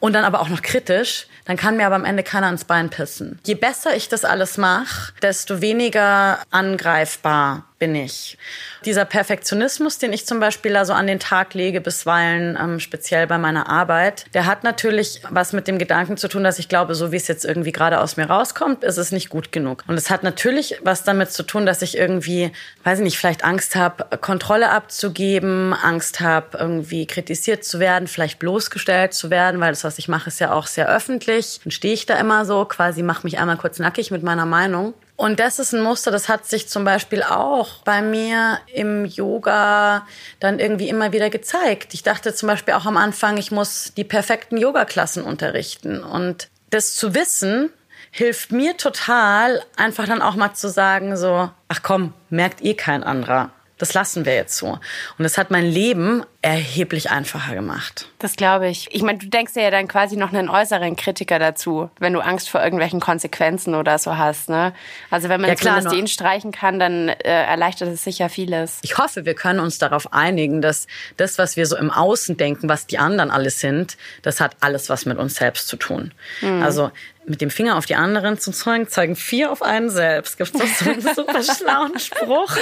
und 0.00 0.14
dann 0.14 0.24
aber 0.24 0.40
auch 0.40 0.48
noch 0.48 0.62
kritisch, 0.62 1.28
dann 1.44 1.56
kann 1.56 1.76
mir 1.76 1.86
aber 1.86 1.94
am 1.94 2.04
Ende 2.04 2.22
keiner 2.22 2.46
ans 2.46 2.64
Bein 2.64 2.90
pissen. 2.90 3.38
Je 3.46 3.54
besser 3.54 3.94
ich 3.94 4.08
das 4.08 4.24
alles 4.24 4.56
mache, 4.56 5.12
desto 5.22 5.60
weniger 5.60 6.40
angreifbar 6.50 7.64
bin 7.84 7.94
ich. 7.96 8.38
Dieser 8.86 9.04
Perfektionismus, 9.04 9.98
den 9.98 10.14
ich 10.14 10.24
zum 10.24 10.40
Beispiel 10.40 10.72
da 10.72 10.86
so 10.86 10.94
an 10.94 11.06
den 11.06 11.20
Tag 11.20 11.52
lege, 11.52 11.82
bisweilen 11.82 12.56
ähm, 12.58 12.80
speziell 12.80 13.26
bei 13.26 13.36
meiner 13.36 13.68
Arbeit, 13.68 14.24
der 14.32 14.46
hat 14.46 14.64
natürlich 14.64 15.20
was 15.28 15.52
mit 15.52 15.68
dem 15.68 15.78
Gedanken 15.78 16.16
zu 16.16 16.28
tun, 16.28 16.44
dass 16.44 16.58
ich 16.58 16.70
glaube, 16.70 16.94
so 16.94 17.12
wie 17.12 17.16
es 17.16 17.28
jetzt 17.28 17.44
irgendwie 17.44 17.72
gerade 17.72 18.00
aus 18.00 18.16
mir 18.16 18.24
rauskommt, 18.24 18.84
ist 18.84 18.96
es 18.96 19.12
nicht 19.12 19.28
gut 19.28 19.52
genug. 19.52 19.84
Und 19.86 19.98
es 19.98 20.08
hat 20.08 20.22
natürlich 20.22 20.78
was 20.82 21.04
damit 21.04 21.30
zu 21.30 21.42
tun, 21.42 21.66
dass 21.66 21.82
ich 21.82 21.98
irgendwie, 21.98 22.52
weiß 22.84 23.00
ich 23.00 23.04
nicht, 23.04 23.18
vielleicht 23.18 23.44
Angst 23.44 23.76
habe, 23.76 24.16
Kontrolle 24.16 24.70
abzugeben, 24.70 25.74
Angst 25.74 26.20
habe, 26.20 26.56
irgendwie 26.56 27.06
kritisiert 27.06 27.64
zu 27.64 27.80
werden, 27.80 28.08
vielleicht 28.08 28.38
bloßgestellt 28.38 29.12
zu 29.12 29.28
werden, 29.28 29.60
weil 29.60 29.72
das, 29.72 29.84
was 29.84 29.98
ich 29.98 30.08
mache, 30.08 30.28
ist 30.28 30.40
ja 30.40 30.52
auch 30.54 30.68
sehr 30.68 30.88
öffentlich. 30.88 31.60
Dann 31.64 31.70
stehe 31.70 31.92
ich 31.92 32.06
da 32.06 32.14
immer 32.18 32.46
so, 32.46 32.64
quasi 32.64 33.02
mache 33.02 33.24
mich 33.24 33.38
einmal 33.38 33.58
kurz 33.58 33.78
nackig 33.78 34.10
mit 34.10 34.22
meiner 34.22 34.46
Meinung. 34.46 34.94
Und 35.16 35.38
das 35.38 35.60
ist 35.60 35.72
ein 35.72 35.82
Muster, 35.82 36.10
das 36.10 36.28
hat 36.28 36.44
sich 36.46 36.68
zum 36.68 36.84
Beispiel 36.84 37.22
auch 37.22 37.78
bei 37.84 38.02
mir 38.02 38.58
im 38.66 39.04
Yoga 39.04 40.06
dann 40.40 40.58
irgendwie 40.58 40.88
immer 40.88 41.12
wieder 41.12 41.30
gezeigt. 41.30 41.94
Ich 41.94 42.02
dachte 42.02 42.34
zum 42.34 42.48
Beispiel 42.48 42.74
auch 42.74 42.84
am 42.84 42.96
Anfang, 42.96 43.36
ich 43.36 43.52
muss 43.52 43.92
die 43.96 44.02
perfekten 44.02 44.56
Yoga-Klassen 44.56 45.22
unterrichten. 45.22 46.02
Und 46.02 46.48
das 46.70 46.96
zu 46.96 47.14
wissen, 47.14 47.70
hilft 48.10 48.50
mir 48.50 48.76
total, 48.76 49.62
einfach 49.76 50.06
dann 50.06 50.20
auch 50.20 50.34
mal 50.34 50.54
zu 50.54 50.68
sagen, 50.68 51.16
so, 51.16 51.48
ach 51.68 51.82
komm, 51.82 52.12
merkt 52.28 52.64
eh 52.64 52.74
kein 52.74 53.04
anderer. 53.04 53.50
Das 53.78 53.92
lassen 53.92 54.24
wir 54.24 54.34
jetzt 54.34 54.56
so. 54.56 54.68
Und 54.68 54.80
das 55.18 55.36
hat 55.36 55.50
mein 55.50 55.64
Leben 55.64 56.24
erheblich 56.42 57.10
einfacher 57.10 57.54
gemacht. 57.54 58.06
Das 58.18 58.36
glaube 58.36 58.68
ich. 58.68 58.88
Ich 58.92 59.02
meine, 59.02 59.18
du 59.18 59.26
denkst 59.26 59.54
dir 59.54 59.62
ja 59.62 59.70
dann 59.70 59.88
quasi 59.88 60.16
noch 60.16 60.32
einen 60.32 60.48
äußeren 60.48 60.94
Kritiker 60.94 61.38
dazu, 61.38 61.90
wenn 61.98 62.12
du 62.12 62.20
Angst 62.20 62.50
vor 62.50 62.62
irgendwelchen 62.62 63.00
Konsequenzen 63.00 63.74
oder 63.74 63.98
so 63.98 64.16
hast. 64.16 64.48
Ne? 64.48 64.74
Also 65.10 65.28
wenn 65.28 65.40
man 65.40 65.50
ja, 65.50 65.56
klar, 65.56 65.80
den 65.80 66.06
streichen 66.06 66.52
kann, 66.52 66.78
dann 66.78 67.08
äh, 67.08 67.14
erleichtert 67.22 67.88
es 67.88 68.04
sicher 68.04 68.28
vieles. 68.28 68.78
Ich 68.82 68.98
hoffe, 68.98 69.24
wir 69.24 69.34
können 69.34 69.58
uns 69.58 69.78
darauf 69.78 70.12
einigen, 70.12 70.60
dass 70.60 70.86
das, 71.16 71.38
was 71.38 71.56
wir 71.56 71.66
so 71.66 71.76
im 71.76 71.90
Außen 71.90 72.36
denken, 72.36 72.68
was 72.68 72.86
die 72.86 72.98
anderen 72.98 73.30
alles 73.30 73.58
sind, 73.58 73.96
das 74.22 74.40
hat 74.40 74.56
alles 74.60 74.88
was 74.88 75.06
mit 75.06 75.18
uns 75.18 75.36
selbst 75.36 75.66
zu 75.66 75.76
tun. 75.76 76.12
Mhm. 76.42 76.62
Also 76.62 76.90
mit 77.26 77.40
dem 77.40 77.50
Finger 77.50 77.76
auf 77.76 77.86
die 77.86 77.94
anderen 77.94 78.38
zu 78.38 78.50
zeigen, 78.50 78.88
zeigen 78.88 79.16
vier 79.16 79.50
auf 79.50 79.62
einen 79.62 79.90
selbst. 79.90 80.36
Gibt 80.36 80.54
es 80.54 80.78
so 80.78 80.90
einen 80.90 81.00
super 81.14 81.42
schlauen 81.42 81.98
Spruch. 81.98 82.56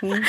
Mhm. 0.00 0.24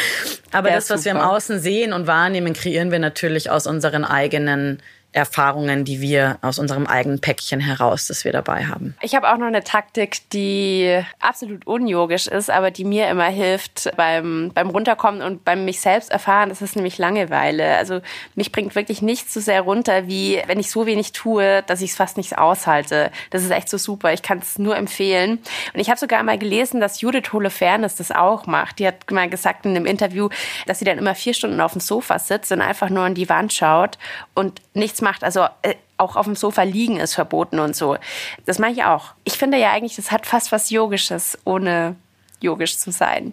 Aber 0.52 0.70
ja, 0.70 0.76
das, 0.76 0.90
was 0.90 1.04
super. 1.04 1.16
wir 1.16 1.22
im 1.22 1.28
Außen 1.28 1.60
sehen 1.60 1.94
und 1.94 2.08
wahrnehmen, 2.08 2.54
kreieren 2.54 2.92
wir 2.92 3.00
natürlich 3.00 3.50
aus 3.50 3.68
unseren 3.68 4.04
eigenen 4.04 4.82
Erfahrungen, 5.16 5.86
die 5.86 6.02
wir 6.02 6.38
aus 6.42 6.60
unserem 6.60 6.88
eigenen 6.88 7.22
Päckchen 7.22 7.62
heraus, 7.62 8.08
das 8.08 8.26
wir 8.26 8.34
dabei 8.34 8.66
haben. 8.66 8.96
Ich 9.02 9.16
habe 9.16 9.32
auch 9.32 9.38
noch 9.38 9.48
eine 9.48 9.64
Taktik, 9.64 10.30
die 10.32 11.02
absolut 11.22 11.66
unyogisch 11.66 12.28
ist, 12.28 12.50
aber 12.50 12.70
die 12.70 12.84
mir 12.84 13.08
immer 13.08 13.28
hilft 13.28 13.90
beim, 13.96 14.52
beim 14.54 14.70
Runterkommen 14.70 15.22
und 15.22 15.46
beim 15.46 15.64
mich 15.64 15.80
selbst 15.80 16.12
erfahren. 16.12 16.50
Das 16.50 16.62
ist 16.62 16.76
nämlich 16.76 16.98
Langeweile. 16.98 17.78
Also 17.78 18.02
mich 18.36 18.52
bringt 18.52 18.76
wirklich 18.76 19.02
nichts 19.02 19.34
so 19.34 19.40
sehr 19.40 19.62
runter, 19.62 20.08
wie 20.08 20.42
wenn 20.48 20.60
ich 20.60 20.70
so 20.70 20.86
wenig 20.86 21.14
tue, 21.14 21.64
dass 21.64 21.82
ich 21.82 21.92
es 21.92 21.96
fast 21.96 22.18
nicht 22.18 22.38
aushalte. 22.38 23.10
Das 23.30 23.42
ist 23.42 23.52
echt 23.52 23.70
so 23.70 23.78
super. 23.78 24.12
Ich 24.12 24.22
kann 24.22 24.40
es 24.40 24.60
nur 24.60 24.76
empfehlen. 24.76 25.40
Und 25.74 25.80
ich 25.80 25.90
habe 25.90 26.00
sogar 26.00 26.22
mal 26.24 26.38
gelesen, 26.38 26.82
dass 26.82 27.00
Judith 27.00 27.32
Holofernes 27.32 27.96
das 27.96 28.12
auch 28.12 28.48
macht. 28.48 28.80
Die 28.80 28.88
hat 28.88 29.10
mal 29.12 29.30
gesagt 29.30 29.66
in 29.66 29.72
einem 29.72 29.86
Interview, 29.86 30.28
dass 30.66 30.80
sie 30.80 30.86
dann 30.86 30.98
immer 30.98 31.16
vier 31.16 31.34
Stunden 31.34 31.62
auf 31.62 31.72
dem 31.72 31.80
Sofa 31.80 32.20
sitzt 32.20 32.52
und 32.52 32.60
einfach 32.60 32.90
nur 32.90 33.04
an 33.04 33.16
die 33.16 33.30
Wand 33.30 33.54
schaut 33.54 33.98
und 34.34 34.60
nichts 34.74 35.05
macht. 35.06 35.24
Also 35.24 35.48
äh, 35.62 35.76
auch 35.98 36.18
auf 36.18 36.26
dem 36.26 36.36
Sofa 36.36 36.64
liegen 36.64 36.98
ist 37.00 37.16
verboten 37.16 37.60
und 37.60 37.76
so. 37.76 37.98
Das 38.46 38.60
mache 38.60 38.72
ich 38.72 38.84
auch. 38.84 39.14
Ich 39.24 39.38
finde 39.38 39.58
ja 39.58 39.72
eigentlich, 39.72 39.96
das 39.96 40.12
hat 40.12 40.26
fast 40.26 40.52
was 40.52 40.70
Yogisches, 40.70 41.38
ohne 41.46 41.96
yogisch 42.42 42.78
zu 42.78 42.92
sein. 42.92 43.32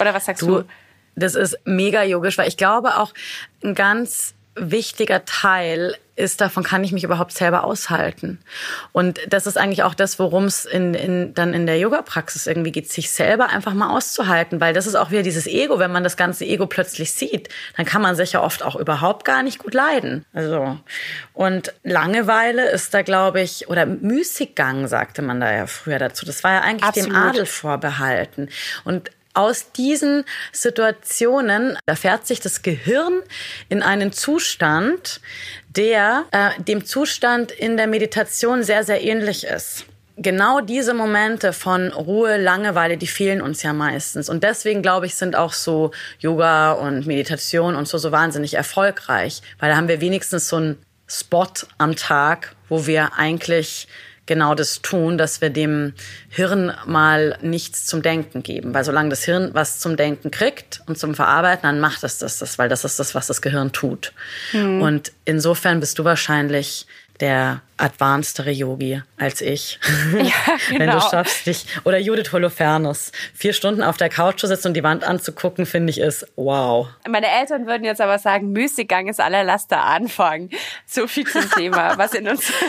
Oder 0.00 0.12
was 0.14 0.24
sagst 0.24 0.42
Du, 0.42 0.62
du? 0.62 0.64
das 1.14 1.34
ist 1.36 1.56
mega 1.64 2.02
yogisch, 2.02 2.36
weil 2.38 2.48
ich 2.48 2.56
glaube 2.56 2.96
auch 2.96 3.12
ein 3.62 3.74
ganz 3.76 4.34
wichtiger 4.56 5.24
Teil 5.24 5.96
ist, 6.18 6.40
davon 6.40 6.64
kann 6.64 6.84
ich 6.84 6.92
mich 6.92 7.04
überhaupt 7.04 7.32
selber 7.32 7.64
aushalten. 7.64 8.40
Und 8.92 9.20
das 9.28 9.46
ist 9.46 9.56
eigentlich 9.56 9.82
auch 9.82 9.94
das, 9.94 10.18
worum 10.18 10.44
es 10.44 10.64
in, 10.64 10.94
in, 10.94 11.34
dann 11.34 11.54
in 11.54 11.66
der 11.66 11.78
Yoga-Praxis 11.78 12.46
irgendwie 12.46 12.72
geht, 12.72 12.90
sich 12.90 13.10
selber 13.10 13.48
einfach 13.48 13.74
mal 13.74 13.90
auszuhalten, 13.90 14.60
weil 14.60 14.74
das 14.74 14.86
ist 14.86 14.94
auch 14.94 15.10
wieder 15.10 15.22
dieses 15.22 15.46
Ego, 15.46 15.78
wenn 15.78 15.92
man 15.92 16.04
das 16.04 16.16
ganze 16.16 16.44
Ego 16.44 16.66
plötzlich 16.66 17.12
sieht, 17.12 17.48
dann 17.76 17.86
kann 17.86 18.02
man 18.02 18.16
sich 18.16 18.32
ja 18.32 18.42
oft 18.42 18.62
auch 18.62 18.76
überhaupt 18.76 19.24
gar 19.24 19.42
nicht 19.42 19.58
gut 19.58 19.74
leiden. 19.74 20.24
Also, 20.32 20.78
und 21.32 21.72
Langeweile 21.84 22.68
ist 22.70 22.92
da, 22.94 23.02
glaube 23.02 23.40
ich, 23.40 23.68
oder 23.68 23.86
Müßiggang 23.86 24.88
sagte 24.88 25.22
man 25.22 25.40
da 25.40 25.52
ja 25.52 25.66
früher 25.66 25.98
dazu. 25.98 26.26
Das 26.26 26.42
war 26.44 26.52
ja 26.52 26.60
eigentlich 26.60 26.90
dem 26.92 27.14
Absolut. 27.14 27.34
Adel 27.34 27.46
vorbehalten. 27.46 28.48
Und 28.84 29.10
aus 29.38 29.70
diesen 29.70 30.24
Situationen, 30.50 31.78
da 31.86 31.94
fährt 31.94 32.26
sich 32.26 32.40
das 32.40 32.62
Gehirn 32.62 33.22
in 33.68 33.82
einen 33.82 34.12
Zustand, 34.12 35.20
der 35.78 36.24
äh, 36.32 36.60
dem 36.60 36.84
Zustand 36.84 37.52
in 37.52 37.76
der 37.76 37.86
Meditation 37.86 38.64
sehr, 38.64 38.82
sehr 38.82 39.02
ähnlich 39.02 39.44
ist. 39.44 39.84
Genau 40.16 40.60
diese 40.60 40.94
Momente 40.94 41.52
von 41.52 41.92
Ruhe, 41.92 42.36
Langeweile, 42.36 42.96
die 42.96 43.06
fehlen 43.06 43.40
uns 43.40 43.62
ja 43.62 43.72
meistens. 43.72 44.28
Und 44.28 44.42
deswegen, 44.42 44.82
glaube 44.82 45.06
ich, 45.06 45.14
sind 45.14 45.36
auch 45.36 45.52
so 45.52 45.92
Yoga 46.18 46.72
und 46.72 47.06
Meditation 47.06 47.76
und 47.76 47.86
so, 47.86 47.98
so 47.98 48.10
wahnsinnig 48.10 48.54
erfolgreich. 48.54 49.42
Weil 49.60 49.70
da 49.70 49.76
haben 49.76 49.86
wir 49.86 50.00
wenigstens 50.00 50.48
so 50.48 50.56
einen 50.56 50.78
Spot 51.06 51.46
am 51.78 51.94
Tag, 51.94 52.56
wo 52.68 52.86
wir 52.86 53.14
eigentlich 53.16 53.86
genau 54.28 54.54
das 54.54 54.80
tun, 54.80 55.18
dass 55.18 55.40
wir 55.40 55.50
dem 55.50 55.94
Hirn 56.28 56.72
mal 56.86 57.36
nichts 57.42 57.86
zum 57.86 58.02
Denken 58.02 58.44
geben. 58.44 58.72
Weil 58.74 58.84
solange 58.84 59.08
das 59.08 59.24
Hirn 59.24 59.50
was 59.54 59.80
zum 59.80 59.96
Denken 59.96 60.30
kriegt 60.30 60.82
und 60.86 60.96
zum 60.96 61.16
Verarbeiten, 61.16 61.64
dann 61.64 61.80
macht 61.80 62.04
es 62.04 62.18
das, 62.18 62.38
das 62.38 62.58
weil 62.58 62.68
das 62.68 62.84
ist 62.84 63.00
das, 63.00 63.16
was 63.16 63.26
das 63.26 63.42
Gehirn 63.42 63.72
tut. 63.72 64.12
Und 64.80 65.12
insofern 65.24 65.80
bist 65.80 65.98
du 65.98 66.04
wahrscheinlich 66.04 66.86
der 67.20 67.62
advancedere 67.76 68.50
Yogi 68.50 69.02
als 69.16 69.40
ich. 69.40 69.78
Ja, 70.18 70.56
Wenn 70.70 70.78
du 70.78 70.86
genau. 70.86 71.10
schaffst, 71.10 71.46
dich, 71.46 71.66
oder 71.84 71.98
Judith 71.98 72.32
Holofernes, 72.32 73.12
vier 73.34 73.52
Stunden 73.52 73.82
auf 73.82 73.96
der 73.96 74.08
Couch 74.08 74.40
zu 74.40 74.46
sitzen 74.46 74.68
und 74.68 74.74
die 74.74 74.82
Wand 74.82 75.04
anzugucken, 75.04 75.66
finde 75.66 75.90
ich 75.90 76.00
ist 76.00 76.26
wow. 76.36 76.88
Meine 77.08 77.28
Eltern 77.28 77.66
würden 77.66 77.84
jetzt 77.84 78.00
aber 78.00 78.18
sagen, 78.18 78.52
Müßiggang 78.52 79.08
ist 79.08 79.20
aller 79.20 79.44
Laster 79.44 79.84
Anfang. 79.84 80.50
So 80.86 81.06
viel 81.06 81.26
zum 81.26 81.48
Thema, 81.50 81.96
was 81.98 82.14
in 82.14 82.28
uns. 82.28 82.52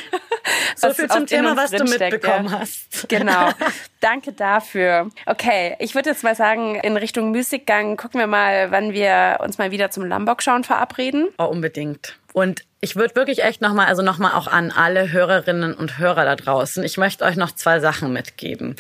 So 0.75 0.93
viel 0.93 1.07
zum 1.09 1.27
Thema, 1.27 1.55
was 1.55 1.71
du 1.71 1.83
mitbekommen 1.83 2.45
ja. 2.45 2.59
hast. 2.59 3.07
Genau. 3.09 3.49
Danke 3.99 4.31
dafür. 4.31 5.09
Okay, 5.25 5.75
ich 5.79 5.93
würde 5.93 6.09
jetzt 6.09 6.23
mal 6.23 6.35
sagen, 6.35 6.75
in 6.75 6.97
Richtung 6.97 7.31
Müßiggang 7.31 7.97
gucken 7.97 8.19
wir 8.19 8.27
mal, 8.27 8.71
wann 8.71 8.93
wir 8.93 9.39
uns 9.43 9.57
mal 9.57 9.71
wieder 9.71 9.91
zum 9.91 10.05
Lombok-Schauen 10.05 10.63
verabreden. 10.63 11.27
Oh, 11.37 11.45
unbedingt. 11.45 12.15
Und 12.39 12.63
ich 12.79 12.95
würde 12.95 13.15
wirklich 13.15 13.43
echt 13.43 13.59
nochmal, 13.59 13.87
also 13.87 14.01
nochmal 14.01 14.31
auch 14.31 14.47
an 14.47 14.71
alle 14.71 15.11
Hörerinnen 15.11 15.73
und 15.73 15.97
Hörer 15.97 16.23
da 16.23 16.37
draußen, 16.37 16.81
ich 16.85 16.95
möchte 16.95 17.25
euch 17.25 17.35
noch 17.35 17.51
zwei 17.51 17.81
Sachen 17.81 18.13
mitgeben. 18.13 18.77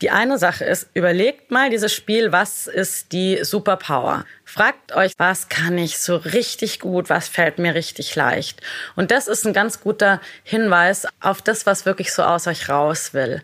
Die 0.00 0.10
eine 0.10 0.38
Sache 0.38 0.64
ist, 0.64 0.88
überlegt 0.94 1.50
mal 1.50 1.70
dieses 1.70 1.92
Spiel, 1.92 2.30
was 2.30 2.68
ist 2.68 3.10
die 3.10 3.42
Superpower? 3.42 4.24
Fragt 4.44 4.94
euch, 4.94 5.14
was 5.18 5.48
kann 5.48 5.76
ich 5.76 5.98
so 5.98 6.14
richtig 6.14 6.78
gut, 6.78 7.10
was 7.10 7.26
fällt 7.26 7.58
mir 7.58 7.74
richtig 7.74 8.14
leicht? 8.14 8.60
Und 8.94 9.10
das 9.10 9.26
ist 9.26 9.44
ein 9.44 9.52
ganz 9.52 9.80
guter 9.80 10.20
Hinweis 10.44 11.08
auf 11.20 11.42
das, 11.42 11.66
was 11.66 11.86
wirklich 11.86 12.12
so 12.12 12.22
aus 12.22 12.46
euch 12.46 12.68
raus 12.68 13.12
will. 13.12 13.42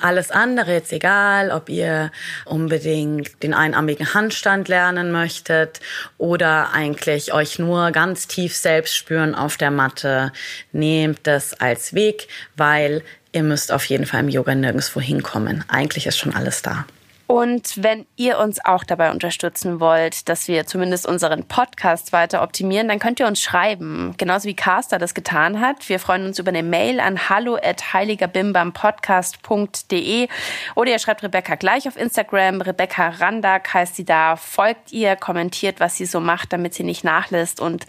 Alles 0.00 0.30
andere 0.30 0.72
jetzt 0.72 0.92
egal, 0.92 1.50
ob 1.50 1.68
ihr 1.68 2.10
unbedingt 2.46 3.42
den 3.42 3.52
einarmigen 3.52 4.14
Handstand 4.14 4.68
lernen 4.68 5.12
möchtet 5.12 5.80
oder 6.16 6.72
eigentlich 6.72 7.34
euch 7.34 7.58
nur 7.58 7.90
ganz 7.90 8.26
tief 8.26 8.56
selbst 8.56 8.96
spüren 8.96 9.34
auf 9.34 9.58
der 9.58 9.70
Matte. 9.70 10.32
Nehmt 10.72 11.26
das 11.26 11.60
als 11.60 11.92
Weg, 11.92 12.28
weil 12.56 13.02
ihr 13.32 13.42
müsst 13.42 13.70
auf 13.70 13.84
jeden 13.84 14.06
Fall 14.06 14.20
im 14.20 14.30
Yoga 14.30 14.54
nirgendwo 14.54 15.00
hinkommen. 15.00 15.62
Eigentlich 15.68 16.06
ist 16.06 16.18
schon 16.18 16.34
alles 16.34 16.62
da. 16.62 16.86
Und 17.32 17.82
wenn 17.82 18.04
ihr 18.16 18.38
uns 18.38 18.62
auch 18.62 18.84
dabei 18.84 19.10
unterstützen 19.10 19.80
wollt, 19.80 20.28
dass 20.28 20.48
wir 20.48 20.66
zumindest 20.66 21.06
unseren 21.06 21.44
Podcast 21.44 22.12
weiter 22.12 22.42
optimieren, 22.42 22.88
dann 22.88 22.98
könnt 22.98 23.20
ihr 23.20 23.26
uns 23.26 23.40
schreiben, 23.40 24.12
genauso 24.18 24.46
wie 24.46 24.54
Carster 24.54 24.98
das 24.98 25.14
getan 25.14 25.58
hat. 25.58 25.88
Wir 25.88 25.98
freuen 25.98 26.26
uns 26.26 26.38
über 26.38 26.50
eine 26.50 26.62
Mail 26.62 27.00
an 27.00 27.30
hallo@heiligerbimbampodcast.de 27.30 30.28
oder 30.74 30.90
ihr 30.90 30.98
schreibt 30.98 31.22
Rebecca 31.22 31.54
gleich 31.54 31.88
auf 31.88 31.96
Instagram. 31.96 32.60
Rebecca 32.60 33.08
Randak 33.08 33.72
heißt 33.72 33.96
sie 33.96 34.04
da. 34.04 34.36
Folgt 34.36 34.92
ihr, 34.92 35.16
kommentiert, 35.16 35.80
was 35.80 35.96
sie 35.96 36.04
so 36.04 36.20
macht, 36.20 36.52
damit 36.52 36.74
sie 36.74 36.84
nicht 36.84 37.02
nachlässt 37.02 37.60
und 37.60 37.86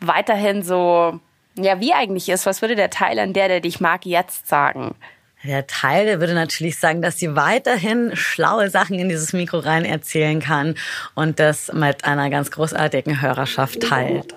weiterhin 0.00 0.64
so, 0.64 1.20
ja, 1.54 1.78
wie 1.78 1.94
eigentlich 1.94 2.28
ist. 2.28 2.44
Was 2.44 2.60
würde 2.60 2.74
der 2.74 2.90
Teil 2.90 3.20
an 3.20 3.34
der, 3.34 3.46
der 3.46 3.60
dich 3.60 3.78
mag, 3.78 4.04
jetzt 4.04 4.48
sagen? 4.48 4.96
Der 5.42 5.66
Teil, 5.66 6.04
der 6.04 6.20
würde 6.20 6.34
natürlich 6.34 6.78
sagen, 6.78 7.00
dass 7.00 7.18
sie 7.18 7.34
weiterhin 7.34 8.14
schlaue 8.14 8.68
Sachen 8.68 8.98
in 8.98 9.08
dieses 9.08 9.32
Mikro 9.32 9.58
rein 9.58 9.86
erzählen 9.86 10.40
kann 10.40 10.74
und 11.14 11.40
das 11.40 11.72
mit 11.72 12.04
einer 12.04 12.28
ganz 12.28 12.50
großartigen 12.50 13.22
Hörerschaft 13.22 13.80
teilt. 13.80 14.34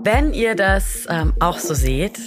Wenn 0.00 0.32
ihr 0.32 0.54
das 0.54 1.06
ähm, 1.10 1.32
auch 1.40 1.58
so 1.58 1.74
seht, 1.74 2.18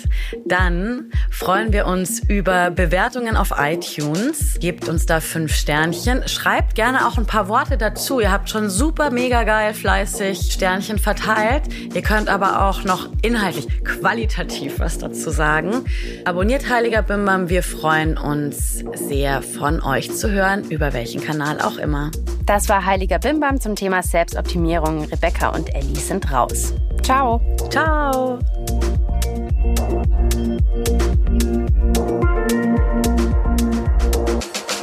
dann 0.45 1.11
freuen 1.29 1.71
wir 1.71 1.85
uns 1.85 2.19
über 2.19 2.69
Bewertungen 2.69 3.37
auf 3.37 3.53
iTunes. 3.57 4.57
Gebt 4.59 4.89
uns 4.89 5.05
da 5.05 5.21
fünf 5.21 5.53
Sternchen. 5.53 6.27
Schreibt 6.27 6.75
gerne 6.75 7.07
auch 7.07 7.17
ein 7.17 7.25
paar 7.25 7.47
Worte 7.47 7.77
dazu. 7.77 8.19
Ihr 8.19 8.31
habt 8.31 8.49
schon 8.49 8.69
super 8.69 9.09
mega 9.09 9.43
geil 9.43 9.73
fleißig 9.73 10.51
Sternchen 10.51 10.99
verteilt. 10.99 11.63
Ihr 11.93 12.01
könnt 12.01 12.29
aber 12.29 12.67
auch 12.67 12.83
noch 12.83 13.09
inhaltlich, 13.21 13.67
qualitativ 13.83 14.79
was 14.79 14.97
dazu 14.97 15.29
sagen. 15.29 15.85
Abonniert 16.25 16.69
Heiliger 16.69 17.01
Bimbam. 17.01 17.49
Wir 17.49 17.63
freuen 17.63 18.17
uns 18.17 18.83
sehr 18.95 19.41
von 19.41 19.81
euch 19.81 20.13
zu 20.13 20.29
hören, 20.29 20.65
über 20.69 20.93
welchen 20.93 21.21
Kanal 21.21 21.61
auch 21.61 21.77
immer. 21.77 22.11
Das 22.45 22.69
war 22.69 22.85
Heiliger 22.85 23.19
Bimbam 23.19 23.61
zum 23.61 23.75
Thema 23.75 24.03
Selbstoptimierung. 24.03 25.05
Rebecca 25.05 25.49
und 25.49 25.73
Ellie 25.73 25.95
sind 25.95 26.31
raus. 26.31 26.73
Ciao. 27.03 27.41
Ciao! 27.69 28.39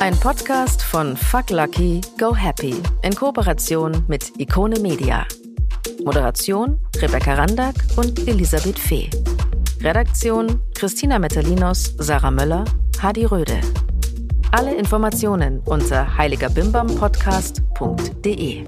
Ein 0.01 0.19
Podcast 0.21 0.83
von 0.83 1.17
Fuck 1.17 1.51
Lucky, 1.51 2.01
Go 2.19 2.35
Happy 2.35 2.75
in 3.03 3.15
Kooperation 3.15 4.05
mit 4.09 4.33
Ikone 4.39 4.81
Media. 4.81 5.27
Moderation 6.05 6.79
Rebecca 6.97 7.35
Randack 7.35 7.75
und 7.97 8.27
Elisabeth 8.29 8.79
Fee. 8.79 9.11
Redaktion 9.83 10.61
Christina 10.75 11.19
Metalinos, 11.19 11.95
Sarah 11.99 12.31
Möller, 12.31 12.65
Hadi 13.03 13.25
Röde. 13.25 13.61
Alle 14.51 14.75
Informationen 14.75 15.61
unter 15.67 16.17
heiligerbimbampodcast.de. 16.17 18.65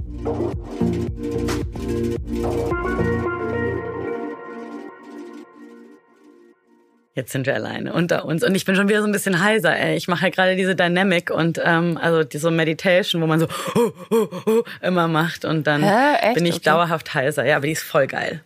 Jetzt 7.20 7.32
sind 7.32 7.44
wir 7.46 7.54
alleine 7.54 7.92
unter 7.92 8.24
uns. 8.24 8.42
Und 8.42 8.54
ich 8.54 8.64
bin 8.64 8.74
schon 8.76 8.88
wieder 8.88 9.02
so 9.02 9.06
ein 9.06 9.12
bisschen 9.12 9.44
heiser, 9.44 9.76
ey. 9.76 9.94
Ich 9.94 10.08
mache 10.08 10.24
ja 10.24 10.30
gerade 10.30 10.56
diese 10.56 10.74
Dynamic 10.74 11.30
und 11.30 11.60
ähm, 11.62 11.98
also 12.00 12.24
diese 12.24 12.50
Meditation, 12.50 13.20
wo 13.20 13.26
man 13.26 13.38
so 13.40 13.46
oh, 13.74 13.90
oh, 14.10 14.28
oh, 14.46 14.62
immer 14.80 15.06
macht 15.06 15.44
und 15.44 15.66
dann 15.66 15.82
Hä? 15.84 16.32
Bin 16.32 16.46
ich 16.46 16.54
Okay. 16.54 16.62
dauerhaft 16.64 17.12
heiser. 17.12 17.44
Ja, 17.44 17.56
aber 17.56 17.66
die 17.66 17.72
ist 17.72 17.82
voll 17.82 18.06
geil. 18.06 18.40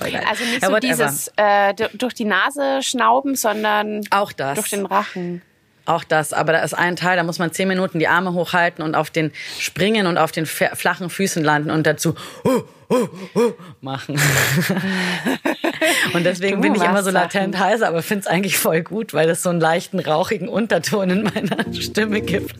Also 0.00 0.44
nicht 0.44 0.62
Ja, 0.62 0.68
so 0.68 0.72
whatever. 0.72 0.78
dieses 1.04 1.32
äh, 1.34 1.74
du- 1.74 1.90
durch 1.94 2.14
die 2.14 2.24
Nase 2.26 2.78
schnauben, 2.82 3.34
sondern 3.34 4.02
Auch 4.10 4.30
das. 4.30 4.54
durch 4.54 4.70
den 4.70 4.86
Rachen. 4.86 5.42
Auch 5.84 6.04
das, 6.04 6.32
aber 6.32 6.52
da 6.52 6.60
ist 6.60 6.74
ein 6.74 6.94
Teil, 6.94 7.16
da 7.16 7.24
muss 7.24 7.40
man 7.40 7.50
zehn 7.50 7.66
Minuten 7.66 7.98
die 7.98 8.06
Arme 8.06 8.34
hochhalten 8.34 8.84
und 8.84 8.94
auf 8.94 9.10
den 9.10 9.32
springen 9.58 10.06
und 10.06 10.16
auf 10.16 10.30
den 10.30 10.46
flachen 10.46 11.10
Füßen 11.10 11.42
landen 11.42 11.72
und 11.72 11.88
dazu 11.88 12.14
oh, 12.44 12.62
oh, 12.88 13.08
oh, 13.34 13.52
machen. 13.80 14.16
und 16.14 16.24
deswegen 16.24 16.56
Du 16.56 16.62
bin 16.62 16.74
ich 16.74 16.82
immer 16.82 17.02
so 17.02 17.10
latent 17.10 17.54
Sachen. 17.54 17.66
heiser, 17.66 17.88
aber 17.88 18.02
finde 18.02 18.22
es 18.22 18.26
eigentlich 18.26 18.58
voll 18.58 18.82
gut, 18.82 19.14
weil 19.14 19.28
es 19.30 19.42
so 19.42 19.50
einen 19.50 19.60
leichten 19.60 19.98
rauchigen 19.98 20.48
Unterton 20.48 21.10
in 21.10 21.22
meiner 21.24 21.72
Stimme 21.80 22.20
gibt. 22.20 22.54